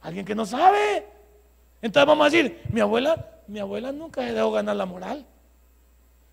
Alguien 0.01 0.25
que 0.25 0.35
no 0.35 0.47
sabe. 0.47 1.07
Entonces 1.83 2.07
vamos 2.07 2.27
a 2.27 2.31
decir, 2.31 2.63
mi 2.73 2.81
abuela, 2.81 3.43
mi 3.49 3.59
abuela 3.59 3.93
nunca 3.93 4.23
se 4.23 4.33
dejó 4.33 4.51
ganar 4.51 4.77
la 4.77 4.87
moral. 4.87 5.27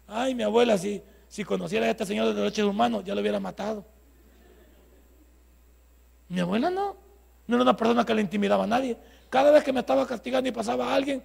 Ay, 0.08 0.34
mi 0.34 0.44
abuela, 0.44 0.78
si, 0.78 1.04
si 1.28 1.44
conociera 1.44 1.86
a 1.86 1.90
este 1.90 2.06
señor 2.06 2.28
de 2.28 2.34
derechos 2.34 2.66
humanos, 2.66 3.04
ya 3.04 3.14
lo 3.14 3.20
hubiera 3.20 3.42
matado. 3.42 3.84
Mi 6.30 6.40
abuela 6.40 6.70
no. 6.70 7.05
No 7.48 7.56
era 7.56 7.64
una 7.64 7.78
persona 7.78 8.06
que 8.06 8.14
le 8.14 8.22
intimidaba 8.22 8.64
a 8.64 8.68
nadie. 8.68 8.98
Cada 9.30 9.52
vez 9.52 9.64
que 9.64 9.74
me 9.74 9.82
estaba 9.82 10.06
castigando 10.08 10.50
y 10.50 10.52
pasaba 10.52 10.92
a 10.92 10.96
alguien 10.96 11.24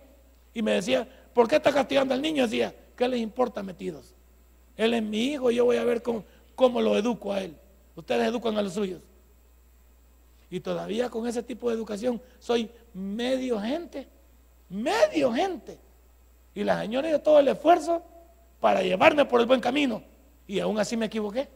y 0.53 0.63
me 0.63 0.73
decía, 0.73 1.09
¿por 1.33 1.49
qué 1.49 1.57
está 1.57 1.73
castigando 1.73 2.15
al 2.15 2.21
niño? 2.21 2.45
Decía, 2.45 2.75
¿qué 2.97 3.09
les 3.09 3.21
importa 3.21 3.63
metidos? 3.63 4.15
Él 4.77 4.95
es 4.95 5.03
mi 5.03 5.27
hijo 5.27 5.51
y 5.51 5.57
yo 5.57 5.65
voy 5.65 5.77
a 5.77 5.85
ver 5.85 6.03
cómo, 6.03 6.81
lo 6.81 6.97
educo 6.97 7.33
a 7.33 7.43
él. 7.43 7.57
Ustedes 7.95 8.27
educan 8.27 8.57
a 8.57 8.63
los 8.63 8.75
suyos. 8.75 9.03
Y 10.51 10.61
todavía 10.61 11.09
con 11.09 11.27
ese 11.27 11.43
tipo 11.43 11.69
de 11.69 11.77
educación 11.77 12.21
soy 12.39 12.71
medio 12.93 13.61
gente, 13.61 14.09
medio 14.69 15.33
gente. 15.33 15.79
Y 16.55 16.65
la 16.65 16.81
señora 16.81 17.09
hizo 17.09 17.21
todo 17.21 17.39
el 17.39 17.49
esfuerzo 17.49 18.03
para 18.59 18.83
llevarme 18.83 19.25
por 19.25 19.41
el 19.41 19.47
buen 19.47 19.61
camino. 19.61 20.03
Y 20.47 20.59
aún 20.59 20.79
así 20.79 20.97
me 20.97 21.07
equivoqué. 21.07 21.49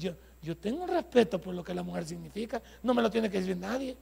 Yo, 0.00 0.12
yo 0.46 0.56
tengo 0.56 0.86
respeto 0.86 1.40
por 1.40 1.52
lo 1.52 1.64
que 1.64 1.74
la 1.74 1.82
mujer 1.82 2.06
significa. 2.06 2.62
No 2.80 2.94
me 2.94 3.02
lo 3.02 3.10
tiene 3.10 3.28
que 3.28 3.40
decir 3.40 3.56
nadie. 3.56 3.96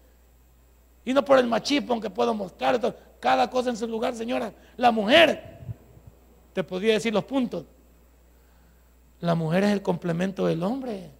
Y 1.02 1.14
no 1.14 1.24
por 1.24 1.38
el 1.38 1.46
machismo 1.46 1.98
que 1.98 2.10
puedo 2.10 2.34
mostrar. 2.34 2.78
Cada 3.18 3.48
cosa 3.48 3.70
en 3.70 3.78
su 3.78 3.88
lugar, 3.88 4.14
señora. 4.14 4.52
La 4.76 4.90
mujer, 4.90 5.58
te 6.52 6.62
podría 6.62 6.92
decir 6.92 7.14
los 7.14 7.24
puntos. 7.24 7.64
La 9.20 9.34
mujer 9.34 9.64
es 9.64 9.70
el 9.70 9.80
complemento 9.80 10.44
del 10.44 10.62
hombre. 10.62 11.12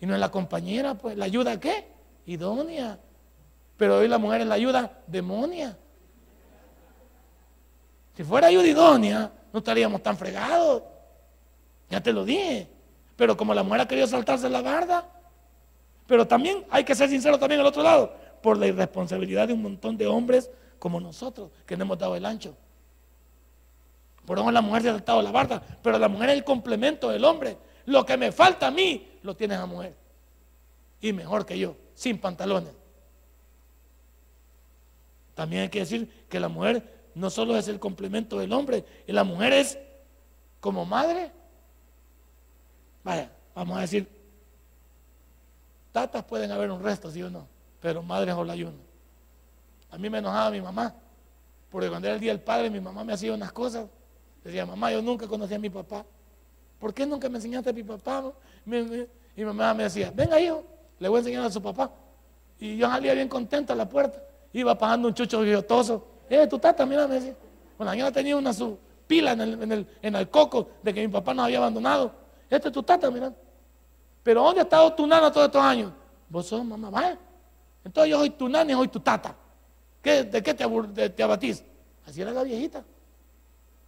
Y 0.00 0.06
no 0.06 0.14
es 0.14 0.20
la 0.20 0.32
compañera, 0.32 0.94
pues. 0.94 1.16
¿La 1.16 1.26
ayuda 1.26 1.60
qué? 1.60 1.86
Idónea. 2.26 2.98
Pero 3.76 3.98
hoy 3.98 4.08
la 4.08 4.18
mujer 4.18 4.40
es 4.40 4.48
la 4.48 4.56
ayuda 4.56 4.98
demonia. 5.06 5.78
Si 8.16 8.24
fuera 8.24 8.48
ayuda 8.48 8.66
idónea, 8.66 9.30
no 9.52 9.60
estaríamos 9.60 10.02
tan 10.02 10.16
fregados. 10.16 10.82
Ya 11.88 12.02
te 12.02 12.12
lo 12.12 12.24
dije. 12.24 12.75
Pero 13.16 13.36
como 13.36 13.54
la 13.54 13.62
mujer 13.62 13.80
ha 13.80 13.88
querido 13.88 14.06
saltarse 14.06 14.48
la 14.48 14.62
barda. 14.62 15.08
Pero 16.06 16.26
también 16.26 16.64
hay 16.70 16.84
que 16.84 16.94
ser 16.94 17.08
sincero 17.08 17.38
también 17.38 17.60
al 17.60 17.66
otro 17.66 17.82
lado 17.82 18.14
por 18.42 18.58
la 18.58 18.66
irresponsabilidad 18.66 19.48
de 19.48 19.54
un 19.54 19.62
montón 19.62 19.96
de 19.96 20.06
hombres 20.06 20.50
como 20.78 21.00
nosotros, 21.00 21.50
que 21.66 21.76
no 21.76 21.84
hemos 21.84 21.98
dado 21.98 22.14
el 22.14 22.24
ancho. 22.24 22.56
Por 24.24 24.38
eso 24.38 24.50
la 24.50 24.60
mujer 24.60 24.82
se 24.82 24.88
ha 24.90 24.92
saltado 24.92 25.22
la 25.22 25.30
barda, 25.30 25.62
pero 25.82 25.98
la 25.98 26.08
mujer 26.08 26.30
es 26.30 26.36
el 26.36 26.44
complemento 26.44 27.08
del 27.08 27.24
hombre. 27.24 27.56
Lo 27.86 28.04
que 28.04 28.16
me 28.16 28.32
falta 28.32 28.66
a 28.66 28.70
mí, 28.70 29.08
lo 29.22 29.34
tiene 29.34 29.56
la 29.56 29.66
mujer. 29.66 29.96
Y 31.00 31.12
mejor 31.12 31.46
que 31.46 31.58
yo, 31.58 31.76
sin 31.94 32.18
pantalones. 32.18 32.72
También 35.34 35.62
hay 35.62 35.68
que 35.68 35.80
decir 35.80 36.26
que 36.28 36.40
la 36.40 36.48
mujer 36.48 37.10
no 37.14 37.30
solo 37.30 37.56
es 37.56 37.68
el 37.68 37.78
complemento 37.78 38.38
del 38.38 38.52
hombre, 38.52 38.84
y 39.06 39.12
la 39.12 39.24
mujer 39.24 39.52
es 39.52 39.78
como 40.60 40.84
madre. 40.84 41.30
Vaya, 43.06 43.30
vamos 43.54 43.78
a 43.78 43.82
decir, 43.82 44.08
tatas 45.92 46.24
pueden 46.24 46.50
haber 46.50 46.72
un 46.72 46.82
resto, 46.82 47.08
¿sí 47.08 47.22
o 47.22 47.30
no? 47.30 47.46
pero 47.80 48.02
madre 48.02 48.32
es 48.32 48.36
el 48.36 48.50
ayuno. 48.50 48.78
A 49.92 49.96
mí 49.96 50.10
me 50.10 50.18
enojaba 50.18 50.50
mi 50.50 50.60
mamá, 50.60 50.92
porque 51.70 51.88
cuando 51.88 52.08
era 52.08 52.16
el 52.16 52.20
día 52.20 52.32
del 52.32 52.40
padre, 52.40 52.68
mi 52.68 52.80
mamá 52.80 53.04
me 53.04 53.12
hacía 53.12 53.32
unas 53.32 53.52
cosas. 53.52 53.86
Decía, 54.42 54.66
mamá, 54.66 54.90
yo 54.90 55.00
nunca 55.00 55.28
conocí 55.28 55.54
a 55.54 55.58
mi 55.60 55.70
papá. 55.70 56.04
¿Por 56.80 56.92
qué 56.92 57.06
nunca 57.06 57.28
me 57.28 57.36
enseñaste 57.36 57.70
a 57.70 57.72
mi 57.72 57.84
papá? 57.84 58.24
Y 58.64 58.70
mi 58.70 59.44
mamá 59.44 59.72
me 59.72 59.84
decía, 59.84 60.10
venga 60.12 60.40
hijo, 60.40 60.64
le 60.98 61.08
voy 61.08 61.18
a 61.18 61.20
enseñar 61.20 61.44
a 61.44 61.50
su 61.52 61.62
papá. 61.62 61.92
Y 62.58 62.76
yo 62.76 62.88
salía 62.88 63.14
bien 63.14 63.28
contenta 63.28 63.72
a 63.72 63.76
la 63.76 63.88
puerta. 63.88 64.20
Iba 64.52 64.76
pagando 64.76 65.06
un 65.06 65.14
chucho 65.14 65.42
guillotoso. 65.42 66.08
Eh, 66.28 66.44
tu 66.48 66.58
tata, 66.58 66.84
mira, 66.84 67.06
me 67.06 67.14
decía. 67.14 67.36
Bueno, 67.78 67.94
la 67.94 68.10
tenía 68.10 68.36
una 68.36 68.52
su 68.52 68.76
pila 69.06 69.30
en 69.30 69.40
el, 69.42 69.62
en, 69.62 69.70
el, 69.70 69.86
en 70.02 70.16
el 70.16 70.28
coco 70.28 70.70
de 70.82 70.92
que 70.92 71.06
mi 71.06 71.12
papá 71.12 71.34
nos 71.34 71.44
había 71.44 71.58
abandonado. 71.58 72.25
Este 72.48 72.68
es 72.68 72.74
tu 72.74 72.82
tata, 72.82 73.10
mira. 73.10 73.32
Pero 74.22 74.42
¿dónde 74.42 74.60
ha 74.60 74.64
estado 74.64 74.92
tu 74.92 75.06
nana 75.06 75.30
todos 75.30 75.46
estos 75.46 75.62
años? 75.62 75.92
Vos 76.28 76.46
sos 76.46 76.64
mamá, 76.64 76.90
vaya. 76.90 77.18
Entonces 77.84 78.10
yo 78.10 78.18
soy 78.18 78.30
tu 78.30 78.48
nani, 78.48 78.72
soy 78.72 78.88
tu 78.88 79.00
tata. 79.00 79.36
¿De 80.02 80.42
qué 80.42 80.54
te, 80.54 81.22
abatís? 81.22 81.64
Así 82.06 82.22
era 82.22 82.30
la 82.30 82.42
viejita. 82.42 82.84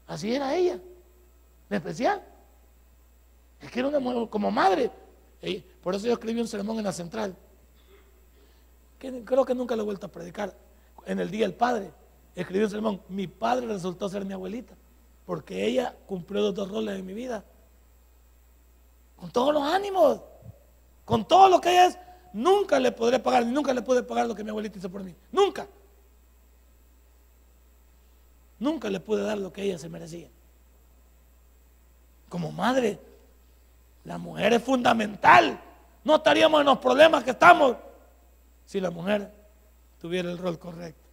Así 0.06 0.34
era 0.34 0.54
ella. 0.54 0.78
De 1.68 1.76
especial. 1.76 2.22
Es 3.60 3.70
que 3.70 3.78
era 3.78 3.88
una 3.88 4.00
mujer 4.00 4.28
como 4.28 4.50
madre. 4.50 4.90
Por 5.82 5.94
eso 5.94 6.06
yo 6.06 6.14
escribí 6.14 6.40
un 6.40 6.48
sermón 6.48 6.78
en 6.78 6.84
la 6.84 6.92
central. 6.92 7.36
Que 8.98 9.24
creo 9.24 9.44
que 9.44 9.54
nunca 9.54 9.76
lo 9.76 9.82
he 9.82 9.84
vuelto 9.84 10.06
a 10.06 10.10
predicar. 10.10 10.54
En 11.06 11.20
el 11.20 11.30
Día 11.30 11.46
del 11.46 11.54
Padre. 11.54 11.92
Escribí 12.34 12.64
un 12.64 12.70
sermón. 12.70 13.00
Mi 13.08 13.26
padre 13.26 13.66
resultó 13.66 14.08
ser 14.08 14.24
mi 14.24 14.32
abuelita. 14.32 14.74
Porque 15.24 15.66
ella 15.66 15.94
cumplió 16.06 16.42
los 16.42 16.54
dos 16.54 16.68
roles 16.68 16.98
en 16.98 17.06
mi 17.06 17.14
vida. 17.14 17.44
Con 19.18 19.30
todos 19.30 19.52
los 19.52 19.62
ánimos. 19.62 20.20
Con 21.04 21.26
todo 21.26 21.48
lo 21.48 21.60
que 21.60 21.70
ella 21.70 21.86
es 21.86 21.98
nunca 22.32 22.78
le 22.78 22.92
podré 22.92 23.18
pagar, 23.18 23.44
nunca 23.46 23.72
le 23.72 23.82
pude 23.82 24.02
pagar 24.02 24.26
lo 24.26 24.34
que 24.34 24.44
mi 24.44 24.50
abuelita 24.50 24.78
hizo 24.78 24.90
por 24.90 25.02
mí. 25.02 25.14
Nunca. 25.32 25.66
Nunca 28.58 28.90
le 28.90 29.00
pude 29.00 29.22
dar 29.22 29.38
lo 29.38 29.52
que 29.52 29.62
ella 29.62 29.78
se 29.78 29.88
merecía. 29.88 30.28
Como 32.28 32.52
madre, 32.52 32.98
la 34.04 34.18
mujer 34.18 34.52
es 34.52 34.62
fundamental. 34.62 35.60
No 36.04 36.16
estaríamos 36.16 36.60
en 36.60 36.66
los 36.66 36.78
problemas 36.78 37.24
que 37.24 37.30
estamos 37.30 37.76
si 38.66 38.80
la 38.80 38.90
mujer 38.90 39.32
tuviera 40.00 40.30
el 40.30 40.38
rol 40.38 40.58
correcto, 40.58 41.08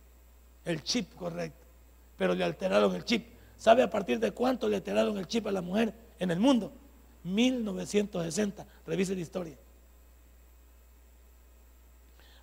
el 0.65 0.83
chip 0.83 1.15
correcto. 1.15 1.65
Pero 2.17 2.33
le 2.33 2.43
alteraron 2.43 2.93
el 2.95 3.05
chip. 3.05 3.33
¿Sabe 3.57 3.83
a 3.83 3.89
partir 3.89 4.19
de 4.19 4.31
cuánto 4.31 4.67
le 4.67 4.75
alteraron 4.75 5.17
el 5.17 5.27
chip 5.27 5.47
a 5.47 5.51
la 5.51 5.61
mujer 5.61 5.93
en 6.19 6.31
el 6.31 6.39
mundo? 6.39 6.71
1960. 7.25 8.65
Revise 8.85 9.15
la 9.15 9.21
historia. 9.21 9.57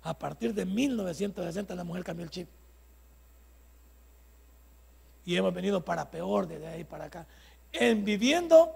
A 0.03 0.17
partir 0.17 0.53
de 0.53 0.65
1960 0.65 1.73
la 1.73 1.83
mujer 1.83 2.03
cambió 2.03 2.25
el 2.25 2.29
chip. 2.29 2.47
Y 5.25 5.35
hemos 5.37 5.53
venido 5.53 5.83
para 5.83 6.11
peor 6.11 6.47
desde 6.47 6.67
ahí 6.67 6.83
para 6.83 7.05
acá. 7.05 7.25
En 7.71 8.03
viviendo 8.03 8.75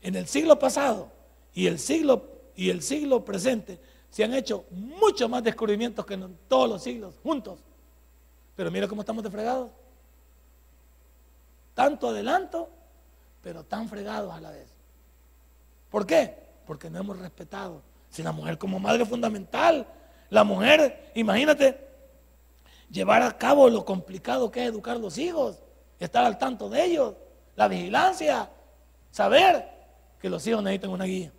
en 0.00 0.14
el 0.14 0.28
siglo 0.28 0.58
pasado 0.58 1.10
y 1.52 1.66
el 1.66 1.78
siglo, 1.80 2.30
y 2.54 2.70
el 2.70 2.82
siglo 2.82 3.24
presente 3.24 3.80
se 4.10 4.22
han 4.22 4.32
hecho 4.32 4.64
muchos 4.70 5.28
más 5.28 5.42
descubrimientos 5.42 6.06
que 6.06 6.14
en 6.14 6.38
todos 6.48 6.68
los 6.68 6.82
siglos 6.82 7.16
juntos. 7.22 7.58
Pero 8.54 8.70
mira 8.70 8.86
cómo 8.86 9.02
estamos 9.02 9.24
de 9.24 9.30
fregados. 9.30 9.70
Tanto 11.74 12.08
adelanto, 12.08 12.70
pero 13.42 13.64
tan 13.64 13.88
fregados 13.88 14.32
a 14.32 14.40
la 14.40 14.50
vez. 14.50 14.68
¿Por 15.90 16.06
qué? 16.06 16.34
Porque 16.66 16.90
no 16.90 16.98
hemos 16.98 17.18
respetado. 17.18 17.82
Si 18.10 18.22
la 18.22 18.32
mujer 18.32 18.58
como 18.58 18.78
madre 18.78 19.04
fundamental, 19.04 19.86
la 20.30 20.44
mujer, 20.44 21.10
imagínate, 21.14 21.88
llevar 22.90 23.22
a 23.22 23.36
cabo 23.36 23.68
lo 23.68 23.84
complicado 23.84 24.50
que 24.50 24.62
es 24.62 24.68
educar 24.68 24.96
a 24.96 25.00
los 25.00 25.18
hijos, 25.18 25.58
estar 25.98 26.24
al 26.24 26.38
tanto 26.38 26.68
de 26.68 26.84
ellos, 26.84 27.14
la 27.56 27.68
vigilancia, 27.68 28.50
saber 29.10 29.68
que 30.20 30.30
los 30.30 30.46
hijos 30.46 30.62
necesitan 30.62 30.90
una 30.90 31.04
guía. 31.04 31.32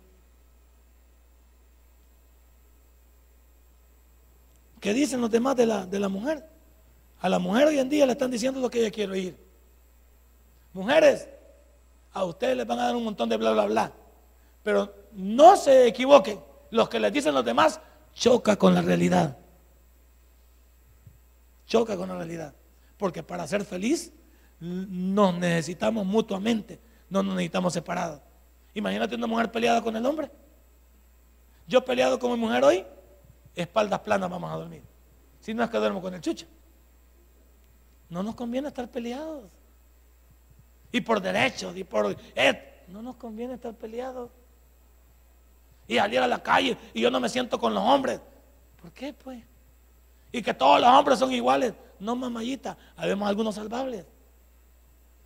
¿Qué 4.80 4.94
dicen 4.94 5.20
los 5.20 5.30
demás 5.30 5.56
de 5.56 5.66
la, 5.66 5.86
de 5.86 6.00
la 6.00 6.08
mujer? 6.08 6.48
A 7.20 7.28
la 7.28 7.38
mujer 7.38 7.68
hoy 7.68 7.78
en 7.78 7.88
día 7.88 8.06
le 8.06 8.12
están 8.12 8.30
diciendo 8.30 8.60
lo 8.60 8.70
que 8.70 8.80
ella 8.80 8.90
quiere 8.90 9.12
oír. 9.12 9.36
Mujeres, 10.72 11.28
a 12.12 12.24
ustedes 12.24 12.56
les 12.56 12.66
van 12.66 12.78
a 12.78 12.86
dar 12.86 12.96
un 12.96 13.04
montón 13.04 13.28
de 13.28 13.36
bla, 13.36 13.52
bla, 13.52 13.66
bla. 13.66 13.92
Pero 14.62 14.94
no 15.12 15.56
se 15.56 15.86
equivoquen. 15.86 16.40
Los 16.70 16.88
que 16.88 17.00
les 17.00 17.12
dicen 17.12 17.34
los 17.34 17.44
demás 17.44 17.80
choca 18.14 18.56
con 18.56 18.74
la 18.74 18.82
realidad. 18.82 19.36
Choca 21.66 21.96
con 21.96 22.08
la 22.08 22.16
realidad. 22.16 22.54
Porque 22.96 23.22
para 23.22 23.46
ser 23.46 23.64
feliz 23.64 24.12
nos 24.60 25.34
necesitamos 25.34 26.04
mutuamente, 26.04 26.78
no 27.08 27.22
nos 27.22 27.34
necesitamos 27.34 27.72
separados. 27.72 28.20
Imagínate 28.74 29.14
una 29.14 29.26
mujer 29.26 29.50
peleada 29.50 29.82
con 29.82 29.96
el 29.96 30.04
hombre. 30.04 30.30
Yo 31.66 31.84
peleado 31.84 32.18
con 32.18 32.32
mi 32.32 32.36
mujer 32.36 32.64
hoy, 32.64 32.84
espaldas 33.54 34.00
planas 34.00 34.28
vamos 34.28 34.52
a 34.52 34.56
dormir. 34.56 34.82
Si 35.40 35.54
no 35.54 35.64
es 35.64 35.70
que 35.70 35.78
duermo 35.78 36.02
con 36.02 36.12
el 36.14 36.20
chucho. 36.20 36.46
No 38.08 38.22
nos 38.22 38.34
conviene 38.34 38.68
estar 38.68 38.88
peleados. 38.90 39.50
Y 40.92 41.00
por 41.00 41.20
derechos, 41.20 41.76
y 41.76 41.84
por... 41.84 42.16
no 42.88 43.02
nos 43.02 43.16
conviene 43.16 43.54
estar 43.54 43.74
peleados. 43.74 44.30
Y 45.86 45.96
salir 45.96 46.20
a 46.20 46.26
la 46.26 46.42
calle 46.42 46.76
y 46.94 47.00
yo 47.00 47.10
no 47.10 47.20
me 47.20 47.28
siento 47.28 47.58
con 47.58 47.74
los 47.74 47.82
hombres. 47.82 48.20
¿Por 48.80 48.92
qué, 48.92 49.12
pues? 49.12 49.42
Y 50.32 50.42
que 50.42 50.54
todos 50.54 50.80
los 50.80 50.88
hombres 50.88 51.18
son 51.18 51.32
iguales. 51.32 51.74
No, 51.98 52.16
mamayita, 52.16 52.76
habemos 52.96 53.28
algunos 53.28 53.54
salvables. 53.54 54.06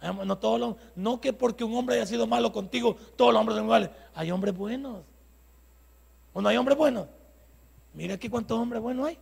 No, 0.00 0.36
todos 0.36 0.76
no 0.96 1.20
que 1.20 1.32
porque 1.32 1.64
un 1.64 1.74
hombre 1.76 1.96
haya 1.96 2.06
sido 2.06 2.26
malo 2.26 2.52
contigo, 2.52 2.96
todos 3.16 3.32
los 3.32 3.40
hombres 3.40 3.56
son 3.56 3.64
iguales. 3.64 3.90
Hay 4.14 4.30
hombres 4.30 4.54
buenos. 4.54 5.02
¿O 6.34 6.42
no 6.42 6.48
hay 6.48 6.56
hombres 6.56 6.76
buenos? 6.76 7.06
Mira 7.94 8.14
aquí 8.14 8.28
cuántos 8.28 8.58
hombres 8.58 8.82
buenos 8.82 9.06
hay. 9.06 9.18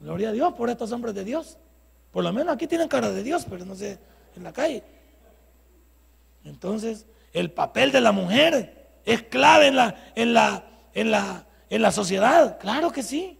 Gloria 0.00 0.28
a 0.28 0.32
Dios 0.32 0.52
por 0.54 0.68
estos 0.68 0.92
hombres 0.92 1.14
de 1.14 1.24
Dios. 1.24 1.56
Por 2.12 2.24
lo 2.24 2.32
menos 2.32 2.54
aquí 2.54 2.66
tienen 2.66 2.88
cara 2.88 3.10
de 3.10 3.22
Dios, 3.22 3.46
pero 3.48 3.64
no 3.64 3.74
sé, 3.74 3.98
en 4.38 4.44
la 4.44 4.52
calle. 4.52 4.82
Entonces, 6.44 7.06
el 7.32 7.50
papel 7.50 7.92
de 7.92 8.00
la 8.00 8.12
mujer 8.12 9.00
es 9.04 9.22
clave 9.22 9.66
en 9.66 9.76
la, 9.76 10.12
en 10.14 10.32
la, 10.32 10.64
en 10.94 11.10
la, 11.10 11.46
en 11.68 11.82
la 11.82 11.92
sociedad. 11.92 12.58
Claro 12.58 12.90
que 12.90 13.02
sí. 13.02 13.38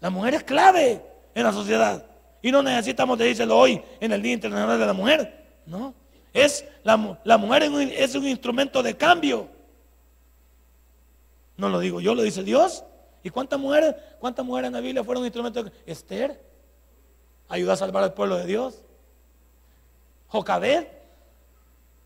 La 0.00 0.10
mujer 0.10 0.34
es 0.34 0.44
clave 0.44 1.02
en 1.34 1.44
la 1.44 1.52
sociedad. 1.52 2.04
Y 2.42 2.50
no 2.50 2.62
necesitamos 2.62 3.18
decírselo 3.18 3.56
hoy 3.56 3.80
en 4.00 4.12
el 4.12 4.20
Día 4.20 4.32
Internacional 4.32 4.78
de 4.78 4.86
la 4.86 4.92
Mujer. 4.92 5.46
No. 5.64 5.94
Es, 6.32 6.64
la, 6.82 6.96
mujer 6.96 7.62
es 7.96 8.14
un 8.14 8.26
instrumento 8.26 8.82
de 8.82 8.96
cambio. 8.96 9.48
No 11.56 11.68
lo 11.68 11.78
digo 11.78 12.00
yo, 12.00 12.14
lo 12.14 12.22
dice 12.22 12.42
Dios. 12.42 12.84
¿Y 13.22 13.30
cuántas 13.30 13.60
mujeres, 13.60 13.94
cuántas 14.18 14.44
mujeres 14.44 14.68
en 14.68 14.72
la 14.72 14.80
Biblia 14.80 15.04
fueron 15.04 15.24
instrumentos 15.24 15.66
de? 15.66 15.72
Esther 15.86 16.42
ayudó 17.48 17.72
a 17.72 17.76
salvar 17.76 18.02
al 18.02 18.14
pueblo 18.14 18.36
de 18.36 18.46
Dios. 18.46 18.82
Jocabed 20.32 20.86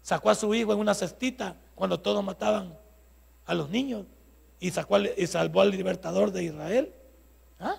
sacó 0.03 0.31
a 0.31 0.35
su 0.35 0.53
hijo 0.53 0.72
en 0.72 0.81
una 0.81 0.95
cestita 0.95 1.55
cuando 1.77 2.01
todos 2.01 2.24
mataban 2.24 2.77
a 3.45 3.55
los 3.55 3.70
niños 3.70 4.05
y, 4.59 4.72
sacó 4.72 4.99
y 4.99 5.27
salvó 5.29 5.61
al 5.61 5.70
libertador 5.70 6.33
de 6.33 6.43
Israel. 6.43 6.93
¿Ah? 7.61 7.77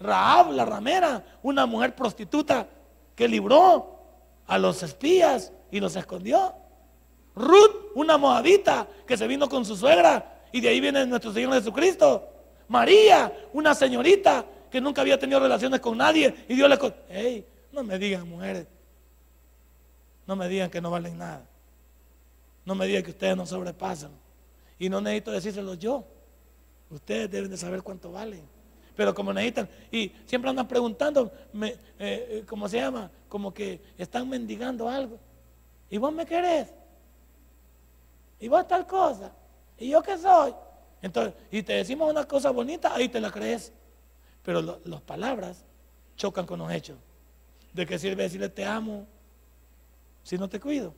Raab, 0.00 0.50
la 0.50 0.64
ramera, 0.64 1.24
una 1.44 1.66
mujer 1.66 1.94
prostituta 1.94 2.66
que 3.14 3.28
libró 3.28 3.96
a 4.48 4.58
los 4.58 4.82
espías 4.82 5.52
y 5.70 5.78
los 5.78 5.94
escondió. 5.94 6.52
Ruth, 7.36 7.92
una 7.94 8.18
moabita 8.18 8.88
que 9.06 9.16
se 9.16 9.28
vino 9.28 9.48
con 9.48 9.64
su 9.64 9.76
suegra 9.76 10.42
y 10.50 10.60
de 10.60 10.68
ahí 10.68 10.80
viene 10.80 11.06
nuestro 11.06 11.32
Señor 11.32 11.52
Jesucristo. 11.52 12.28
María, 12.66 13.32
una 13.52 13.72
señorita 13.72 14.44
que 14.68 14.80
nunca 14.80 15.02
había 15.02 15.16
tenido 15.16 15.38
relaciones 15.38 15.78
con 15.78 15.96
nadie 15.96 16.44
y 16.48 16.56
Dios 16.56 16.68
le... 16.68 16.94
¡Ey! 17.08 17.46
No 17.70 17.84
me 17.84 17.98
digan 18.00 18.28
mujeres, 18.28 18.66
no 20.26 20.36
me 20.36 20.48
digan 20.48 20.70
que 20.70 20.80
no 20.80 20.90
valen 20.90 21.18
nada. 21.18 21.46
No 22.64 22.74
me 22.74 22.86
digan 22.86 23.02
que 23.02 23.10
ustedes 23.10 23.36
no 23.36 23.46
sobrepasan. 23.46 24.10
Y 24.78 24.88
no 24.88 25.00
necesito 25.00 25.30
decírselo 25.32 25.74
yo. 25.74 26.04
Ustedes 26.90 27.30
deben 27.30 27.50
de 27.50 27.56
saber 27.56 27.82
cuánto 27.82 28.12
valen 28.12 28.54
pero 28.96 29.14
como 29.14 29.32
necesitan, 29.32 29.68
y 29.90 30.12
siempre 30.24 30.50
andan 30.50 30.68
preguntando, 30.68 31.32
eh, 31.60 31.78
eh, 31.98 32.44
¿cómo 32.46 32.68
se 32.68 32.78
llama? 32.78 33.10
Como 33.28 33.52
que 33.52 33.80
están 33.98 34.28
mendigando 34.28 34.88
algo. 34.88 35.18
¿Y 35.90 35.98
vos 35.98 36.12
me 36.12 36.24
querés? 36.24 36.72
¿Y 38.38 38.48
vos 38.48 38.66
tal 38.68 38.86
cosa? 38.86 39.32
¿Y 39.78 39.88
yo 39.88 40.02
qué 40.02 40.16
soy? 40.16 40.54
Entonces, 41.02 41.34
y 41.50 41.62
te 41.62 41.74
decimos 41.74 42.08
una 42.10 42.24
cosa 42.24 42.50
bonita, 42.50 42.94
ahí 42.94 43.08
te 43.08 43.20
la 43.20 43.30
crees. 43.30 43.72
Pero 44.42 44.80
las 44.84 45.00
palabras 45.02 45.64
chocan 46.16 46.46
con 46.46 46.60
los 46.60 46.70
hechos. 46.70 46.96
¿De 47.72 47.84
qué 47.86 47.98
sirve 47.98 48.22
decirle 48.22 48.48
te 48.48 48.64
amo 48.64 49.06
si 50.24 50.36
no 50.38 50.48
te 50.48 50.58
cuido? 50.58 50.92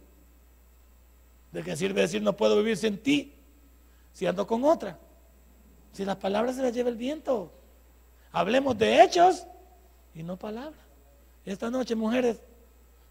¿De 1.53 1.63
qué 1.63 1.77
sirve 1.77 2.01
decir 2.01 2.23
no 2.23 2.37
puedo 2.37 2.57
vivir 2.57 2.77
sin 2.77 2.97
ti 2.99 3.35
si 4.13 4.27
ando 4.27 4.47
con 4.47 4.65
otra? 4.65 4.99
Si 5.93 6.05
las 6.05 6.17
palabras 6.17 6.57
se 6.57 6.63
las 6.63 6.73
lleva 6.73 6.89
el 6.89 6.97
viento. 6.97 7.53
Hablemos 8.33 8.79
de 8.79 9.03
hechos 9.03 9.47
y 10.15 10.23
no 10.23 10.37
palabras. 10.37 10.81
Esta 11.45 11.71
noche, 11.71 11.95
mujeres, 11.95 12.41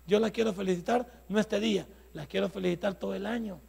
yo 0.07 0.20
las 0.20 0.32
quiero 0.32 0.53
felicitar, 0.53 1.05
no 1.28 1.39
este 1.39 1.59
día, 1.59 1.86
las 2.13 2.28
quiero 2.28 2.49
felicitar 2.49 2.93
todo 2.93 3.13
el 3.13 3.26
año. 3.26 3.59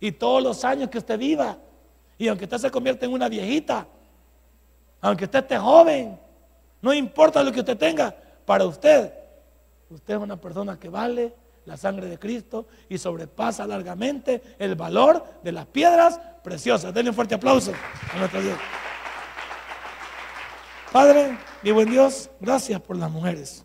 Y 0.00 0.12
todos 0.12 0.42
los 0.42 0.64
años 0.64 0.90
que 0.90 0.98
usted 0.98 1.18
viva. 1.18 1.58
Y 2.18 2.28
aunque 2.28 2.44
usted 2.44 2.58
se 2.58 2.70
convierta 2.70 3.06
en 3.06 3.12
una 3.12 3.28
viejita, 3.28 3.86
aunque 5.00 5.24
usted 5.24 5.40
esté 5.40 5.58
joven, 5.58 6.18
no 6.82 6.92
importa 6.92 7.42
lo 7.42 7.52
que 7.52 7.60
usted 7.60 7.76
tenga, 7.76 8.14
para 8.44 8.64
usted, 8.64 9.12
usted 9.90 10.14
es 10.14 10.20
una 10.20 10.36
persona 10.36 10.78
que 10.78 10.88
vale 10.88 11.32
la 11.68 11.76
sangre 11.76 12.08
de 12.08 12.18
Cristo 12.18 12.66
y 12.88 12.98
sobrepasa 12.98 13.66
largamente 13.66 14.42
el 14.58 14.74
valor 14.74 15.22
de 15.44 15.52
las 15.52 15.66
piedras 15.66 16.18
preciosas. 16.42 16.92
Denle 16.92 17.10
un 17.10 17.14
fuerte 17.14 17.34
aplauso 17.34 17.72
a 18.12 18.18
nuestro 18.18 18.42
Dios. 18.42 18.58
Padre, 20.90 21.38
mi 21.62 21.70
buen 21.70 21.90
Dios, 21.90 22.30
gracias 22.40 22.80
por 22.80 22.96
las 22.96 23.10
mujeres. 23.10 23.64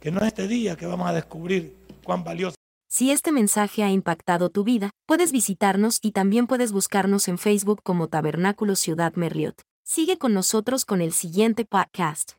Que 0.00 0.10
no 0.10 0.20
es 0.20 0.26
este 0.26 0.48
día 0.48 0.76
que 0.76 0.86
vamos 0.86 1.08
a 1.08 1.12
descubrir 1.12 1.76
cuán 2.04 2.24
valioso. 2.24 2.56
Si 2.88 3.10
este 3.10 3.30
mensaje 3.30 3.84
ha 3.84 3.90
impactado 3.90 4.50
tu 4.50 4.64
vida, 4.64 4.90
puedes 5.06 5.30
visitarnos 5.30 5.98
y 6.02 6.12
también 6.12 6.46
puedes 6.46 6.72
buscarnos 6.72 7.28
en 7.28 7.38
Facebook 7.38 7.80
como 7.82 8.08
Tabernáculo 8.08 8.74
Ciudad 8.74 9.14
Merliot. 9.14 9.62
Sigue 9.84 10.18
con 10.18 10.34
nosotros 10.34 10.84
con 10.84 11.00
el 11.00 11.12
siguiente 11.12 11.64
podcast. 11.64 12.32